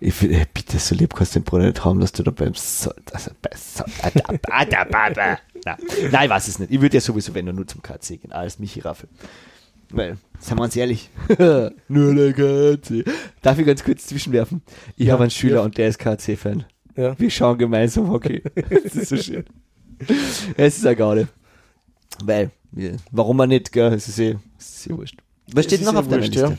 Ich 0.00 0.20
will, 0.20 0.32
ey, 0.32 0.44
bitte 0.52 0.78
so 0.80 0.94
lieb 0.96 1.14
kannst 1.14 1.36
du 1.36 1.40
den 1.40 1.44
Bruder 1.44 1.66
nicht 1.66 1.84
haben, 1.84 2.00
dass 2.00 2.10
du 2.10 2.22
da 2.24 2.32
beim 2.32 2.54
Sold, 2.54 2.96
also 3.12 3.30
bei 3.40 3.50
Sold, 3.54 3.88
Nein, 4.16 4.40
Nein, 6.10 6.24
ich 6.24 6.30
weiß 6.30 6.48
es 6.48 6.58
nicht. 6.58 6.72
Ich 6.72 6.80
würde 6.80 6.96
ja 6.96 7.00
sowieso, 7.00 7.34
wenn 7.34 7.44
nur, 7.44 7.54
nur 7.54 7.66
zum 7.68 7.82
KC 7.82 8.16
gehen, 8.20 8.32
als 8.32 8.58
Michi 8.58 8.80
Raffel. 8.80 9.08
Weil, 9.92 10.16
seien 10.38 10.58
wir 10.58 10.64
uns 10.64 10.76
ehrlich, 10.76 11.10
nur 11.88 12.14
der 12.14 12.32
KC. 12.32 13.04
Darf 13.42 13.58
ich 13.58 13.66
ganz 13.66 13.84
kurz 13.84 14.06
zwischenwerfen? 14.06 14.62
Ich 14.96 15.06
Ja, 15.06 15.12
habe 15.14 15.24
einen 15.24 15.30
Schüler 15.30 15.56
ja. 15.56 15.60
und 15.62 15.76
der 15.78 15.88
ist 15.88 15.98
KC-Fan. 15.98 16.64
Ja. 16.96 17.18
Wir 17.18 17.30
schauen 17.30 17.58
gemeinsam 17.58 18.10
Hockey. 18.10 18.42
das 18.84 18.94
ist 18.94 19.08
so 19.08 19.16
schön. 19.16 19.44
Es 20.56 20.78
ist 20.78 20.86
eine 20.86 20.96
Gaude. 20.96 21.28
Weil, 22.24 22.50
warum 23.10 23.36
man 23.36 23.48
nicht, 23.48 23.72
gell? 23.72 23.92
Es 23.92 24.08
ist 24.08 24.18
eh, 24.18 24.36
es 24.58 24.76
ist 24.76 24.90
eh 24.90 24.96
wurscht. 24.96 25.18
Was 25.52 25.64
steht 25.66 25.80
Es 25.80 25.86
noch 25.86 25.92
ist 25.94 25.98
auf 26.00 26.08
deiner 26.08 26.22
wurscht, 26.22 26.34
Liste? 26.34 26.58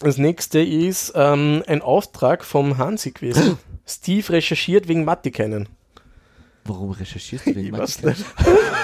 Das 0.00 0.18
nächste 0.18 0.60
ist 0.60 1.12
ähm, 1.14 1.62
ein 1.66 1.82
Auftrag 1.82 2.44
vom 2.44 2.78
Hansi 2.78 3.12
gewesen. 3.12 3.58
Steve 3.86 4.32
recherchiert 4.32 4.88
wegen 4.88 5.04
Mathe 5.04 5.30
kennen. 5.30 5.68
Warum 6.66 6.90
recherchierst 6.92 7.46
du 7.46 7.54
wegen 7.54 7.66
Ich 7.66 7.72
weiß 7.72 8.02
nicht. 8.02 8.24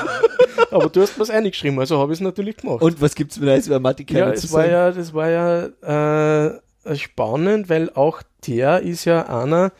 Aber 0.70 0.88
du 0.88 1.00
hast 1.02 1.18
was 1.18 1.30
eingeschrieben, 1.30 1.78
also 1.80 1.98
habe 1.98 2.12
ich 2.12 2.18
es 2.18 2.22
natürlich 2.22 2.56
gemacht. 2.58 2.82
Und 2.82 3.00
was 3.00 3.14
gibt's 3.14 3.38
mir 3.40 3.46
da 3.46 3.54
jetzt 3.54 3.66
über 3.66 3.80
Mathe 3.80 4.04
ja, 4.08 4.32
zu 4.34 4.46
es 4.46 4.52
war 4.52 4.60
sagen? 4.62 4.72
ja, 4.72 4.92
das 4.92 5.14
war 5.14 5.28
ja 5.28 6.50
äh, 6.84 6.96
spannend, 6.96 7.68
weil 7.68 7.90
auch 7.94 8.22
der 8.46 8.80
ist 8.80 9.04
ja 9.04 9.26
einer, 9.26 9.72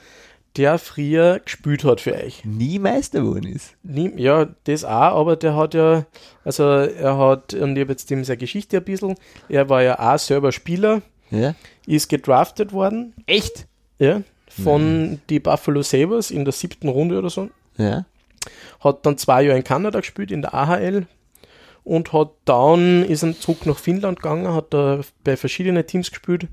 der 0.57 0.79
früher 0.79 1.39
gespielt 1.41 1.85
hat 1.85 2.01
für 2.01 2.15
euch. 2.15 2.45
Nie 2.45 2.79
Meister 2.81 3.21
geworden 3.21 3.47
ist. 3.47 3.75
Nie, 3.85 4.11
ja, 4.17 4.49
das 4.65 4.85
auch, 4.85 4.91
aber 5.21 5.37
der 5.37 5.55
hat 5.55 5.75
ja, 5.75 6.07
also 6.45 6.65
er 6.65 7.17
hat, 7.19 7.55
und 7.55 7.77
ich 7.77 7.83
habe 7.83 7.93
jetzt 7.93 8.11
ihm 8.11 8.25
seine 8.25 8.39
Geschichte 8.39 8.79
ein 8.79 8.85
bisschen, 8.85 9.15
er 9.49 9.69
war 9.69 9.83
ja 9.83 9.99
auch 10.15 10.19
selber 10.19 10.51
Spieler, 10.51 11.03
Ja? 11.31 11.55
ist 11.87 12.09
gedraftet 12.09 12.73
worden, 12.73 13.15
Echt? 13.27 13.67
ja, 14.01 14.23
von 14.49 15.21
die 15.31 15.39
Buffalo 15.39 15.83
Sabres 15.83 16.33
in 16.33 16.45
der 16.45 16.53
siebten 16.53 16.89
Runde 16.89 17.17
oder 17.19 17.31
so. 17.31 17.49
Ja. 17.81 18.05
Hat 18.81 19.05
dann 19.05 19.19
zwei 19.19 19.43
Jahre 19.43 19.59
in 19.59 19.65
Kanada 19.65 20.01
gespielt, 20.01 20.31
in 20.31 20.43
der 20.43 20.55
AHL 20.55 21.07
und 21.85 22.13
hat 22.13 22.31
dann, 22.45 23.05
ist 23.05 23.23
dann 23.23 23.35
zurück 23.35 23.67
nach 23.67 23.79
Finnland 23.79 24.21
gegangen, 24.23 24.53
hat 24.55 24.73
da 24.73 25.01
bei 25.25 25.37
verschiedenen 25.37 25.87
Teams 25.87 26.11
gespielt, 26.11 26.47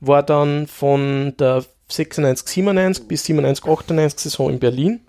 war 0.00 0.22
dann 0.22 0.66
von 0.66 1.34
der 1.38 1.64
96, 1.88 2.48
97 2.48 3.08
bis 3.08 3.24
97, 3.24 3.64
98 3.66 4.20
Saison 4.20 4.50
in 4.50 4.58
Berlin. 4.58 5.00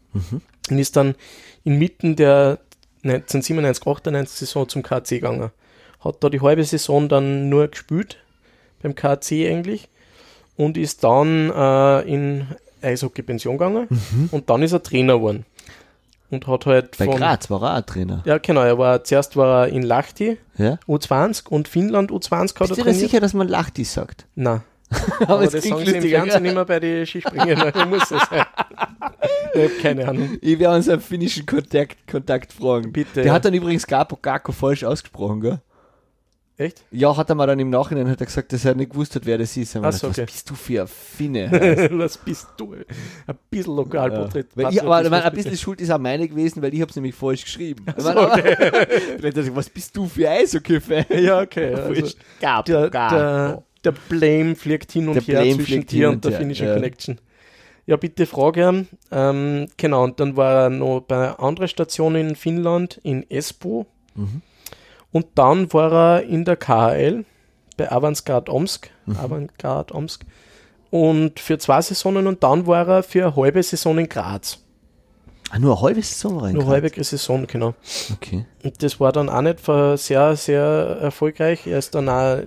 Und 0.70 0.78
ist 0.80 0.96
dann 0.96 1.16
inmitten 1.64 2.16
der 2.16 2.60
1997, 3.04 3.86
98 3.88 4.40
Saison 4.40 4.70
zum 4.70 4.84
KC 4.84 5.10
gegangen. 5.10 5.52
Hat 6.00 6.24
da 6.24 6.30
die 6.30 6.42
halbe 6.42 6.64
Saison 6.64 7.08
dann 7.10 7.50
nur 7.50 7.68
gespielt, 7.68 8.18
beim 8.82 8.96
KC 8.96 9.48
eigentlich, 9.48 9.88
und 10.58 10.78
ist 10.78 11.04
dann 11.04 11.50
äh, 11.52 12.02
in 12.02 12.48
Eishockey-Pension 12.82 13.58
gegangen. 13.58 13.88
Und 14.32 14.50
dann 14.50 14.64
ist 14.64 14.74
er 14.74 14.84
Trainer 14.84 15.16
geworden. 15.16 15.46
Und 16.32 16.48
hat 16.48 16.66
halt 16.66 16.98
Bei 16.98 17.06
von. 17.06 17.18
Graz 17.18 17.50
war 17.50 17.62
er 17.62 17.78
auch 17.78 17.82
Trainer. 17.86 18.24
Ja, 18.26 18.38
genau, 18.40 18.62
er 18.62 18.78
war 18.78 19.04
zuerst 19.04 19.36
war 19.36 19.68
er 19.68 19.68
in 19.68 19.84
Lahti 19.84 20.38
Ja? 20.58 20.80
U20 20.88 21.48
und 21.50 21.68
Finnland 21.68 22.10
U20 22.12 22.60
hat 22.60 22.70
Bist 22.70 22.80
du 22.80 22.84
dir 22.84 22.94
sicher, 22.94 23.20
dass 23.20 23.34
man 23.34 23.48
Lachti 23.48 23.84
sagt? 23.84 24.26
Nein. 24.36 24.62
Aber, 25.22 25.34
Aber 25.36 25.48
das 25.48 25.64
sagen 25.64 25.86
sie 25.86 25.92
im. 25.98 26.04
Fernsehen 26.04 26.46
immer 26.46 26.66
bei 26.66 26.80
den 26.80 27.06
Skispringen. 27.06 27.62
Ich 27.76 27.86
muss 27.86 28.12
es 28.12 28.22
sein. 28.30 28.46
Ich 29.54 29.62
habe 29.64 29.74
keine 29.82 30.08
Ahnung. 30.08 30.38
Ich 30.42 30.58
werde 30.60 30.78
unseren 30.78 31.02
finnischen 31.02 31.46
Kontakt, 31.46 32.08
Kontakt 32.10 32.54
fragen. 32.54 32.92
Bitte, 32.94 33.16
Der 33.16 33.26
ja. 33.26 33.34
hat 33.34 33.44
dann 33.44 33.54
übrigens 33.54 33.86
Gapo 33.86 34.18
Gako 34.20 34.54
falsch 34.54 34.84
ausgesprochen, 34.86 35.42
gell? 35.42 35.60
Echt? 36.58 36.84
Ja, 36.92 37.16
hat 37.16 37.30
er 37.30 37.36
mal 37.36 37.48
dann 37.48 37.60
im 37.60 37.70
Nachhinein 37.70 38.08
hat 38.10 38.20
er 38.20 38.26
gesagt, 38.26 38.54
dass 38.54 38.66
er 38.66 38.76
nicht 38.76 38.92
gewusst 38.92 39.16
hat, 39.16 39.26
wer 39.26 39.38
das 39.38 39.56
ist. 39.58 39.76
Ach 39.78 39.92
so, 39.92 40.10
was 40.10 40.20
okay. 40.20 40.26
bist 40.26 40.50
du 40.50 40.54
für 40.54 40.82
ein 40.82 40.88
Finne? 40.88 41.50
Was 41.94 42.18
bist 42.18 42.48
du? 42.58 42.74
Ein 42.74 43.38
bisschen 43.50 43.76
Lokalporträt. 43.76 44.46
Weil 44.56 44.74
ich, 44.74 44.82
aber 44.82 45.02
ich 45.04 45.10
meine, 45.10 45.26
ein 45.26 45.34
bisschen 45.34 45.58
Schuld 45.58 45.82
ist 45.82 45.90
auch 45.90 45.98
meine 45.98 46.28
gewesen, 46.28 46.62
weil 46.62 46.74
ich 46.74 46.82
habe 46.82 46.90
es 46.90 46.96
nämlich 46.96 47.16
falsch 47.16 47.46
geschrieben. 47.46 47.86
Ich 47.98 48.04
so, 48.04 48.12
ich, 49.42 49.56
was 49.56 49.70
bist 49.70 49.96
du 49.96 50.06
für 50.08 50.30
Eishockey-Fan? 50.30 51.06
Ja, 51.22 51.42
okay. 51.42 51.74
Also. 51.74 52.16
Gapo 52.40 52.72
der, 52.72 52.90
Gako. 52.90 53.16
der, 53.16 53.64
der 53.84 53.94
Blame 54.10 54.56
fliegt 54.56 54.92
hin 54.92 55.08
und 55.08 55.16
Der 55.16 55.24
her 55.24 55.42
Blame 55.42 55.58
zwischen 55.58 55.86
dir 55.86 56.10
und 56.10 56.24
der 56.24 56.30
und 56.30 56.34
her, 56.34 56.40
finnischen 56.40 56.68
ja. 56.68 56.74
Connection. 56.74 57.20
Ja, 57.86 57.96
bitte 57.98 58.26
frage. 58.26 58.86
Ähm, 59.12 59.68
genau, 59.78 60.04
und 60.04 60.20
dann 60.20 60.36
war 60.38 60.64
er 60.64 60.70
noch 60.70 61.02
bei 61.02 61.16
einer 61.16 61.40
anderen 61.40 61.68
Station 61.68 62.16
in 62.16 62.36
Finnland, 62.36 63.00
in 63.04 63.30
Espoo. 63.30 63.86
Mhm. 64.16 64.42
Und 65.12 65.28
dann 65.36 65.72
war 65.74 65.92
er 65.92 66.24
in 66.24 66.46
der 66.46 66.56
KHL 66.56 67.26
bei 67.78 67.92
Avantgarde 67.92 68.52
Omsk. 68.52 68.90
Mhm. 69.06 69.18
Avantgarde 69.18 69.94
Omsk. 69.94 70.26
Und 70.90 71.40
für 71.40 71.58
zwei 71.58 71.82
Saisonen 71.82 72.28
und 72.28 72.44
dann 72.44 72.68
war 72.68 72.88
er 72.88 73.04
für 73.04 73.26
eine 73.26 73.36
halbe 73.36 73.64
Saison 73.64 73.98
in 73.98 74.10
Graz. 74.10 74.60
Ah, 75.50 75.60
nur 75.60 75.76
eine 75.76 75.82
halbe 75.82 76.02
Saison 76.02 76.40
rein. 76.40 76.54
Nur 76.54 76.64
eine 76.64 76.72
halbe 76.72 77.04
Saison, 77.04 77.46
genau. 77.46 77.74
Okay. 78.14 78.46
Und 78.64 78.82
das 78.84 79.00
war 79.00 79.12
dann 79.12 79.30
auch 79.30 79.42
nicht 79.42 79.60
sehr, 80.00 80.36
sehr 80.36 80.64
erfolgreich. 81.02 81.68
Er 81.68 81.80
ist 81.80 81.94
dann 81.94 82.08
auch 82.08 82.42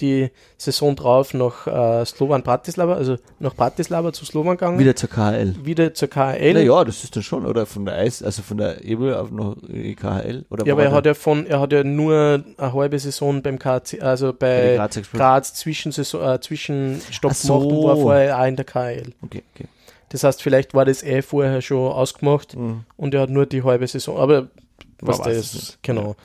die 0.00 0.30
Saison 0.58 0.96
drauf 0.96 1.34
nach 1.34 1.66
äh, 1.66 2.04
Slovan 2.04 2.42
Bratislava, 2.42 2.94
also 2.94 3.16
nach 3.38 3.54
Bratislava 3.54 4.12
zu 4.12 4.24
Slovan 4.24 4.56
gegangen. 4.56 4.78
Wieder 4.78 4.96
zur 4.96 5.08
KHL. 5.08 5.54
Wieder 5.64 5.94
zur 5.94 6.08
KHL. 6.08 6.54
Naja, 6.54 6.84
das 6.84 7.04
ist 7.04 7.14
dann 7.16 7.22
schon, 7.22 7.46
oder 7.46 7.66
von 7.66 7.84
der 7.84 7.94
Eis, 7.96 8.22
also 8.22 8.42
von 8.42 8.56
der 8.56 8.84
Ebel 8.84 9.14
auf 9.14 9.30
noch 9.30 9.56
die 9.62 9.94
KHL? 9.94 10.44
Oder 10.50 10.66
Ja, 10.66 10.72
aber 10.74 10.84
er 10.84 10.92
hat 10.92 11.06
ja 11.06 11.14
von, 11.14 11.46
er 11.46 11.60
hat 11.60 11.72
ja 11.72 11.84
nur 11.84 12.42
eine 12.56 12.72
halbe 12.72 12.98
Saison 12.98 13.42
beim 13.42 13.58
KC, 13.58 14.00
also 14.02 14.32
Bei 14.32 14.76
bei 14.78 14.86
gespielt? 14.88 15.12
Graz 15.12 15.54
Zwischensaison, 15.54 16.22
äh, 16.34 16.40
Zwischenstopp 16.40 17.32
Ach 17.32 17.36
so. 17.36 17.58
gemacht 17.58 17.72
und 17.76 17.84
war 17.88 17.96
vorher 17.96 18.38
auch 18.40 18.46
in 18.46 18.56
der 18.56 18.64
KHL. 18.64 19.12
Okay, 19.22 19.42
okay. 19.54 19.66
Das 20.10 20.24
heißt, 20.24 20.42
vielleicht 20.42 20.74
war 20.74 20.84
das 20.84 21.02
eh 21.04 21.22
vorher 21.22 21.62
schon 21.62 21.92
ausgemacht 21.92 22.56
Mhm. 22.56 22.80
und 22.96 23.14
er 23.14 23.20
hat 23.22 23.30
nur 23.30 23.46
die 23.46 23.62
halbe 23.62 23.86
Saison, 23.86 24.16
aber 24.18 24.48
was 25.00 25.20
das 25.20 25.78
genau. 25.82 26.16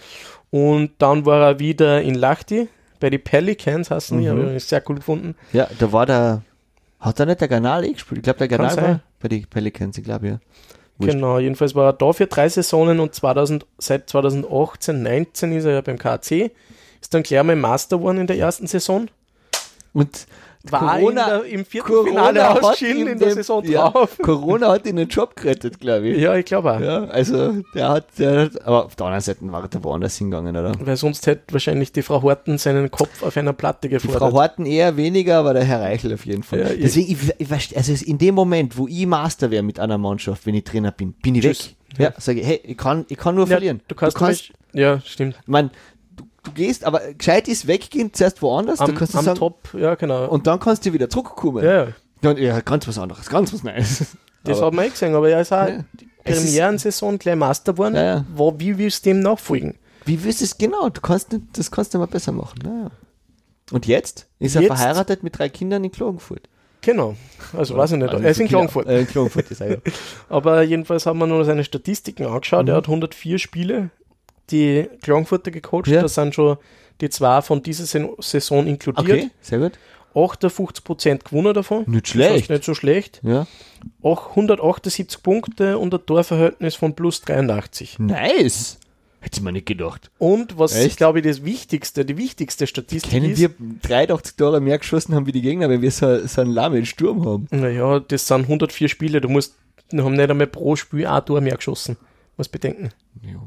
Und 0.49 0.91
dann 0.99 1.25
war 1.25 1.41
er 1.41 1.59
wieder 1.59 2.01
in 2.01 2.15
Lahti, 2.15 2.67
bei 2.99 3.09
den 3.09 3.23
Pelicans 3.23 3.91
heißen 3.91 4.19
die, 4.19 4.27
Mhm. 4.29 4.39
habe 4.41 4.55
ich 4.55 4.63
sehr 4.65 4.83
cool 4.89 4.95
gefunden. 4.95 5.35
Ja, 5.53 5.67
da 5.79 5.91
war 5.91 6.05
der, 6.05 6.41
hat 6.99 7.19
da 7.19 7.25
nicht 7.25 7.41
der 7.41 7.47
Kanal 7.47 7.83
eh 7.85 7.93
gespielt? 7.93 8.19
Ich 8.19 8.23
glaube, 8.23 8.39
der 8.39 8.47
Kanal 8.47 8.75
war 8.77 8.99
bei 9.19 9.27
den 9.27 9.45
Pelicans, 9.47 9.97
ich 9.97 10.03
glaube, 10.03 10.27
ja. 10.27 10.39
Wurscht. 10.97 11.13
Genau, 11.13 11.39
jedenfalls 11.39 11.75
war 11.75 11.87
er 11.87 11.93
da 11.93 12.13
für 12.13 12.25
drei 12.27 12.47
Saisonen 12.47 12.99
und 13.01 13.13
2000, 13.13 13.65
seit 13.77 14.09
2018, 14.09 15.03
19 15.03 15.51
ist 15.51 15.65
er 15.65 15.73
ja 15.73 15.81
beim 15.81 15.97
KC. 15.97 16.51
Ist 17.01 17.13
dann 17.13 17.21
gleich 17.23 17.43
mal 17.43 17.55
Master 17.57 17.97
geworden 17.97 18.19
in 18.19 18.27
der 18.27 18.37
ersten 18.37 18.65
Saison. 18.65 19.07
Und 19.93 20.25
War 20.71 20.97
Corona, 20.99 21.39
der, 21.39 21.45
im 21.45 21.65
Viertelfinale 21.65 22.39
Corona 22.39 22.53
hat 22.55 22.63
ausgeschieden 22.63 23.07
in 23.07 23.19
der 23.19 23.27
den- 23.29 23.35
Saison 23.35 23.63
ja, 23.65 23.89
drauf. 23.89 24.17
Corona 24.21 24.69
hat 24.69 24.85
ihn 24.87 24.95
den 24.95 25.07
Job 25.07 25.35
gerettet, 25.35 25.79
glaube 25.79 26.07
ich. 26.09 26.21
Ja, 26.21 26.35
ich 26.35 26.45
glaube 26.45 26.73
auch. 26.73 26.79
Ja, 26.79 27.05
also 27.05 27.53
der 27.73 27.89
hat, 27.89 28.07
der 28.17 28.41
hat, 28.41 28.61
aber 28.65 28.85
auf 28.85 28.95
der 28.95 29.05
anderen 29.05 29.21
Seite 29.21 29.39
war 29.51 29.63
er 29.71 29.83
woanders 29.83 30.17
hingegangen, 30.17 30.55
oder? 30.55 30.73
Weil 30.79 30.97
sonst 30.97 31.27
hätte 31.27 31.53
wahrscheinlich 31.53 31.91
die 31.91 32.01
Frau 32.01 32.21
Horten 32.21 32.57
seinen 32.57 32.89
Kopf 32.91 33.21
auf 33.23 33.35
einer 33.37 33.53
Platte 33.53 33.87
Die 33.87 33.93
gefordert. 33.95 34.21
Frau 34.21 34.31
Horten 34.33 34.65
eher 34.65 34.97
weniger, 34.97 35.37
aber 35.39 35.53
der 35.53 35.63
Herr 35.63 35.81
Reichel 35.81 36.13
auf 36.13 36.25
jeden 36.25 36.43
Fall. 36.43 36.59
Ja, 36.59 36.69
Deswegen, 36.81 37.11
ich, 37.11 37.49
ich, 37.51 37.77
also 37.77 38.05
in 38.05 38.17
dem 38.17 38.35
Moment, 38.35 38.77
wo 38.77 38.87
ich 38.87 39.05
Master 39.05 39.51
wäre 39.51 39.63
mit 39.63 39.79
einer 39.79 39.97
Mannschaft, 39.97 40.45
wenn 40.45 40.55
ich 40.55 40.63
Trainer 40.63 40.91
bin, 40.91 41.13
bin 41.13 41.35
ich 41.35 41.41
Tschüss. 41.43 41.67
weg. 41.69 41.75
Ja, 41.97 42.13
sage 42.17 42.41
ich, 42.41 42.47
hey, 42.47 42.59
ich 42.63 42.77
kann, 42.77 43.05
ich 43.07 43.17
kann 43.17 43.35
nur 43.35 43.45
ja, 43.45 43.51
verlieren. 43.51 43.81
Du 43.87 43.95
kannst, 43.95 44.19
nämlich- 44.19 44.51
ja, 44.73 44.99
stimmt. 44.99 45.35
ich 45.41 45.47
mein, 45.47 45.69
du, 46.45 46.51
gehst, 46.51 46.83
aber 46.85 47.01
gescheit 47.17 47.47
ist 47.47 47.67
weggehen, 47.67 48.13
zuerst 48.13 48.41
woanders, 48.41 48.79
Am, 48.79 48.91
da 48.91 48.97
kannst 48.97 49.13
du 49.13 49.17
am 49.19 49.25
sagen, 49.25 49.37
Top, 49.39 49.69
ja, 49.73 49.95
genau. 49.95 50.27
und 50.29 50.47
dann 50.47 50.59
kannst 50.59 50.85
du 50.85 50.93
wieder 50.93 51.09
zurückkommen. 51.09 51.63
ja, 51.63 51.85
ja, 51.85 51.87
Dann, 52.21 52.37
ja, 52.37 52.59
ganz 52.61 52.87
was 52.87 52.97
anderes, 52.97 53.27
ganz 53.29 53.53
was 53.53 53.63
Neues. 53.63 54.05
das 54.43 54.57
Aber- 54.57 54.67
hat 54.67 54.73
man 54.73 54.85
eh 54.85 54.89
gesehen, 54.89 55.13
aber 55.15 55.29
er 55.29 55.41
ist 55.41 55.51
auch 55.51 55.67
Ja. 55.67 55.83
die 55.99 56.07
Premierensaison 56.23 57.19
gleich 57.19 57.35
Master 57.35 57.73
geworden. 57.73 57.95
Ja, 57.95 58.03
ja. 58.03 58.25
Wo, 58.33 58.53
wie 58.57 58.77
willst 58.77 59.05
du 59.05 59.09
dem 59.11 59.19
nachfolgen? 59.19 59.75
Wie 60.05 60.23
willst 60.23 60.41
du 60.41 60.45
es 60.45 60.57
genau? 60.57 60.89
Du 60.89 61.01
kannst 61.01 61.31
nicht, 61.31 61.43
das 61.53 61.69
kannst 61.71 61.93
du 61.93 61.97
mal 61.99 62.07
besser 62.07 62.31
machen. 62.31 62.59
Naja. 62.63 62.91
Und 63.71 63.87
jetzt 63.87 64.27
ist 64.39 64.55
er 64.55 64.61
Jetzt? 64.61 64.75
verheiratet 64.77 65.23
mit 65.23 65.37
drei 65.37 65.49
Kindern 65.49 65.83
in 65.83 65.91
Klagenfurt. 65.91 66.47
Genau. 66.81 67.15
Also 67.57 67.75
weiß 67.75 67.93
ich 67.93 67.97
nicht. 67.97 68.11
Also 68.13 68.23
er 68.23 68.29
ist 68.29 68.39
in 68.39 68.47
Klagenfurt. 68.47 68.85
Äh, 68.87 68.99
in 69.01 69.07
Klagenfurt, 69.07 69.49
ist 69.49 69.61
er 69.61 69.71
ja. 69.71 69.77
Aber 70.29 70.61
jedenfalls 70.61 71.07
haben 71.07 71.17
wir 71.17 71.25
nur 71.25 71.43
seine 71.43 71.63
Statistiken 71.63 72.27
angeschaut. 72.27 72.65
Mhm. 72.65 72.69
Er 72.69 72.75
hat 72.75 72.87
104 72.87 73.39
Spiele, 73.39 73.89
die 74.51 74.87
Klagenfurter 75.01 75.51
gecoacht. 75.51 75.87
Ja. 75.87 76.01
Da 76.01 76.07
sind 76.07 76.35
schon 76.35 76.57
die 77.01 77.09
zwei 77.09 77.41
von 77.41 77.61
dieser 77.61 77.85
Saison 78.19 78.65
inkludiert. 78.67 79.07
Okay, 79.09 79.29
sehr 79.41 79.59
gut. 79.59 79.73
58% 80.13 81.23
gewonnen 81.29 81.53
davon. 81.53 81.83
Nicht 81.87 82.05
Das 82.05 82.11
schlecht. 82.11 82.43
ist 82.43 82.49
nicht 82.49 82.63
so 82.63 82.73
schlecht. 82.73 83.19
Ja. 83.23 83.47
Auch 84.01 84.29
178 84.29 85.21
Punkte 85.21 85.77
und 85.77 85.93
ein 85.93 86.05
Torverhältnis 86.05 86.75
von 86.75 86.95
plus 86.95 87.21
83. 87.21 87.99
Nice. 87.99 88.77
Hätte 89.19 89.39
ich 89.39 89.43
mir 89.43 89.51
nicht 89.51 89.65
gedacht. 89.65 90.09
Und 90.19 90.57
was, 90.57 90.75
Echt? 90.75 90.97
glaube 90.97 91.19
ich, 91.19 91.25
das 91.25 91.43
Wichtigste, 91.43 92.05
die 92.05 92.15
wichtigste 92.17 92.67
Statistik 92.67 93.11
Kennen 93.11 93.31
ist, 93.31 93.39
wir 93.39 93.49
83 93.81 94.35
Tore 94.37 94.61
mehr 94.61 94.77
geschossen 94.77 95.15
haben 95.15 95.25
wie 95.25 95.31
die 95.31 95.41
Gegner, 95.41 95.67
wenn 95.67 95.81
wir 95.81 95.91
so, 95.91 96.25
so 96.27 96.41
einen 96.41 96.51
lahmen 96.51 96.85
Sturm 96.85 97.25
haben? 97.25 97.47
naja, 97.51 97.99
das 97.99 98.27
sind 98.27 98.43
104 98.43 98.87
Spiele. 98.87 99.19
Du 99.19 99.27
musst, 99.29 99.55
wir 99.91 100.03
haben 100.03 100.13
nicht 100.13 100.29
einmal 100.29 100.47
pro 100.47 100.75
Spiel 100.75 101.07
ein 101.07 101.25
Tor 101.25 101.41
mehr 101.41 101.55
geschossen. 101.57 101.97
Muss 102.37 102.49
bedenken. 102.49 102.89
Ja, 103.21 103.39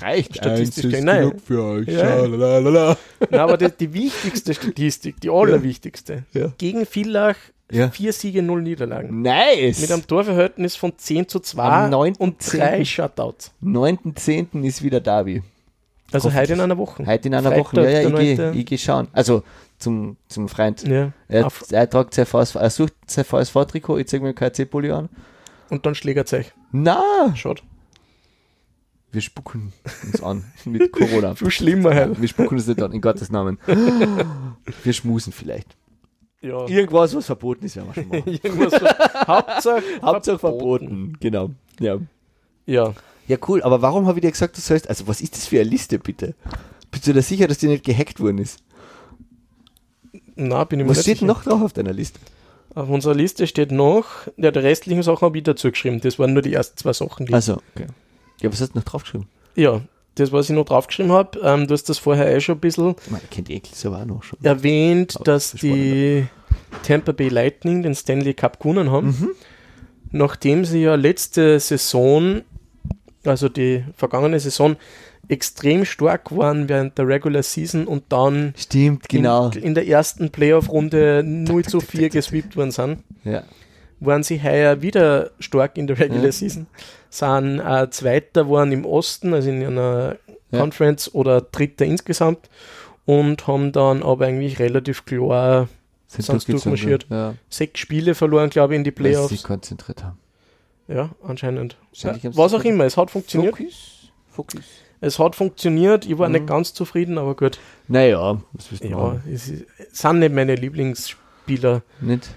reicht. 0.00 0.36
Statistisch 0.36 1.00
nein. 1.02 1.22
genug 1.30 1.40
für 1.40 1.64
euch. 1.64 1.88
Ja. 1.88 2.26
Nein, 2.28 3.40
aber 3.40 3.56
die, 3.56 3.68
die 3.70 3.92
wichtigste 3.92 4.54
Statistik, 4.54 5.20
die 5.20 5.30
allerwichtigste. 5.30 6.24
Ja. 6.32 6.52
Gegen 6.56 6.86
Villach 6.86 7.36
Ja. 7.72 7.90
vier 7.90 8.12
Siege, 8.12 8.42
null 8.42 8.62
Niederlagen. 8.62 9.22
Nice. 9.22 9.80
Mit 9.80 9.90
einem 9.90 10.06
Torverhältnis 10.06 10.76
von 10.76 10.92
10 10.96 11.26
zu 11.28 11.40
2 11.40 11.62
Am 11.62 11.92
9.10.. 11.92 12.18
und 12.18 12.36
drei 12.52 12.84
Shutouts. 12.84 13.52
9.10. 13.64 14.62
ist 14.62 14.82
wieder 14.84 15.00
Derby. 15.00 15.42
Also 16.12 16.32
heute 16.32 16.52
in 16.52 16.60
einer 16.60 16.78
Woche. 16.78 17.04
Heute 17.04 17.26
in 17.26 17.34
einer 17.34 17.48
Freitag, 17.50 17.64
Woche. 17.72 17.82
Ja, 17.90 18.00
ja, 18.08 18.08
ich 18.08 18.52
gehe 18.52 18.64
geh 18.64 18.78
schauen. 18.78 19.08
Also 19.12 19.42
zum, 19.78 20.16
zum 20.28 20.48
Freund. 20.48 20.86
Ja. 20.86 21.10
Er, 21.26 21.48
er 21.72 21.90
tragt 21.90 22.14
sein 22.14 22.26
VSV, 22.26 22.54
er 22.54 22.70
sucht 22.70 22.92
sein 23.08 23.24
VSV-Trikot, 23.24 23.98
ich 23.98 24.06
zeige 24.06 24.22
mir 24.22 24.32
KC-Pulli 24.34 24.92
an. 24.92 25.08
Und 25.68 25.84
dann 25.84 25.96
Schlägerzeug. 25.96 26.52
Na, 26.70 27.02
Schaut. 27.34 27.64
Wir 29.12 29.20
spucken 29.20 29.72
uns 30.04 30.22
an 30.22 30.44
mit 30.64 30.92
Corona. 30.92 31.34
Viel 31.34 31.50
schlimmer 31.50 31.94
halt. 31.94 32.20
Wir 32.20 32.28
spucken 32.28 32.56
uns 32.58 32.66
nicht 32.66 32.82
an, 32.82 32.92
in 32.92 33.00
Gottes 33.00 33.30
Namen. 33.30 33.58
Wir 34.84 34.92
schmusen 34.92 35.32
vielleicht. 35.32 35.76
Ja. 36.42 36.66
Irgendwas, 36.68 37.14
was 37.14 37.26
verboten 37.26 37.64
ist, 37.64 37.76
werden 37.76 37.88
wir 37.92 38.02
schon 38.02 38.08
machen. 38.08 38.28
Irgendwas. 38.42 38.72
Hauptsache, 39.26 39.82
Hauptsache 40.02 40.38
verboten, 40.38 41.16
genau. 41.18 41.50
Ja. 41.80 41.98
Ja. 42.66 42.94
Ja, 43.26 43.36
cool, 43.48 43.62
aber 43.62 43.82
warum 43.82 44.06
habe 44.06 44.18
ich 44.18 44.22
dir 44.22 44.30
gesagt, 44.30 44.56
du 44.56 44.60
sollst, 44.60 44.88
also 44.88 45.08
was 45.08 45.20
ist 45.20 45.34
das 45.34 45.46
für 45.46 45.58
eine 45.60 45.68
Liste, 45.68 45.98
bitte? 45.98 46.34
Bist 46.92 47.06
du 47.06 47.12
da 47.12 47.22
sicher, 47.22 47.48
dass 47.48 47.58
die 47.58 47.66
nicht 47.66 47.84
gehackt 47.84 48.20
worden 48.20 48.38
ist? 48.38 48.60
Na, 50.36 50.62
bin 50.64 50.78
ich 50.78 50.84
mir 50.86 50.90
Was 50.90 51.02
steht 51.02 51.18
sicher. 51.18 51.26
noch 51.26 51.42
drauf 51.42 51.62
auf 51.62 51.72
deiner 51.72 51.92
Liste? 51.92 52.20
Auf 52.74 52.88
unserer 52.90 53.14
Liste 53.14 53.46
steht 53.46 53.72
noch, 53.72 54.06
ja, 54.36 54.50
die 54.50 54.58
restlichen 54.58 55.02
Sachen 55.02 55.22
habe 55.22 55.38
ich 55.38 55.44
dazu 55.44 55.70
geschrieben. 55.70 56.00
Das 56.00 56.18
waren 56.18 56.34
nur 56.34 56.42
die 56.42 56.52
ersten 56.52 56.76
zwei 56.76 56.92
Sachen, 56.92 57.26
die. 57.26 57.32
Also, 57.32 57.54
okay. 57.74 57.86
Ja, 58.40 58.50
was 58.52 58.60
hast 58.60 58.74
du 58.74 58.78
noch 58.78 58.84
draufgeschrieben? 58.84 59.26
Ja, 59.54 59.80
das, 60.16 60.32
was 60.32 60.48
ich 60.48 60.54
noch 60.56 60.64
draufgeschrieben 60.64 61.12
habe, 61.12 61.38
ähm, 61.42 61.66
du 61.66 61.74
hast 61.74 61.88
das 61.88 61.98
vorher 61.98 62.34
eh 62.34 62.40
schon 62.40 62.56
ein 62.56 62.60
bisschen 62.60 62.94
Man 63.10 63.20
kennt 63.30 63.50
aber 63.84 64.00
auch 64.00 64.04
noch 64.06 64.22
schon. 64.22 64.38
erwähnt, 64.42 65.14
Aber 65.16 65.24
dass 65.24 65.52
das 65.52 65.54
ist 65.54 65.62
die 65.62 66.26
Tampa 66.82 67.12
Bay 67.12 67.28
Lightning 67.28 67.82
den 67.82 67.94
Stanley 67.94 68.34
Cup 68.34 68.60
gewonnen 68.60 68.90
haben. 68.90 69.08
Mhm. 69.08 69.30
Nachdem 70.12 70.64
sie 70.64 70.82
ja 70.82 70.94
letzte 70.94 71.60
Saison, 71.60 72.42
also 73.24 73.48
die 73.48 73.84
vergangene 73.96 74.38
Saison, 74.40 74.76
extrem 75.28 75.84
stark 75.84 76.34
waren 76.36 76.68
während 76.68 76.96
der 76.98 77.08
Regular 77.08 77.42
Season 77.42 77.86
und 77.86 78.04
dann 78.10 78.54
Stimmt, 78.56 79.08
genau. 79.08 79.50
in, 79.50 79.62
in 79.62 79.74
der 79.74 79.86
ersten 79.88 80.30
Playoff-Runde 80.30 81.22
0 81.24 81.64
zu 81.64 81.80
4 81.80 82.08
gesweept 82.10 82.56
worden 82.56 82.70
sind, 82.70 82.98
Ja. 83.24 83.42
Waren 84.00 84.22
sie 84.22 84.42
heuer 84.42 84.82
wieder 84.82 85.30
stark 85.40 85.76
in 85.78 85.86
der 85.86 85.98
Regular 85.98 86.24
Ja. 86.26 86.32
Season, 86.32 86.66
sind 87.10 87.60
äh, 87.60 87.88
Zweiter 87.90 88.50
waren 88.50 88.72
im 88.72 88.84
Osten, 88.84 89.32
also 89.34 89.48
in 89.50 89.64
einer 89.64 90.16
Ja. 90.50 90.60
Conference 90.60 91.12
oder 91.14 91.40
Dritter 91.40 91.84
insgesamt 91.84 92.48
und 93.04 93.46
haben 93.46 93.72
dann 93.72 94.02
aber 94.02 94.26
eigentlich 94.26 94.58
relativ 94.58 95.04
klar 95.04 95.68
Sind 96.08 96.28
durchgezogen, 96.28 96.60
durchmarschiert. 96.72 97.06
Ja. 97.10 97.34
sechs 97.48 97.80
Spiele 97.80 98.14
verloren, 98.14 98.50
glaube 98.50 98.74
ich, 98.74 98.78
in 98.78 98.84
die 98.84 98.90
Weil 98.90 98.96
sie 98.96 99.10
Playoffs. 99.10 99.28
sich 99.30 99.42
konzentriert 99.42 100.04
haben. 100.04 100.18
Ja, 100.88 101.10
anscheinend. 101.26 101.76
Sie 101.92 102.08
was 102.36 102.54
auch 102.54 102.62
immer, 102.64 102.84
es 102.84 102.96
hat 102.96 103.10
funktioniert. 103.10 103.56
Fokus. 103.56 104.10
Fokus. 104.30 104.64
Es 105.00 105.18
hat 105.18 105.34
funktioniert, 105.34 106.06
ich 106.06 106.16
war 106.18 106.28
Mhm. 106.28 106.34
nicht 106.34 106.46
ganz 106.46 106.72
zufrieden, 106.74 107.18
aber 107.18 107.34
gut. 107.34 107.58
Naja, 107.88 108.40
was 108.52 108.70
willst 108.70 108.84
du 108.84 108.88
Ja, 108.88 109.20
es 109.30 109.50
es 109.50 109.98
sind 109.98 110.20
nicht 110.20 110.32
meine 110.34 110.54
Lieblingsspieler. 110.54 111.82
Nicht? 112.00 112.28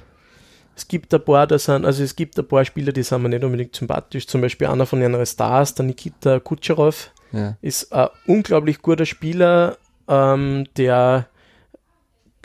Es 0.79 0.87
gibt 0.87 1.13
ein 1.13 1.21
paar, 1.21 1.45
da 1.45 1.59
sind, 1.59 1.85
also 1.85 2.01
es 2.03 2.15
gibt 2.15 2.39
ein 2.39 2.47
paar 2.47 2.63
Spieler, 2.63 2.93
die 2.93 3.03
sind 3.03 3.21
mir 3.21 3.27
nicht 3.27 3.43
unbedingt 3.43 3.75
sympathisch. 3.75 4.25
Zum 4.27 4.39
Beispiel 4.39 4.67
einer 4.67 4.85
von 4.85 5.01
ihren 5.01 5.25
Stars, 5.25 5.73
der 5.75 5.83
Nikita 5.85 6.39
Kutscherow, 6.39 7.11
Ja. 7.33 7.57
ist 7.61 7.91
ein 7.91 8.07
unglaublich 8.27 8.81
guter 8.81 9.05
Spieler, 9.05 9.77
ähm, 10.07 10.63
der 10.77 11.27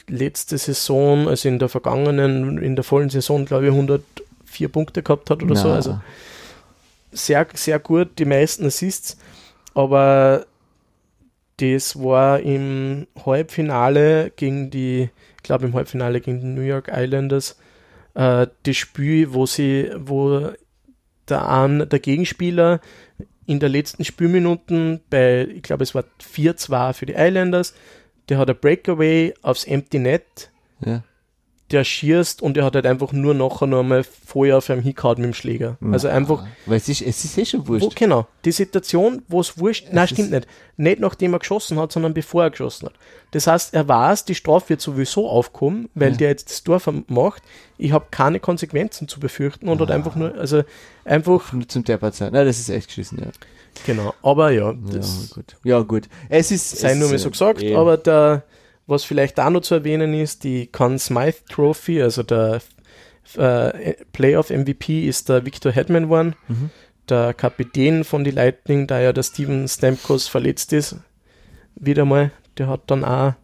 letzte 0.08 0.58
Saison, 0.58 1.28
also 1.28 1.48
in 1.48 1.60
der 1.60 1.68
vergangenen, 1.68 2.58
in 2.58 2.74
der 2.74 2.82
vollen 2.82 3.08
Saison, 3.08 3.44
glaube 3.44 3.66
ich, 3.66 3.70
104 3.70 4.68
Punkte 4.68 5.04
gehabt 5.04 5.30
hat 5.30 5.40
oder 5.40 5.54
so. 5.54 5.68
Na. 5.68 5.74
Also 5.76 6.00
sehr, 7.12 7.46
sehr 7.54 7.78
gut, 7.78 8.18
die 8.18 8.24
meisten 8.24 8.66
Assists, 8.66 9.16
aber 9.74 10.44
das 11.58 11.96
war 12.02 12.40
im 12.40 13.06
Halbfinale 13.24 14.32
gegen 14.34 14.70
die, 14.70 15.08
ich 15.36 15.42
glaube 15.44 15.66
im 15.66 15.74
Halbfinale 15.74 16.20
gegen 16.20 16.40
die 16.40 16.46
New 16.48 16.62
York 16.62 16.90
Islanders, 16.92 17.56
äh, 18.14 18.46
das 18.62 18.76
Spiel, 18.76 19.32
wo 19.32 19.46
sie, 19.46 19.90
wo 19.96 20.52
der, 21.28 21.48
ein, 21.48 21.88
der 21.88 21.98
Gegenspieler 21.98 22.80
in 23.46 23.60
der 23.60 23.68
letzten 23.68 24.04
Spielminuten 24.04 25.00
bei, 25.10 25.46
ich 25.46 25.62
glaube 25.62 25.82
es 25.82 25.94
war 25.94 26.04
4-2 26.22 26.92
für 26.92 27.06
die 27.06 27.14
Islanders, 27.14 27.74
der 28.28 28.38
hat 28.38 28.48
ein 28.48 28.56
Breakaway 28.56 29.34
aufs 29.42 29.64
Empty 29.64 29.98
Net, 29.98 30.50
ja. 30.84 31.02
Der 31.70 31.82
schießt 31.82 32.42
und 32.42 32.56
der 32.58 32.64
hat 32.64 32.74
halt 32.74 32.84
einfach 32.84 33.12
nur 33.12 33.32
nachher 33.32 33.66
noch 33.66 33.80
einmal 33.80 34.04
vorher 34.04 34.58
auf 34.58 34.68
einem 34.68 34.82
hingehauen 34.82 35.16
mit 35.16 35.24
dem 35.28 35.34
Schläger. 35.34 35.78
Also 35.92 36.08
einfach, 36.08 36.44
Weil 36.66 36.76
es 36.76 36.88
ist, 36.90 37.00
es 37.00 37.24
ist 37.24 37.38
eh 37.38 37.44
schon 37.46 37.66
wo, 37.66 37.72
wurscht. 37.80 37.96
genau, 37.96 38.26
die 38.44 38.52
Situation, 38.52 39.22
wo 39.28 39.40
es 39.40 39.58
wurscht, 39.58 39.86
nein, 39.90 40.06
stimmt 40.06 40.30
nicht. 40.30 40.46
Nicht 40.76 41.00
nachdem 41.00 41.32
er 41.32 41.38
geschossen 41.38 41.78
hat, 41.78 41.90
sondern 41.90 42.12
bevor 42.12 42.42
er 42.44 42.50
geschossen 42.50 42.86
hat. 42.86 42.94
Das 43.30 43.46
heißt, 43.46 43.72
er 43.72 43.88
weiß, 43.88 44.26
die 44.26 44.34
Strafe 44.34 44.68
wird 44.70 44.82
sowieso 44.82 45.26
aufkommen, 45.28 45.88
weil 45.94 46.10
Ja. 46.12 46.16
der 46.18 46.28
jetzt 46.28 46.50
das 46.50 46.62
Tor 46.64 46.80
macht. 47.08 47.42
Ich 47.78 47.92
habe 47.92 48.06
keine 48.10 48.40
Konsequenzen 48.40 49.08
zu 49.08 49.18
befürchten 49.18 49.68
und 49.68 49.80
hat 49.80 49.90
Ah. 49.90 49.94
einfach 49.94 50.16
nur, 50.16 50.34
also 50.34 50.62
einfach, 51.04 51.52
Nur 51.54 51.66
zum 51.68 51.82
Deppert 51.82 52.14
sein. 52.14 52.32
Nein, 52.34 52.44
das 52.46 52.58
ist 52.60 52.68
echt 52.68 52.88
geschissen, 52.88 53.18
ja. 53.20 53.28
genau. 53.86 54.12
Aber 54.22 54.50
ja, 54.50 54.72
Ja, 54.72 54.76
das 54.92 55.30
gut. 55.34 55.56
Ja, 55.64 55.80
gut. 55.80 56.08
Es 56.28 56.50
ist. 56.50 56.76
sei 56.78 56.92
es 56.92 56.98
nur 56.98 57.08
mal 57.08 57.18
so 57.18 57.28
äh, 57.28 57.32
gesagt, 57.32 57.62
eh- 57.62 57.74
aber 57.74 57.96
der, 57.96 58.44
was 58.86 59.04
vielleicht 59.04 59.40
auch 59.40 59.50
noch 59.50 59.62
zu 59.62 59.74
erwähnen 59.74 60.14
ist, 60.14 60.44
die 60.44 60.66
Conn 60.66 60.98
Smythe 60.98 61.44
Trophy, 61.48 62.02
also 62.02 62.22
der 62.22 62.60
äh, 63.36 63.94
Playoff 64.12 64.50
MVP 64.50 65.06
ist 65.08 65.28
der 65.28 65.44
Victor 65.46 65.72
Hedman 65.72 66.04
geworden, 66.04 66.34
Mhm. 66.48 66.70
der 67.08 67.32
Kapitän 67.34 68.04
von 68.04 68.24
die 68.24 68.30
Lightning, 68.30 68.86
da 68.86 69.00
ja 69.00 69.12
der 69.12 69.22
Steven 69.22 69.66
Stamkos 69.68 70.28
verletzt 70.28 70.72
ist, 70.72 70.96
wieder 71.76 72.04
mal, 72.04 72.30
der 72.58 72.68
hat 72.68 72.82
dann 72.86 73.04
auch, 73.04 73.34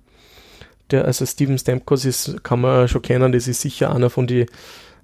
der, 0.91 1.05
also 1.05 1.25
Steven 1.25 1.59
Stamkos 1.59 2.05
ist, 2.05 2.43
kann 2.45 2.61
man 2.61 2.89
schon 2.89 3.03
kennen, 3.03 3.33
das 3.33 3.49
ist 3.49 3.63
sicher 3.63 3.95
einer 3.95 4.11
von 4.11 4.27
die, 4.27 4.47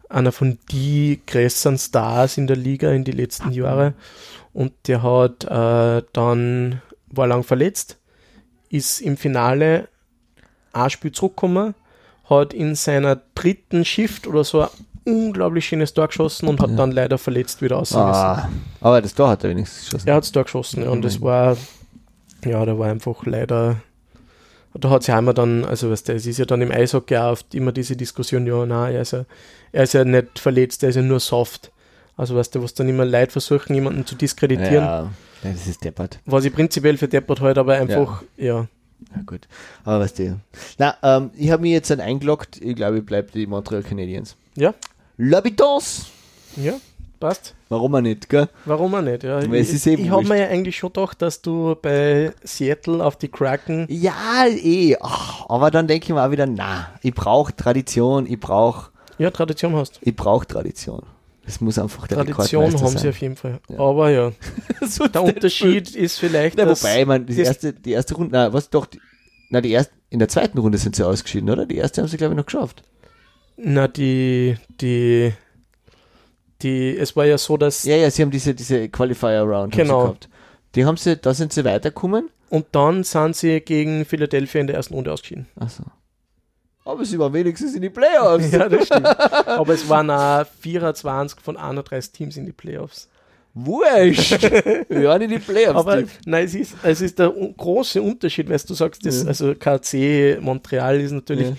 einer 0.08 0.32
von 0.32 0.58
die 0.70 1.20
größeren 1.26 1.78
Stars 1.78 2.38
in 2.38 2.46
der 2.46 2.56
Liga 2.56 2.92
in 2.92 3.04
die 3.04 3.12
letzten 3.12 3.50
Jahre. 3.52 3.94
Und 4.52 4.72
der 4.86 5.02
hat 5.02 5.44
äh, 5.44 6.02
dann, 6.12 6.80
war 7.08 7.26
lang 7.26 7.42
verletzt, 7.42 7.98
ist 8.68 9.00
im 9.00 9.16
Finale 9.16 9.88
ein 10.76 10.90
Spiel 10.90 11.12
zurückgekommen, 11.12 11.74
hat 12.28 12.52
in 12.54 12.74
seiner 12.74 13.20
dritten 13.34 13.84
Shift 13.84 14.26
oder 14.26 14.44
so 14.44 14.62
ein 14.62 14.68
unglaublich 15.04 15.66
schönes 15.66 15.94
Tor 15.94 16.08
geschossen 16.08 16.48
und 16.48 16.60
hat 16.60 16.70
Ja. 16.70 16.76
dann 16.76 16.90
leider 16.90 17.18
verletzt 17.18 17.62
wieder 17.62 17.78
müssen. 17.78 17.96
Ah, 17.98 18.48
aber 18.80 19.00
das 19.00 19.14
Tor 19.14 19.28
hat 19.28 19.44
er 19.44 19.50
wenigstens 19.50 19.84
geschossen. 19.84 20.08
Er 20.08 20.14
hat 20.16 20.24
es 20.24 20.32
da 20.32 20.42
geschossen 20.42 20.82
ja, 20.82 20.90
und 20.90 21.02
das 21.02 21.20
war, 21.20 21.56
ja, 22.44 22.64
da 22.64 22.76
war 22.78 22.88
einfach 22.90 23.24
leider, 23.24 23.76
da 24.74 24.90
hat 24.90 25.04
sich 25.04 25.14
einmal 25.14 25.34
dann, 25.34 25.64
also 25.64 25.90
weißt 25.90 26.08
du, 26.08 26.12
es 26.14 26.26
ist 26.26 26.38
ja 26.38 26.44
dann 26.44 26.60
im 26.60 26.72
Eishockey 26.72 27.16
auch 27.16 27.32
oft 27.32 27.54
immer 27.54 27.70
diese 27.72 27.96
Diskussion, 27.96 28.46
ja, 28.46 28.66
nein, 28.66 28.94
er 28.94 29.02
ist 29.02 29.12
ja, 29.12 29.24
er 29.72 29.84
ist 29.84 29.94
ja 29.94 30.04
nicht 30.04 30.38
verletzt, 30.40 30.82
er 30.82 30.88
ist 30.90 30.96
ja 30.96 31.02
nur 31.02 31.20
soft. 31.20 31.70
Also 32.16 32.34
weißt 32.34 32.54
du, 32.54 32.62
was 32.62 32.74
dann 32.74 32.88
immer 32.88 33.04
Leute 33.04 33.30
versuchen, 33.32 33.74
jemanden 33.74 34.06
zu 34.06 34.14
diskreditieren, 34.16 34.84
Ja, 34.84 35.02
ja, 35.02 35.10
das 35.52 35.66
ist 35.68 35.84
deppert. 35.84 36.18
was 36.26 36.44
ich 36.44 36.52
prinzipiell 36.52 36.96
für 36.96 37.08
deppert 37.08 37.40
halt, 37.42 37.58
aber 37.58 37.74
einfach, 37.74 38.22
ja. 38.36 38.44
Ja, 38.46 38.66
gut. 39.26 39.48
Aber 39.84 40.00
weißt 40.00 40.18
du. 40.18 40.40
Na, 40.78 40.96
ähm, 41.02 41.30
ich 41.36 41.50
habe 41.50 41.62
mich 41.62 41.72
jetzt 41.72 41.90
dann 41.90 42.00
eingeloggt. 42.00 42.60
Ich 42.60 42.76
glaube, 42.76 42.98
ich 42.98 43.06
bleibe 43.06 43.30
die 43.32 43.46
Montreal 43.46 43.82
Canadiens. 43.82 44.36
Ja. 44.56 44.74
L'Habitance! 45.18 46.06
Ja, 46.56 46.74
passt. 47.20 47.54
Warum 47.68 47.94
auch 47.94 48.00
nicht, 48.00 48.28
gell? 48.28 48.48
Warum 48.64 48.94
auch 48.94 49.02
nicht? 49.02 49.22
Ja, 49.24 49.38
Weil 49.50 49.60
ich 49.62 49.86
eh 49.86 49.94
ich 49.94 50.10
habe 50.10 50.24
mir 50.26 50.38
ja 50.38 50.48
eigentlich 50.48 50.76
schon 50.76 50.92
gedacht, 50.92 51.20
dass 51.20 51.42
du 51.42 51.74
bei 51.80 52.32
Seattle 52.44 53.04
auf 53.04 53.16
die 53.16 53.28
Kraken, 53.28 53.86
Ja, 53.88 54.46
eh. 54.46 54.96
Ach, 55.00 55.46
aber 55.48 55.70
dann 55.70 55.86
denke 55.86 56.04
ich 56.04 56.10
mir 56.12 56.22
auch 56.22 56.30
wieder, 56.30 56.46
na, 56.46 56.88
ich 57.02 57.14
brauche 57.14 57.54
Tradition, 57.54 58.26
ich 58.26 58.38
brauche 58.38 58.90
ja, 59.18 59.30
Tradition 59.30 59.74
hast. 59.74 59.98
ich 60.02 60.14
brauch 60.14 60.44
Tradition. 60.44 61.02
Das 61.46 61.60
muss 61.60 61.78
einfach 61.78 62.06
der 62.08 62.18
Tradition 62.24 62.64
haben 62.64 62.88
sie 62.88 62.98
sein. 62.98 63.08
auf 63.10 63.20
jeden 63.20 63.36
Fall. 63.36 63.60
Ja. 63.68 63.78
Aber 63.78 64.10
ja, 64.10 64.32
so 64.86 65.06
der 65.06 65.22
Unterschied 65.22 65.94
ist 65.94 66.18
vielleicht, 66.18 66.58
Na, 66.58 66.68
wobei, 66.68 67.04
man, 67.04 67.24
die 67.24 67.40
erste, 67.40 67.72
die 67.72 67.92
erste 67.92 68.14
Runde, 68.16 68.30
na, 68.32 68.52
was 68.52 68.68
doch, 68.68 68.86
die, 68.86 69.00
na, 69.50 69.60
die 69.60 69.70
erste, 69.70 69.94
in 70.10 70.18
der 70.18 70.28
zweiten 70.28 70.58
Runde 70.58 70.76
sind 70.78 70.96
sie 70.96 71.06
ausgeschieden, 71.06 71.48
oder? 71.50 71.64
Die 71.66 71.76
erste 71.76 72.02
haben 72.02 72.08
sie, 72.08 72.16
glaube 72.16 72.34
ich, 72.34 72.36
noch 72.38 72.46
geschafft. 72.46 72.82
na 73.56 73.86
die 73.88 74.56
die 74.80 75.32
die 76.62 76.96
es 76.96 77.14
war 77.16 77.26
ja 77.26 77.38
so, 77.38 77.56
dass 77.56 77.84
Ja, 77.84 77.96
ja, 77.96 78.10
sie 78.10 78.22
haben 78.22 78.30
diese, 78.30 78.54
diese 78.54 78.88
Qualifier-Round 78.88 79.72
Genau. 79.74 79.92
haben 79.94 80.00
sie 80.00 80.06
gehabt. 80.08 80.28
Die 80.74 80.84
haben 80.84 80.96
sie, 80.96 81.16
da 81.16 81.32
sind 81.34 81.52
sie 81.52 81.64
weitergekommen. 81.64 82.28
und 82.50 82.66
dann 82.72 83.02
sind 83.04 83.36
sie 83.36 83.60
gegen 83.60 84.04
Philadelphia 84.04 84.60
in 84.60 84.66
der 84.66 84.76
ersten 84.76 84.94
Runde 84.94 85.12
ausgeschieden. 85.12 85.46
Achso. 85.56 85.84
Aber 86.86 87.04
sie 87.04 87.18
waren 87.18 87.32
wenigstens 87.32 87.74
in 87.74 87.82
die 87.82 87.90
Playoffs. 87.90 88.52
Ja, 88.52 88.68
das 88.68 88.86
stimmt. 88.86 89.06
Aber 89.46 89.74
es 89.74 89.88
waren 89.88 90.08
auch 90.10 90.46
24 90.60 91.40
von 91.40 91.56
31 91.56 92.12
Teams 92.12 92.36
in 92.36 92.46
die 92.46 92.52
Playoffs. 92.52 93.08
Wurscht. 93.54 94.42
Wir 94.88 95.08
waren 95.08 95.22
in 95.22 95.30
die 95.30 95.38
Playoffs. 95.38 95.76
Aber 95.78 96.02
nein, 96.26 96.44
es 96.44 96.54
ist, 96.54 96.76
es 96.82 97.00
ist 97.00 97.18
der 97.18 97.30
große 97.56 98.00
Unterschied, 98.00 98.48
weil 98.48 98.58
du 98.66 98.74
sagst, 98.74 99.04
das, 99.04 99.22
Ja. 99.22 99.28
also 99.28 99.54
KC 99.54 100.38
Montreal 100.40 101.00
ist 101.00 101.10
natürlich, 101.12 101.48
Ja. 101.48 101.56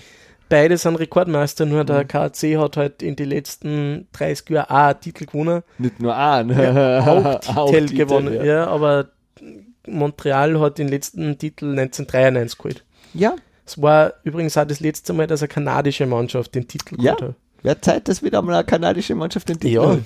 beide 0.48 0.78
sind 0.78 0.96
Rekordmeister, 0.96 1.66
nur 1.66 1.84
der 1.84 2.04
KC 2.04 2.56
hat 2.56 2.76
halt 2.76 3.02
in 3.02 3.14
den 3.16 3.28
letzten 3.28 4.06
30 4.12 4.48
Jahren 4.50 4.70
auch 4.70 4.76
einen 4.90 5.00
Titel 5.00 5.26
gewonnen, 5.26 5.62
Nicht 5.76 6.00
nur 6.00 6.16
einen. 6.16 6.52
auch 7.06 7.40
Titel 7.40 7.58
Auch 7.58 7.70
Titel, 7.72 7.96
gewonnen, 7.96 8.34
Ja. 8.34 8.44
ja. 8.44 8.66
aber 8.68 9.08
Montreal 9.86 10.58
hat 10.60 10.78
den 10.78 10.88
letzten 10.88 11.36
Titel 11.38 11.66
1993 11.78 12.58
geholt. 12.58 12.84
ja, 13.14 13.34
Es 13.68 13.80
war 13.82 14.14
übrigens 14.24 14.56
auch 14.56 14.64
das 14.66 14.80
letzte 14.80 15.12
Mal, 15.12 15.26
dass 15.26 15.42
eine 15.42 15.48
kanadische 15.48 16.06
Mannschaft 16.06 16.54
den 16.54 16.66
Titel 16.66 16.96
Ja. 17.00 17.12
hat. 17.12 17.34
wäre 17.62 17.80
Zeit, 17.80 18.08
dass 18.08 18.22
wieder 18.22 18.40
mal 18.40 18.54
eine 18.54 18.64
kanadische 18.64 19.14
Mannschaft 19.14 19.48
den 19.48 19.60
Titel 19.60 19.74
Ja. 19.74 19.98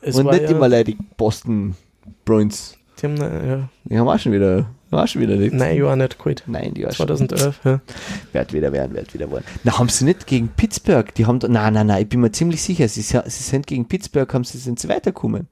Es 0.00 0.14
Und 0.16 0.26
war 0.26 0.32
nicht 0.32 0.44
ja, 0.44 0.50
immer 0.50 0.68
leider 0.68 0.84
die 0.92 0.98
Boston 1.16 1.74
Bruins. 2.24 2.76
Die 3.02 3.06
haben, 3.06 3.20
äh, 3.20 3.48
ja, 3.48 3.68
Die 3.84 3.98
haben 3.98 4.08
auch 4.08 4.18
schon 4.18 4.32
wieder, 4.32 4.66
auch 4.90 5.06
schon 5.08 5.22
wieder 5.22 5.36
nicht. 5.36 5.52
nein, 5.54 5.76
Jahr 5.76 5.96
nicht 5.96 6.18
geholt. 6.18 6.42
Nein, 6.46 6.72
die 6.74 6.84
war 6.84 6.92
schon. 6.92 7.06
2011, 7.08 7.60
ja. 7.64 7.80
Wird 8.32 8.52
wieder 8.52 8.72
werden, 8.72 8.94
wird 8.94 9.12
wieder 9.12 9.30
werden. 9.30 9.44
Na, 9.64 9.78
haben 9.78 9.88
sie 9.88 10.04
nicht 10.04 10.26
gegen 10.26 10.48
Pittsburgh? 10.48 11.12
Die 11.14 11.26
haben, 11.26 11.38
da- 11.40 11.48
nein, 11.48 11.74
nein, 11.74 11.86
nein, 11.88 12.02
ich 12.02 12.08
bin 12.08 12.20
mir 12.20 12.30
ziemlich 12.30 12.62
sicher, 12.62 12.88
sie, 12.88 13.02
sie 13.02 13.20
sind 13.26 13.66
gegen 13.66 13.88
Pittsburgh, 13.88 14.32
haben 14.32 14.44
sie, 14.44 14.58
sind 14.58 14.78
sie 14.78 14.88
weitergekommen. 14.88 15.48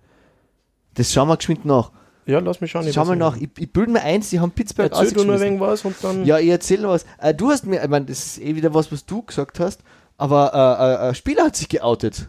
Das 0.95 1.13
schauen 1.13 1.29
wir 1.29 1.37
geschwind 1.37 1.65
nach. 1.65 1.91
Ja, 2.29 2.39
lass 2.41 2.61
mich 2.61 2.71
schauen. 2.71 2.87
Schau 2.93 3.05
mal 3.07 3.17
nach. 3.17 3.37
Ich, 3.37 3.49
ich 3.59 3.73
bilde 3.73 3.91
mir 3.91 4.03
ein, 4.03 4.23
sie 4.23 4.39
haben 4.39 4.51
Pittsburgh 4.53 4.91
Erzähl 4.93 5.09
du 5.13 5.25
nur 5.25 5.35
ausgeschmissen. 5.35 5.45
irgendwas 5.47 5.85
und 5.85 5.97
dann. 6.03 6.25
Ja, 6.25 6.39
ich 6.39 6.49
erzähle 6.51 6.89
was. 6.89 7.05
Äh, 7.19 7.35
du 7.35 7.49
hast 7.51 7.67
mir, 7.67 7.83
ich 7.83 7.89
meine, 7.89 8.05
das 8.05 8.19
ist 8.19 8.43
eh 8.43 8.55
wieder 8.55 8.73
was, 8.75 8.93
was 8.93 9.05
du 9.07 9.23
gesagt 9.23 9.59
hast, 9.61 9.81
aber 10.19 10.53
äh, 10.53 11.07
äh, 11.07 11.09
ein 11.09 11.15
Spieler 11.15 11.45
hat 11.47 11.57
sich 11.57 11.69
geoutet. 11.69 12.29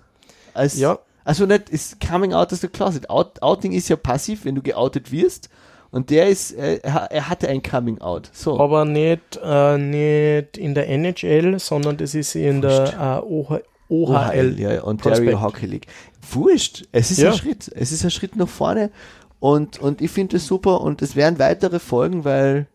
Als, 0.54 0.78
Ja. 0.80 1.00
Also 1.26 1.46
nicht, 1.46 1.70
ist 1.70 2.00
Coming 2.00 2.34
Out 2.34 2.52
aus 2.54 2.62
der 2.62 2.70
Closet. 2.72 3.10
Out, 3.10 3.42
Outing 3.44 3.74
ist 3.74 3.88
ja 3.90 3.98
passiv, 3.98 4.46
wenn 4.46 4.56
du 4.56 4.62
geoutet 4.64 5.12
wirst. 5.12 5.50
Und 5.92 6.10
der 6.12 6.28
ist, 6.30 6.54
äh, 6.54 6.80
er, 6.82 7.30
hatte 7.30 7.50
ein 7.50 7.62
Coming 7.62 8.00
Out. 8.00 8.30
So. 8.34 8.60
Aber 8.60 8.86
nicht, 8.86 9.40
äh, 9.44 9.78
nicht 9.78 10.58
in 10.58 10.74
der 10.76 10.88
NHL, 10.90 11.60
sondern 11.60 11.98
das 11.98 12.16
ist 12.16 12.36
in 12.36 12.64
Wurscht. 12.64 12.94
der 12.94 13.22
äh, 13.24 13.28
OH 13.28 13.60
OHL. 13.92 14.56
ja, 14.60 14.74
ja, 14.74 14.84
Ontario 14.84 15.18
Prospect. 15.18 15.42
Hockey 15.42 15.66
League. 15.66 15.88
Wurscht. 16.32 16.86
Es 16.92 17.10
ist 17.10 17.18
Ja. 17.20 17.32
ein 17.32 17.38
Schritt. 17.38 17.72
Es 17.76 17.92
ist 17.92 18.04
ein 18.04 18.12
Schritt 18.12 18.36
nach 18.36 18.48
vorne. 18.48 18.92
Und, 19.40 19.80
und 19.80 20.02
ich 20.02 20.12
finde 20.12 20.38
es 20.38 20.48
super 20.48 20.82
und 20.82 21.02
es 21.02 21.16
werden 21.16 21.40
weitere 21.40 21.80
Folgen, 21.80 22.26
weil 22.26 22.68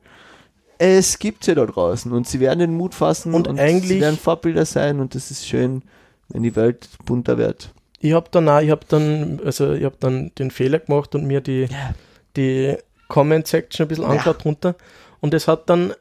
es 0.79 1.19
gibt 1.19 1.45
sie 1.45 1.55
da 1.55 1.67
draußen 1.67 2.11
und 2.13 2.27
sie 2.27 2.41
werden 2.41 2.59
den 2.61 2.75
Mut 2.77 2.95
fassen 2.95 3.35
Und 3.35 3.49
sie 3.49 3.59
eigentlich- 3.61 4.01
werden 4.01 4.19
Vorbilder 4.19 4.65
sein 4.65 5.01
und 5.01 5.15
das 5.15 5.31
ist 5.31 5.47
schön, 5.47 5.83
wenn 6.29 6.43
die 6.43 6.57
Welt 6.57 6.89
bunter 7.05 7.39
wird. 7.39 7.73
Ich 8.01 8.13
habe 8.13 8.29
dann 8.31 8.49
auch, 8.49 8.61
ich 8.61 8.71
habe 8.71 8.85
dann, 8.89 9.41
also 9.45 9.73
ich 9.73 9.85
habe 9.85 9.97
dann 10.01 10.33
den 10.39 10.51
Fehler 10.51 10.79
gemacht 10.79 11.15
und 11.15 11.27
mir 11.27 11.41
die, 11.41 11.69
die 12.37 12.77
Comment 13.09 13.47
Section 13.47 13.85
ein 13.85 13.89
bisschen 13.89 14.05
Ja. 14.05 14.11
angeschaut 14.11 14.45
runter. 14.45 14.75
Und 15.21 15.33
es 15.35 15.47
hat 15.49 15.71
dann, 15.71 15.95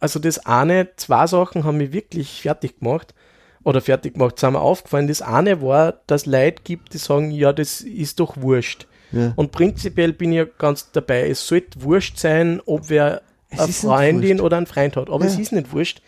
also 0.00 0.18
das 0.20 0.38
eine, 0.46 0.94
zwei 0.96 1.26
Sachen 1.26 1.64
haben 1.64 1.78
mich 1.78 1.92
wirklich 1.92 2.42
fertig 2.42 2.78
gemacht 2.78 3.14
oder 3.64 3.80
fertig 3.80 4.14
gemacht, 4.14 4.38
sind 4.38 4.52
mir 4.52 4.60
aufgefallen. 4.60 5.08
Das 5.08 5.20
eine 5.22 5.60
war, 5.60 5.94
dass 6.06 6.24
Leute 6.26 6.62
gibt, 6.62 6.94
die 6.94 6.98
sagen, 6.98 7.30
ja, 7.30 7.52
das 7.52 7.80
ist 7.80 8.20
doch 8.20 8.36
wurscht. 8.38 8.86
Ja. 9.12 9.32
Und 9.36 9.52
prinzipiell 9.52 10.12
bin 10.12 10.32
ich 10.32 10.38
ja 10.38 10.44
ganz 10.44 10.90
dabei. 10.92 11.28
Es 11.28 11.46
sollte 11.46 11.82
wurscht 11.82 12.18
sein, 12.18 12.60
ob 12.66 12.88
wer 12.88 13.22
Es 13.50 13.60
eine 13.60 13.72
Freundin 13.72 14.40
oder 14.40 14.56
einen 14.58 14.66
Freund 14.66 14.96
hat. 14.96 15.08
Aber 15.08 15.24
Ja. 15.24 15.30
es 15.30 15.38
ist 15.38 15.52
nicht 15.52 15.72
wurscht, 15.72 16.02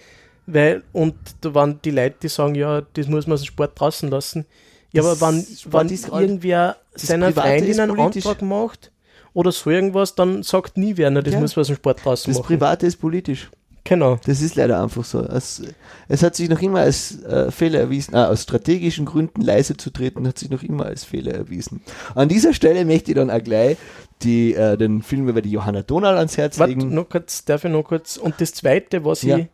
weil, 0.46 0.82
und 0.92 1.14
da 1.40 1.54
waren 1.54 1.80
die 1.84 1.90
Leute, 1.90 2.16
die 2.22 2.28
sagen, 2.28 2.54
ja, 2.54 2.82
das 2.94 3.06
muss 3.08 3.26
man 3.26 3.34
aus 3.34 3.42
dem 3.42 3.46
Sport 3.46 3.78
draußen 3.80 4.10
lassen. 4.10 4.44
Ja, 4.92 5.02
Das 5.02 5.22
aber 5.22 5.32
wenn, 5.32 5.46
wenn 5.72 5.88
ist 5.88 6.08
irgendwer 6.08 6.76
das 6.92 7.02
seiner 7.02 7.32
Freundin 7.32 7.78
einen. 7.80 7.98
Antrag 7.98 8.42
macht 8.42 8.90
oder 9.32 9.52
so 9.52 9.70
irgendwas, 9.70 10.14
dann 10.16 10.42
sagt 10.42 10.76
nie 10.76 10.96
wer, 10.96 11.10
na, 11.10 11.22
das 11.22 11.34
Ja. 11.34 11.40
muss 11.40 11.54
man 11.56 11.60
aus 11.62 11.68
dem 11.68 11.76
Sport 11.76 12.04
draußen 12.04 12.32
Das 12.32 12.38
machen. 12.42 12.48
Private 12.58 12.86
ist 12.86 12.96
politisch. 12.96 13.50
Genau. 13.84 14.18
Das 14.26 14.42
ist 14.42 14.56
leider 14.56 14.82
einfach 14.82 15.04
so. 15.04 15.22
Es, 15.22 15.62
es 16.08 16.22
hat 16.22 16.34
sich 16.36 16.48
noch 16.48 16.60
immer 16.60 16.80
als 16.80 17.22
äh, 17.24 17.50
Fehler 17.50 17.80
erwiesen, 17.80 18.14
ah, 18.14 18.26
aus 18.28 18.42
strategischen 18.42 19.06
Gründen 19.06 19.40
leise 19.40 19.76
zu 19.76 19.90
treten, 19.90 20.26
hat 20.28 20.38
sich 20.38 20.50
noch 20.50 20.62
immer 20.62 20.84
als 20.86 21.04
Fehler 21.04 21.32
erwiesen. 21.34 21.80
An 22.14 22.28
dieser 22.28 22.52
Stelle 22.52 22.84
möchte 22.84 23.10
ich 23.12 23.16
dann 23.16 23.30
auch 23.30 23.42
gleich 23.42 23.76
die, 24.22 24.54
äh, 24.54 24.76
den 24.76 25.02
Film 25.02 25.28
über 25.28 25.40
die 25.42 25.50
Johanna 25.50 25.82
Donal 25.82 26.18
ans 26.18 26.36
Herz 26.36 26.58
Warte, 26.58 26.74
legen. 26.74 26.94
noch 26.94 27.08
kurz, 27.08 27.44
darf 27.46 27.64
ich 27.64 27.70
noch 27.70 27.84
kurz. 27.84 28.16
Und 28.18 28.40
das 28.40 28.52
zweite, 28.52 29.04
was 29.04 29.22
Ja. 29.22 29.38
ich, 29.38 29.46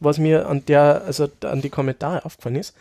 was 0.00 0.18
mir 0.18 0.48
an 0.48 0.64
der, 0.66 1.02
also 1.06 1.28
an 1.44 1.60
die 1.60 1.70
Kommentare 1.70 2.24
aufgefallen 2.24 2.56
ist, 2.56 2.74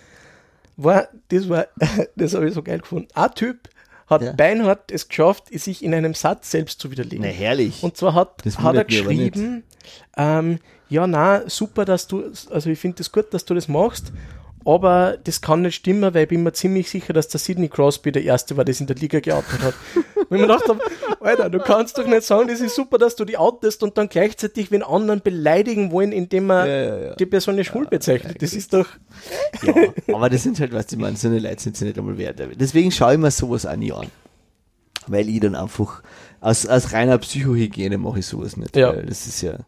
war, 0.77 1.07
das 1.29 1.49
war, 1.49 1.67
das 2.15 2.33
habe 2.33 2.47
ich 2.47 2.53
so 2.53 2.63
geil 2.63 2.79
gefunden. 2.79 3.07
Ein 3.13 3.31
Typ 3.35 3.69
hat 4.07 4.21
Ja. 4.21 4.31
beinhart 4.31 4.91
es 4.91 5.07
geschafft, 5.07 5.47
sich 5.51 5.83
in 5.83 5.93
einem 5.93 6.13
Satz 6.13 6.49
selbst 6.51 6.79
zu 6.79 6.91
widerlegen. 6.91 7.23
Na 7.25 7.31
herrlich. 7.31 7.83
Und 7.83 7.97
zwar 7.97 8.15
hat, 8.15 8.41
hat 8.57 8.75
er 8.75 8.83
geschrieben, 8.85 9.63
ähm, 10.17 10.59
ja, 10.89 11.07
na, 11.07 11.47
super, 11.49 11.85
dass 11.85 12.07
du, 12.07 12.23
also 12.49 12.69
ich 12.69 12.79
finde 12.79 12.97
das 12.97 13.11
gut, 13.11 13.33
dass 13.33 13.45
du 13.45 13.53
das 13.53 13.67
machst, 13.67 14.11
aber 14.65 15.17
das 15.23 15.41
kann 15.41 15.61
nicht 15.61 15.75
stimmen, 15.75 16.13
weil 16.13 16.23
ich 16.23 16.29
bin 16.29 16.43
mir 16.43 16.53
ziemlich 16.53 16.89
sicher, 16.89 17.11
dass 17.13 17.27
der 17.27 17.39
Sidney 17.39 17.67
Crosby 17.67 18.11
der 18.11 18.23
Erste 18.23 18.55
war, 18.55 18.63
der 18.63 18.71
es 18.71 18.79
in 18.79 18.87
der 18.87 18.95
Liga 18.95 19.19
geoutet 19.19 19.61
hat. 19.61 19.73
Mir 20.29 20.39
gedacht 20.39 20.67
habe, 20.69 20.79
Alter, 21.19 21.49
du 21.49 21.59
kannst 21.59 21.97
doch 21.97 22.07
nicht 22.07 22.23
sagen, 22.23 22.47
das 22.47 22.61
ist 22.61 22.75
super, 22.75 22.97
dass 22.97 23.15
du 23.15 23.25
die 23.25 23.37
outest 23.37 23.83
und 23.83 23.97
dann 23.97 24.07
gleichzeitig 24.07 24.71
wen 24.71 24.81
anderen 24.81 25.21
beleidigen 25.21 25.91
wollen, 25.91 26.11
indem 26.13 26.47
man 26.47 26.65
Ja, 26.67 26.73
ja, 26.73 26.97
ja. 26.99 27.15
die 27.15 27.25
Person 27.25 27.57
als 27.57 27.67
schwul 27.67 27.87
bezeichnet. 27.87 28.41
Das 28.41 28.53
ist 28.53 28.73
doch, 28.73 28.87
Ja, 29.63 29.73
aber 30.15 30.29
das 30.29 30.43
sind 30.43 30.59
halt, 30.61 30.71
was 30.71 30.91
ich 30.91 30.97
meine, 30.97 31.17
so 31.17 31.27
eine 31.27 31.39
Leute 31.39 31.61
sind 31.61 31.75
sie 31.75 31.85
nicht 31.85 31.97
einmal 31.99 32.17
wert. 32.17 32.41
Deswegen 32.55 32.91
schaue 32.91 33.13
ich 33.13 33.19
mir 33.19 33.31
sowas 33.31 33.65
auch 33.65 33.75
nie 33.75 33.91
an. 33.91 34.07
Weil 35.07 35.27
ich 35.27 35.41
dann 35.41 35.55
einfach, 35.55 36.01
aus, 36.39 36.65
aus 36.65 36.93
reiner 36.93 37.17
Psychohygiene 37.17 37.97
mache 37.97 38.19
ich 38.19 38.25
sowas 38.25 38.55
nicht. 38.55 38.75
Ja. 38.77 38.93
Das 38.93 39.27
ist 39.27 39.41
ja. 39.41 39.59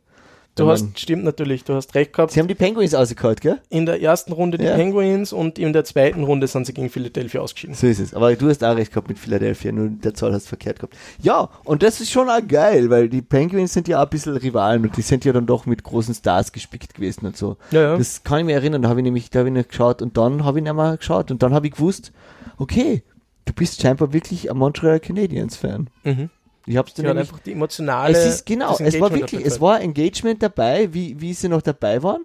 Du 0.55 0.69
hast, 0.69 0.99
stimmt 0.99 1.23
natürlich, 1.23 1.63
du 1.63 1.73
hast 1.73 1.93
recht 1.95 2.13
gehabt. 2.13 2.31
Sie 2.31 2.39
haben 2.39 2.47
die 2.47 2.55
Penguins 2.55 2.93
ausgehauen, 2.93 3.35
gell? 3.41 3.59
In 3.69 3.85
der 3.85 4.01
ersten 4.01 4.31
Runde 4.33 4.57
die 4.57 4.65
Ja. 4.65 4.75
Penguins 4.75 5.33
und 5.33 5.59
in 5.59 5.73
der 5.73 5.83
zweiten 5.83 6.23
Runde 6.23 6.47
sind 6.47 6.65
sie 6.65 6.73
gegen 6.73 6.89
Philadelphia 6.89 7.41
ausgeschieden. 7.41 7.75
So 7.75 7.87
ist 7.87 7.99
es. 7.99 8.13
Aber 8.13 8.35
du 8.35 8.49
hast 8.49 8.63
auch 8.63 8.75
recht 8.75 8.91
gehabt 8.91 9.09
mit 9.09 9.19
Philadelphia, 9.19 9.71
nur 9.71 9.89
der 9.89 10.13
Zahl 10.13 10.33
hast 10.33 10.47
verkehrt 10.47 10.79
gehabt. 10.79 10.95
Ja, 11.21 11.49
und 11.63 11.83
das 11.83 11.99
ist 12.01 12.11
schon 12.11 12.29
auch 12.29 12.45
geil, 12.47 12.89
weil 12.89 13.09
die 13.09 13.21
Penguins 13.21 13.73
sind 13.73 13.87
ja 13.87 13.99
auch 13.99 14.03
ein 14.03 14.09
bisschen 14.09 14.35
Rivalen 14.37 14.83
und 14.83 14.95
die 14.97 15.01
sind 15.01 15.25
ja 15.25 15.33
dann 15.33 15.45
doch 15.45 15.65
mit 15.65 15.83
großen 15.83 16.13
Stars 16.15 16.51
gespickt 16.51 16.93
gewesen 16.95 17.25
und 17.25 17.37
so. 17.37 17.57
Ja, 17.71 17.81
ja. 17.81 17.97
Das 17.97 18.23
kann 18.23 18.39
ich 18.39 18.45
mir 18.45 18.53
erinnern, 18.55 18.81
da 18.81 18.89
habe 18.89 18.99
ich 18.99 19.03
nämlich, 19.03 19.29
da 19.29 19.39
habe 19.39 19.49
ich 19.49 19.53
nicht 19.55 19.69
geschaut 19.69 20.01
und 20.01 20.17
dann 20.17 20.43
habe 20.45 20.59
ich 20.59 20.63
nicht 20.63 20.73
mehr 20.75 20.97
geschaut 20.97 21.31
und 21.31 21.43
dann 21.43 21.53
habe 21.53 21.67
ich 21.67 21.73
gewusst, 21.73 22.11
okay, 22.57 23.03
du 23.45 23.53
bist 23.53 23.81
scheinbar 23.81 24.13
wirklich 24.13 24.49
ein 24.49 24.57
Montreal 24.57 24.99
Canadiens 24.99 25.55
Fan. 25.55 25.89
Mhm. 26.03 26.29
Ich 26.67 26.73
dir 26.73 27.03
Ja, 27.03 27.13
nämlich 27.13 27.27
einfach 27.29 27.39
die 27.39 27.51
emotionale. 27.51 28.17
es 28.17 28.25
ist 28.25 28.45
genau, 28.45 28.75
es 28.79 28.99
war 28.99 29.13
wirklich, 29.13 29.45
es 29.45 29.61
war 29.61 29.81
Engagement 29.81 30.41
dabei, 30.41 30.91
wie, 30.93 31.19
wie 31.21 31.33
sie 31.33 31.47
noch 31.47 31.61
dabei 31.61 32.01
waren. 32.01 32.23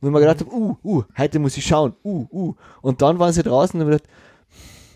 Wo 0.00 0.08
ich 0.08 0.12
mir 0.12 0.20
gedacht 0.20 0.40
habe, 0.40 0.52
uh, 0.52 0.76
uh, 0.84 1.02
heute 1.16 1.38
muss 1.38 1.56
ich 1.56 1.64
schauen, 1.66 1.94
uh, 2.04 2.26
uh. 2.30 2.54
Und 2.82 3.00
dann 3.00 3.18
waren 3.18 3.32
sie 3.32 3.42
draußen 3.42 3.78
und 3.80 3.86
haben 3.86 3.92
gedacht, 3.92 4.08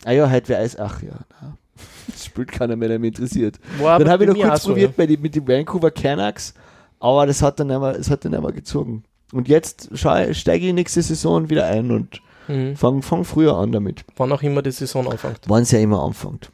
ah 0.05 0.12
ja, 0.12 0.30
heute 0.30 0.49
wäre 0.49 0.61
Eis, 0.62 0.78
ach 0.78 1.03
ja, 1.03 1.12
na, 1.41 1.57
das 2.07 2.24
spielt 2.24 2.51
keiner 2.53 2.76
mehr, 2.76 2.89
der 2.89 2.99
mich 2.99 3.09
interessiert. 3.09 3.59
War 3.78 3.99
dann 3.99 4.09
habe 4.09 4.24
ich 4.24 4.30
noch 4.30 4.36
kurz 4.49 4.62
so, 4.62 4.70
probiert 4.70 4.97
bei 4.97 5.07
die, 5.07 5.16
mit 5.16 5.34
den 5.34 5.47
Vancouver 5.47 5.91
Canucks, 5.91 6.55
aber 7.01 7.26
das 7.26 7.43
hat 7.43 7.61
dann 7.61 7.68
mehr, 7.68 7.78
das 7.93 8.11
hat 8.11 8.24
dann 8.24 8.32
mehr 8.32 8.53
gezogen. 8.53 9.05
Und 9.32 9.49
jetzt 9.49 9.91
steige 9.95 10.66
ich 10.66 10.72
nächste 10.72 11.03
Saison 11.03 11.51
wieder 11.51 11.66
ein 11.66 11.91
und 11.91 12.16
Ja. 12.49 12.55
Mhm. 12.55 12.76
fang, 12.76 13.03
fang 13.03 13.24
früher 13.24 13.57
an 13.57 13.72
damit. 13.72 14.05
Wann 14.16 14.32
auch 14.32 14.43
immer 14.43 14.62
die 14.62 14.70
Saison 14.70 15.07
anfängt. 15.11 15.41
Wann 15.47 15.62
es 15.64 15.70
ja 15.70 15.78
immer 15.80 16.03
anfängt. 16.03 16.51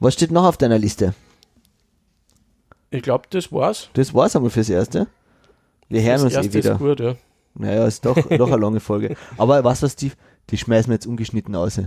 Was 0.00 0.12
steht 0.14 0.30
noch 0.30 0.44
auf 0.44 0.58
deiner 0.58 0.78
Liste? 0.78 1.14
Ich 2.90 3.02
glaube, 3.02 3.24
das 3.30 3.52
war's. 3.52 3.90
Das 3.94 4.14
war's 4.14 4.34
einmal 4.34 4.50
fürs 4.50 4.70
Erste. 4.70 5.06
Wir 5.88 6.02
hören 6.02 6.12
das 6.14 6.22
uns 6.24 6.32
eh 6.34 6.36
erste 6.36 6.54
wieder. 6.54 6.72
ist 6.72 6.78
gut, 6.78 7.00
ja. 7.00 7.14
Naja, 7.54 7.86
ist 7.86 8.04
doch, 8.04 8.14
doch 8.16 8.46
eine 8.50 8.56
lange 8.60 8.80
Folge. 8.80 9.16
Aber 9.38 9.62
was 9.64 9.82
was 9.82 9.96
die, 9.96 10.12
die 10.50 10.56
schmeißen 10.58 10.90
wir 10.90 10.94
jetzt 10.94 11.06
ungeschnitten 11.06 11.54
aus. 11.56 11.80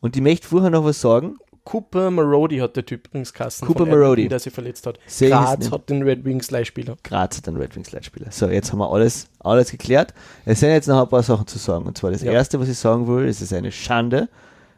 Und 0.00 0.14
die 0.14 0.20
möchte 0.20 0.46
vorher 0.46 0.70
noch 0.70 0.84
was 0.84 1.00
sagen. 1.00 1.36
Cooper 1.64 2.12
Marody 2.12 2.58
hat 2.58 2.76
der 2.76 2.86
Typ 2.86 3.08
übrigens 3.08 3.32
Kassen. 3.32 3.66
Cooper 3.66 3.86
Marody. 3.86 4.28
Der 4.28 4.38
sich 4.38 4.52
verletzt 4.52 4.86
hat. 4.86 5.00
Seh 5.06 5.26
ich 5.26 5.32
Graz 5.32 5.70
hat 5.72 5.90
den 5.90 6.02
Red 6.02 6.24
Wings 6.24 6.50
Leihspieler. 6.52 6.96
Graz 7.02 7.36
hat 7.38 7.48
einen 7.48 7.56
Red 7.56 7.74
Wings 7.74 7.90
Leitspieler. 7.90 8.30
So, 8.30 8.48
jetzt 8.48 8.70
haben 8.70 8.78
wir 8.78 8.88
alles, 8.92 9.26
alles 9.40 9.72
geklärt. 9.72 10.14
Es 10.44 10.60
sind 10.60 10.70
jetzt 10.70 10.86
noch 10.86 11.02
ein 11.02 11.08
paar 11.08 11.24
Sachen 11.24 11.46
zu 11.48 11.58
sagen. 11.58 11.84
Und 11.86 11.98
zwar 11.98 12.12
das 12.12 12.22
Ja. 12.22 12.30
erste, 12.30 12.60
was 12.60 12.68
ich 12.68 12.78
sagen 12.78 13.08
will, 13.08 13.26
ist, 13.26 13.36
es 13.38 13.50
ist 13.50 13.52
eine 13.52 13.72
Schande 13.72 14.28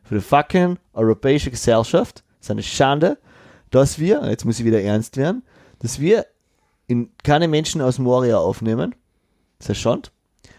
für 0.04 0.14
die 0.14 0.20
fucking 0.22 0.78
europäische 0.94 1.50
Gesellschaft. 1.50 2.24
Es 2.40 2.46
ist 2.46 2.50
eine 2.52 2.62
Schande, 2.62 3.18
dass 3.70 3.98
wir, 3.98 4.28
jetzt 4.28 4.44
muss 4.44 4.58
ich 4.58 4.64
wieder 4.64 4.80
ernst 4.80 5.16
werden, 5.16 5.42
dass 5.80 6.00
wir 6.00 6.26
in 6.86 7.10
keine 7.22 7.48
Menschen 7.48 7.80
aus 7.80 7.98
Moria 7.98 8.38
aufnehmen. 8.38 8.94
Das 9.58 9.70
ist 9.70 9.78
Schande. 9.78 10.10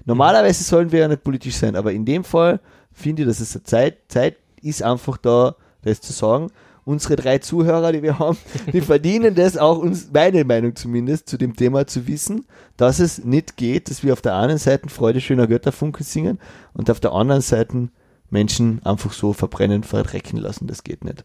Normalerweise 0.05 0.63
sollen 0.63 0.91
wir 0.91 0.99
ja 0.99 1.07
nicht 1.07 1.23
politisch 1.23 1.55
sein, 1.55 1.75
aber 1.75 1.91
in 1.91 2.05
dem 2.05 2.23
Fall 2.23 2.59
finde 2.91 3.23
ich, 3.23 3.27
dass 3.27 3.39
es 3.39 3.61
Zeit, 3.63 3.97
Zeit 4.07 4.37
ist 4.61 4.83
einfach 4.83 5.17
da, 5.17 5.55
das 5.81 6.01
zu 6.01 6.13
sagen. 6.13 6.51
Unsere 6.85 7.15
drei 7.15 7.37
Zuhörer, 7.37 7.91
die 7.91 8.01
wir 8.01 8.17
haben, 8.17 8.37
die 8.73 8.81
verdienen 8.81 9.35
das 9.35 9.57
auch, 9.57 9.77
uns, 9.77 10.09
meine 10.11 10.43
Meinung 10.43 10.75
zumindest, 10.75 11.29
zu 11.29 11.37
dem 11.37 11.55
Thema 11.55 11.85
zu 11.85 12.07
wissen, 12.07 12.45
dass 12.77 12.99
es 12.99 13.23
nicht 13.23 13.57
geht, 13.57 13.89
dass 13.89 14.03
wir 14.03 14.13
auf 14.13 14.21
der 14.21 14.35
einen 14.35 14.57
Seite 14.57 14.89
Freude 14.89 15.21
schöner 15.21 15.47
Götterfunken 15.47 16.03
singen 16.03 16.39
und 16.73 16.89
auf 16.89 16.99
der 16.99 17.11
anderen 17.11 17.41
Seite 17.41 17.89
Menschen 18.29 18.81
einfach 18.83 19.13
so 19.13 19.33
verbrennen, 19.33 19.83
verdrecken 19.83 20.39
lassen. 20.39 20.67
Das 20.67 20.83
geht 20.83 21.03
nicht. 21.03 21.23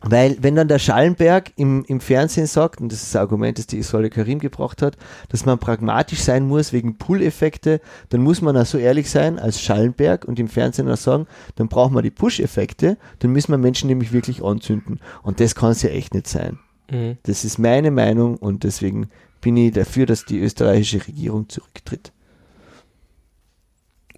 Weil, 0.00 0.36
wenn 0.40 0.54
dann 0.54 0.68
der 0.68 0.78
Schallenberg 0.78 1.50
im, 1.56 1.84
im 1.88 2.00
Fernsehen 2.00 2.46
sagt, 2.46 2.80
und 2.80 2.92
das 2.92 3.02
ist 3.02 3.14
das 3.14 3.20
Argument, 3.20 3.58
das 3.58 3.66
die 3.66 3.78
Isolde 3.78 4.10
Karim 4.10 4.38
gebracht 4.38 4.80
hat, 4.80 4.96
dass 5.28 5.44
man 5.44 5.58
pragmatisch 5.58 6.20
sein 6.20 6.46
muss 6.46 6.72
wegen 6.72 6.98
Pull-Effekte, 6.98 7.80
dann 8.10 8.22
muss 8.22 8.40
man 8.40 8.56
auch 8.56 8.66
so 8.66 8.78
ehrlich 8.78 9.10
sein 9.10 9.40
als 9.40 9.60
Schallenberg 9.60 10.24
und 10.24 10.38
im 10.38 10.46
Fernsehen 10.46 10.88
auch 10.88 10.96
sagen, 10.96 11.26
dann 11.56 11.68
brauchen 11.68 11.96
wir 11.96 12.02
die 12.02 12.12
Push-Effekte, 12.12 12.96
dann 13.18 13.32
müssen 13.32 13.50
wir 13.50 13.58
Menschen 13.58 13.88
nämlich 13.88 14.12
wirklich 14.12 14.42
anzünden. 14.42 15.00
Und 15.22 15.40
das 15.40 15.56
kann 15.56 15.72
es 15.72 15.82
ja 15.82 15.90
echt 15.90 16.14
nicht 16.14 16.28
sein. 16.28 16.60
Mhm. 16.90 17.18
Das 17.24 17.44
ist 17.44 17.58
meine 17.58 17.90
Meinung 17.90 18.36
und 18.36 18.62
deswegen 18.62 19.08
bin 19.40 19.56
ich 19.56 19.72
dafür, 19.72 20.06
dass 20.06 20.24
die 20.24 20.38
österreichische 20.38 21.06
Regierung 21.06 21.48
zurücktritt. 21.48 22.12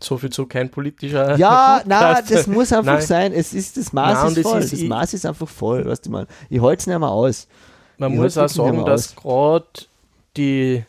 So 0.03 0.17
viel 0.17 0.31
zu 0.31 0.47
kein 0.47 0.71
politischer. 0.71 1.37
Ja, 1.37 1.83
na, 1.87 1.99
Podcast. 2.15 2.31
das 2.31 2.47
muss 2.47 2.73
einfach 2.73 2.95
Nein. 2.95 3.03
sein. 3.03 3.33
Es 3.35 3.53
ist, 3.53 3.77
das 3.77 3.93
Maß 3.93 4.15
Nein, 4.25 4.33
ist 4.37 4.43
voll. 4.43 4.61
ist- 4.61 4.73
das 4.73 4.81
Maß 4.81 5.15
ist 5.15 5.27
einfach 5.27 5.49
voll, 5.49 5.85
weißt 5.85 6.07
du 6.07 6.11
mal. 6.11 6.27
Ich 6.49 6.61
halte 6.63 6.81
es 6.81 6.87
nicht 6.87 6.99
mehr 6.99 7.09
aus. 7.09 7.47
Man 7.99 8.13
Ich 8.15 8.19
muss 8.19 8.39
auch 8.39 8.49
sagen, 8.49 8.85
dass 8.87 9.15
gerade 9.15 9.67
die. 10.37 10.85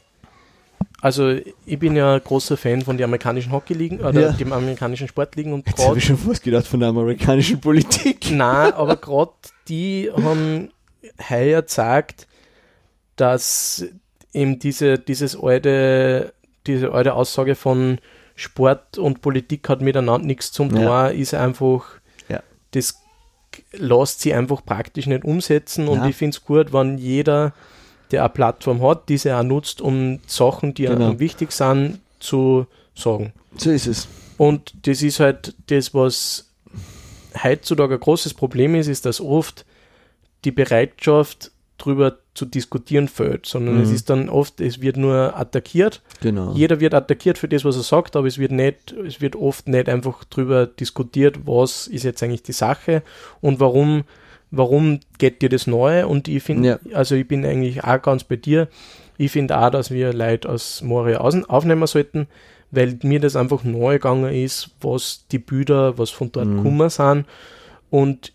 Also, 1.01 1.31
ich 1.65 1.79
bin 1.79 1.95
ja 1.95 2.13
ein 2.15 2.21
großer 2.23 2.55
Fan 2.57 2.83
von 2.83 2.95
den 2.95 3.05
amerikanischen 3.05 3.51
Hockey-Ligen 3.51 3.99
oder 4.01 4.21
Ja. 4.21 4.31
den 4.33 4.53
amerikanischen 4.53 5.07
Sportligen 5.07 5.51
und 5.51 5.67
Jetzt 5.67 5.85
habe 5.85 5.97
ich 5.97 6.05
schon 6.05 6.17
fast 6.17 6.43
gedacht 6.43 6.67
von 6.67 6.79
der 6.79 6.89
amerikanischen 6.89 7.59
Politik. 7.61 8.29
Nein, 8.31 8.71
aber 8.75 8.95
gerade 8.97 9.31
die 9.67 10.11
haben 10.15 10.69
heuer 11.29 11.63
gesagt, 11.63 12.27
dass 13.15 13.83
eben 14.33 14.59
diese, 14.59 14.97
dieses 14.99 15.35
alte, 15.41 16.33
diese 16.67 16.91
alte 16.91 17.13
Aussage 17.15 17.55
von 17.55 17.97
Sport 18.41 18.97
und 18.97 19.21
Politik 19.21 19.67
hat 19.69 19.81
miteinander 19.81 20.25
nichts 20.25 20.51
zum 20.51 20.69
tun, 20.69 20.81
Ja. 20.81 21.07
ist 21.07 21.33
einfach, 21.33 21.85
Ja. 22.29 22.41
das 22.71 22.95
lässt 23.73 24.21
sie 24.21 24.33
einfach 24.33 24.63
praktisch 24.65 25.07
nicht 25.07 25.23
umsetzen 25.25 25.87
und 25.87 25.99
Ja. 25.99 26.07
ich 26.07 26.15
finde 26.15 26.35
es 26.37 26.43
gut, 26.43 26.73
wenn 26.73 26.97
jeder, 26.97 27.53
der 28.11 28.21
eine 28.23 28.29
Plattform 28.29 28.81
hat, 28.81 29.09
diese 29.09 29.37
auch 29.37 29.43
nutzt, 29.43 29.81
um 29.81 30.19
Sachen, 30.27 30.73
die 30.73 30.83
Genau. 30.83 31.07
einem 31.09 31.19
wichtig 31.19 31.51
sind, 31.51 31.99
zu 32.19 32.65
sagen. 32.95 33.33
So 33.57 33.69
ist 33.71 33.87
es. 33.87 34.07
Und 34.37 34.73
das 34.87 35.01
ist 35.01 35.19
halt 35.19 35.55
das, 35.67 35.93
was 35.93 36.49
heutzutage 37.43 37.95
ein 37.95 37.99
großes 37.99 38.33
Problem 38.33 38.75
ist, 38.75 38.87
ist, 38.87 39.05
dass 39.05 39.21
oft 39.21 39.65
die 40.43 40.51
Bereitschaft 40.51 41.51
drüber 41.81 42.17
zu 42.33 42.45
diskutieren 42.45 43.07
fehlt, 43.07 43.45
sondern 43.45 43.75
Mhm. 43.75 43.81
es 43.81 43.91
ist 43.91 44.09
dann 44.09 44.29
oft, 44.29 44.61
es 44.61 44.81
wird 44.81 44.97
nur 44.97 45.35
attackiert. 45.37 46.01
Genau. 46.21 46.53
Jeder 46.53 46.79
wird 46.79 46.93
attackiert 46.93 47.37
für 47.37 47.47
das, 47.47 47.65
was 47.65 47.75
er 47.75 47.83
sagt, 47.83 48.15
aber 48.15 48.27
es 48.27 48.37
wird 48.37 48.51
nicht, 48.51 48.91
es 49.05 49.19
wird 49.21 49.35
oft 49.35 49.67
nicht 49.67 49.89
einfach 49.89 50.23
drüber 50.25 50.67
diskutiert, 50.67 51.45
was 51.45 51.87
ist 51.87 52.03
jetzt 52.03 52.21
eigentlich 52.23 52.43
die 52.43 52.51
Sache 52.53 53.03
und 53.41 53.59
warum, 53.59 54.03
warum 54.51 54.99
geht 55.17 55.41
dir 55.41 55.49
das 55.49 55.67
neu? 55.67 56.05
Und 56.05 56.27
ich 56.27 56.43
finde, 56.43 56.79
Ja. 56.89 56.95
also 56.95 57.15
ich 57.15 57.27
bin 57.27 57.45
eigentlich 57.45 57.83
auch 57.83 58.01
ganz 58.01 58.23
bei 58.23 58.35
dir. 58.35 58.67
Ich 59.17 59.31
finde 59.31 59.57
auch, 59.59 59.69
dass 59.69 59.91
wir 59.91 60.13
Leute 60.13 60.49
aus 60.49 60.81
Moria 60.81 61.19
außen 61.19 61.45
aufnehmen 61.45 61.85
sollten, 61.87 62.27
weil 62.71 62.97
mir 63.03 63.19
das 63.19 63.35
einfach 63.35 63.63
neu 63.63 63.93
gegangen 63.95 64.33
ist, 64.33 64.69
was 64.81 65.25
die 65.31 65.39
Bilder, 65.39 65.97
was 65.97 66.09
von 66.09 66.31
dort 66.31 66.47
Mhm. 66.47 66.57
gekommen 66.57 66.89
sind. 66.89 67.25
Und 67.89 68.31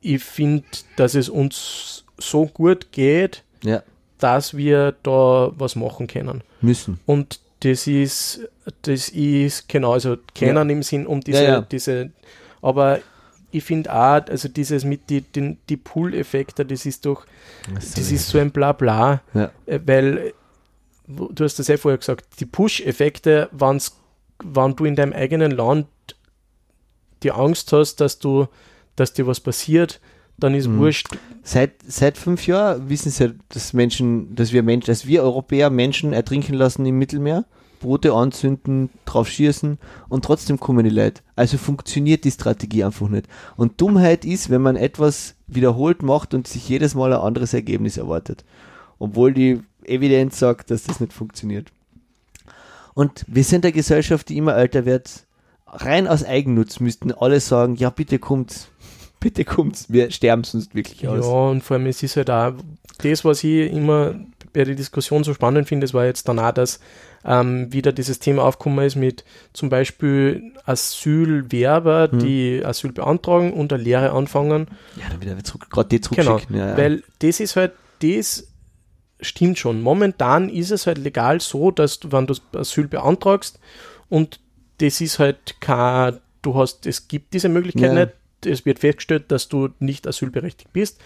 ich 0.00 0.22
finde, 0.22 0.64
dass 0.96 1.14
es 1.14 1.28
uns 1.28 2.04
so 2.18 2.46
gut 2.46 2.92
geht, 2.92 3.44
Ja, 3.62 3.82
dass 4.18 4.56
wir 4.56 4.92
da 5.02 5.52
was 5.56 5.76
machen 5.76 6.06
können. 6.06 6.42
müssen. 6.60 6.98
Und 7.06 7.40
das 7.60 7.86
ist, 7.86 8.40
das 8.82 9.08
ist 9.08 9.68
genau, 9.68 9.92
also 9.92 10.16
kennen 10.34 10.70
im 10.70 10.82
Sinn 10.82 11.06
um 11.06 11.20
diese, 11.20 11.42
Ja, 11.42 11.48
ja. 11.50 11.60
diese, 11.62 12.10
aber 12.62 13.00
ich 13.50 13.64
finde 13.64 13.92
auch, 13.92 14.20
also 14.28 14.48
dieses 14.48 14.84
mit 14.84 15.08
die, 15.10 15.22
den, 15.22 15.58
die 15.68 15.76
Pull-Effekte, 15.76 16.64
das 16.66 16.84
ist 16.86 17.06
doch, 17.06 17.24
das 17.74 17.96
ist 17.96 18.28
so 18.28 18.38
ein 18.38 18.50
Blabla, 18.50 19.22
Ja. 19.34 19.50
äh, 19.66 19.80
weil, 19.86 20.34
du 21.08 21.42
hast 21.44 21.58
das 21.58 21.68
ja 21.68 21.76
vorher 21.78 21.98
gesagt, 21.98 22.26
die 22.40 22.44
Push-Effekte, 22.46 23.48
wenn 23.52 24.76
du 24.76 24.84
in 24.84 24.94
deinem 24.96 25.12
eigenen 25.14 25.50
Land 25.52 25.86
die 27.22 27.32
Angst 27.32 27.72
hast, 27.72 27.96
dass 28.00 28.18
du, 28.18 28.46
dass 28.96 29.12
dir 29.14 29.26
was 29.26 29.40
passiert, 29.40 30.00
dann 30.38 30.54
ist 30.54 30.68
Mhm. 30.68 30.78
wurscht, 30.78 31.08
Seit, 31.42 31.72
seit 31.86 32.18
fünf 32.18 32.46
Jahren 32.46 32.90
wissen 32.90 33.10
sie 33.10 33.24
ja, 33.24 33.30
dass 33.48 33.72
Menschen, 33.72 34.34
dass 34.34 34.52
wir 34.52 34.62
Menschen, 34.62 34.86
dass 34.88 35.06
wir 35.06 35.22
Europäer 35.22 35.70
Menschen 35.70 36.12
ertrinken 36.12 36.54
lassen 36.54 36.84
im 36.84 36.98
Mittelmeer, 36.98 37.46
Boote 37.80 38.12
anzünden, 38.12 38.90
drauf 39.06 39.28
schießen 39.28 39.78
und 40.10 40.24
trotzdem 40.24 40.60
kommen 40.60 40.84
die 40.84 40.90
Leute. 40.90 41.22
Also 41.36 41.56
funktioniert 41.56 42.24
die 42.24 42.30
Strategie 42.30 42.84
einfach 42.84 43.08
nicht. 43.08 43.28
Und 43.56 43.80
Dummheit 43.80 44.26
ist, 44.26 44.50
wenn 44.50 44.60
man 44.60 44.76
etwas 44.76 45.36
wiederholt 45.46 46.02
macht 46.02 46.34
und 46.34 46.46
sich 46.46 46.68
jedes 46.68 46.94
Mal 46.94 47.12
ein 47.14 47.20
anderes 47.20 47.54
Ergebnis 47.54 47.96
erwartet. 47.96 48.44
Obwohl 48.98 49.32
die 49.32 49.60
Evidenz 49.84 50.38
sagt, 50.38 50.70
dass 50.70 50.82
das 50.82 51.00
nicht 51.00 51.14
funktioniert. 51.14 51.72
Und 52.94 53.24
wir 53.26 53.44
sind 53.44 53.64
eine 53.64 53.72
Gesellschaft, 53.72 54.28
die 54.28 54.36
immer 54.36 54.56
älter 54.56 54.84
wird. 54.84 55.24
Rein 55.66 56.08
aus 56.08 56.24
Eigennutz 56.24 56.80
müssten 56.80 57.12
alle 57.12 57.40
sagen, 57.40 57.76
ja 57.76 57.90
bitte 57.90 58.18
kommt, 58.18 58.68
bitte 59.20 59.44
kommt, 59.44 59.86
wir 59.88 60.10
sterben 60.10 60.44
sonst 60.44 60.74
wirklich 60.74 61.00
Ja, 61.02 61.10
aus. 61.10 61.24
und 61.26 61.62
vor 61.62 61.76
allem 61.76 61.86
es 61.86 62.02
ist 62.02 62.16
halt 62.16 62.30
auch 62.30 62.52
das, 63.02 63.24
was 63.24 63.44
ich 63.44 63.72
immer 63.72 64.14
bei 64.52 64.64
der 64.64 64.74
Diskussion 64.74 65.24
so 65.24 65.34
spannend 65.34 65.68
finde, 65.68 65.84
das 65.84 65.94
war 65.94 66.04
jetzt 66.06 66.28
dann 66.28 66.38
auch, 66.38 66.52
dass 66.52 66.80
ähm, 67.24 67.72
wieder 67.72 67.92
dieses 67.92 68.18
Thema 68.20 68.44
aufgekommen 68.44 68.84
ist 68.86 68.96
mit 68.96 69.24
zum 69.52 69.68
Beispiel 69.68 70.52
Asylwerber, 70.64 72.08
Hm. 72.10 72.18
die 72.20 72.62
Asyl 72.64 72.92
beantragen 72.92 73.52
und 73.52 73.72
eine 73.72 73.82
Lehre 73.82 74.12
anfangen. 74.12 74.68
Ja, 74.96 75.04
dann 75.10 75.20
wieder 75.20 75.42
zurück, 75.44 75.68
gerade 75.70 75.88
die 75.88 76.00
Genau, 76.00 76.22
zurückschicken. 76.22 76.56
ja, 76.56 76.68
ja. 76.70 76.76
weil 76.76 77.02
das 77.20 77.40
ist 77.40 77.56
halt, 77.56 77.72
das 78.02 78.46
stimmt 79.20 79.58
schon. 79.58 79.82
Momentan 79.82 80.48
ist 80.48 80.70
es 80.70 80.86
halt 80.86 80.98
legal 80.98 81.40
so, 81.40 81.70
dass 81.70 81.98
du, 82.00 82.12
wenn 82.12 82.26
du 82.26 82.34
Asyl 82.54 82.86
beantragst 82.88 83.58
und 84.08 84.40
das 84.78 85.00
ist 85.00 85.18
halt 85.18 85.60
kein, 85.60 86.18
du 86.42 86.54
hast, 86.54 86.86
es 86.86 87.08
gibt 87.08 87.34
diese 87.34 87.48
Möglichkeit 87.48 87.92
Ja. 87.92 88.04
nicht, 88.06 88.12
es 88.44 88.64
wird 88.66 88.78
festgestellt, 88.80 89.24
dass 89.32 89.48
du 89.48 89.68
nicht 89.78 90.06
asylberechtigt 90.06 90.72
bist, 90.72 90.98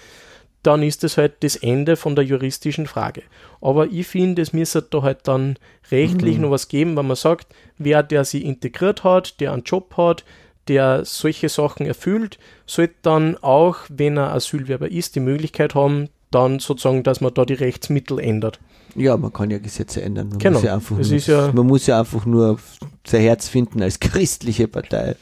dann 0.62 0.82
ist 0.84 1.02
das 1.02 1.16
halt 1.18 1.42
das 1.42 1.56
Ende 1.56 1.96
von 1.96 2.14
der 2.14 2.24
juristischen 2.24 2.86
Frage. 2.86 3.22
Aber 3.60 3.86
ich 3.90 4.06
finde, 4.06 4.42
es 4.42 4.52
müsste 4.52 4.80
da 4.82 5.02
halt 5.02 5.20
dann 5.26 5.56
rechtlich 5.90 6.36
Mhm. 6.36 6.42
noch 6.42 6.50
was 6.52 6.68
geben, 6.68 6.96
wenn 6.96 7.06
man 7.06 7.16
sagt, 7.16 7.48
wer 7.78 8.02
der 8.04 8.24
sie 8.24 8.42
integriert 8.44 9.02
hat, 9.02 9.40
der 9.40 9.52
einen 9.52 9.64
Job 9.64 9.96
hat, 9.96 10.24
der 10.68 11.04
solche 11.04 11.48
Sachen 11.48 11.84
erfüllt, 11.86 12.38
sollte 12.66 12.94
dann 13.02 13.36
auch, 13.38 13.78
wenn 13.88 14.16
er 14.16 14.32
Asylwerber 14.32 14.88
ist, 14.90 15.16
die 15.16 15.20
Möglichkeit 15.20 15.74
haben, 15.74 16.08
dann 16.30 16.60
sozusagen, 16.60 17.02
dass 17.02 17.20
man 17.20 17.34
da 17.34 17.44
die 17.44 17.54
Rechtsmittel 17.54 18.18
ändert. 18.20 18.60
ja, 18.94 19.16
man 19.16 19.32
kann 19.32 19.50
ja 19.50 19.58
Gesetze 19.58 20.02
ändern. 20.02 20.28
Man 20.28 20.38
Genau. 20.38 20.58
muss 20.58 20.62
ja 20.64 20.74
einfach 20.74 20.96
nur, 20.98 21.06
ja- 21.18 21.52
man 21.52 21.66
muss 21.66 21.86
ja 21.86 21.98
einfach 21.98 22.26
nur 22.26 22.58
sein 23.06 23.22
Herz 23.22 23.48
finden 23.48 23.82
als 23.82 23.98
christliche 24.00 24.68
Partei. 24.68 25.16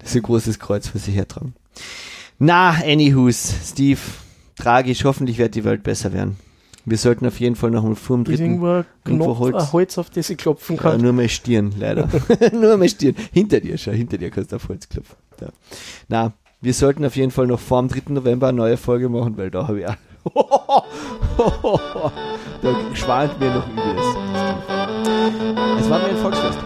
Das 0.00 0.10
ist 0.10 0.16
ein 0.16 0.22
großes 0.22 0.58
Kreuz, 0.58 0.90
was 0.94 1.04
sie 1.04 1.12
hertragen. 1.12 1.54
Na, 2.38 2.70
anywho's, 2.70 3.54
Steve, 3.70 4.00
tragisch, 4.56 5.04
hoffentlich 5.04 5.38
wird 5.38 5.54
die 5.54 5.64
Welt 5.64 5.82
besser 5.82 6.12
werden. 6.12 6.36
Wir 6.86 6.96
sollten 6.96 7.26
auf 7.26 7.38
jeden 7.38 7.56
Fall 7.56 7.70
noch 7.70 7.82
mal 7.84 7.94
vor 7.94 8.16
dem 8.16 8.24
dritten 8.24 8.42
irgendwo 9.04 9.38
Holz. 9.38 9.54
ein 9.56 9.72
Holz, 9.72 9.98
auf 9.98 10.08
das 10.08 10.30
ich 10.30 10.38
klopfen 10.38 10.76
Ja, 10.76 10.82
kann. 10.82 11.00
nur 11.02 11.12
mal 11.12 11.28
Stirn, 11.28 11.74
leider. 11.78 12.08
nur 12.52 12.76
mal 12.78 12.88
Stirn. 12.88 13.14
Hinter 13.32 13.60
dir, 13.60 13.76
schau, 13.76 13.92
hinter 13.92 14.16
dir 14.16 14.30
kannst 14.30 14.52
du 14.52 14.56
auf 14.56 14.68
Holz 14.68 14.88
klopfen. 14.88 15.16
Da. 15.38 15.48
Na, 16.08 16.32
wir 16.62 16.72
sollten 16.74 17.04
auf 17.04 17.16
jeden 17.16 17.30
Fall 17.30 17.46
noch 17.46 17.60
vor 17.60 17.80
dem 17.82 17.88
3. 17.88 18.14
November 18.14 18.48
eine 18.48 18.56
neue 18.56 18.76
Folge 18.78 19.08
machen, 19.08 19.36
weil 19.36 19.50
da 19.50 19.68
habe 19.68 19.80
ich 19.80 19.86
auch. 19.86 19.96
da 22.62 22.76
schwant 22.94 23.38
mir 23.40 23.54
noch 23.54 23.66
Übles. 23.68 24.04
Es 25.80 25.88
war 25.88 25.98
mir 26.00 26.08
ein 26.08 26.16
Volksfest. 26.16 26.58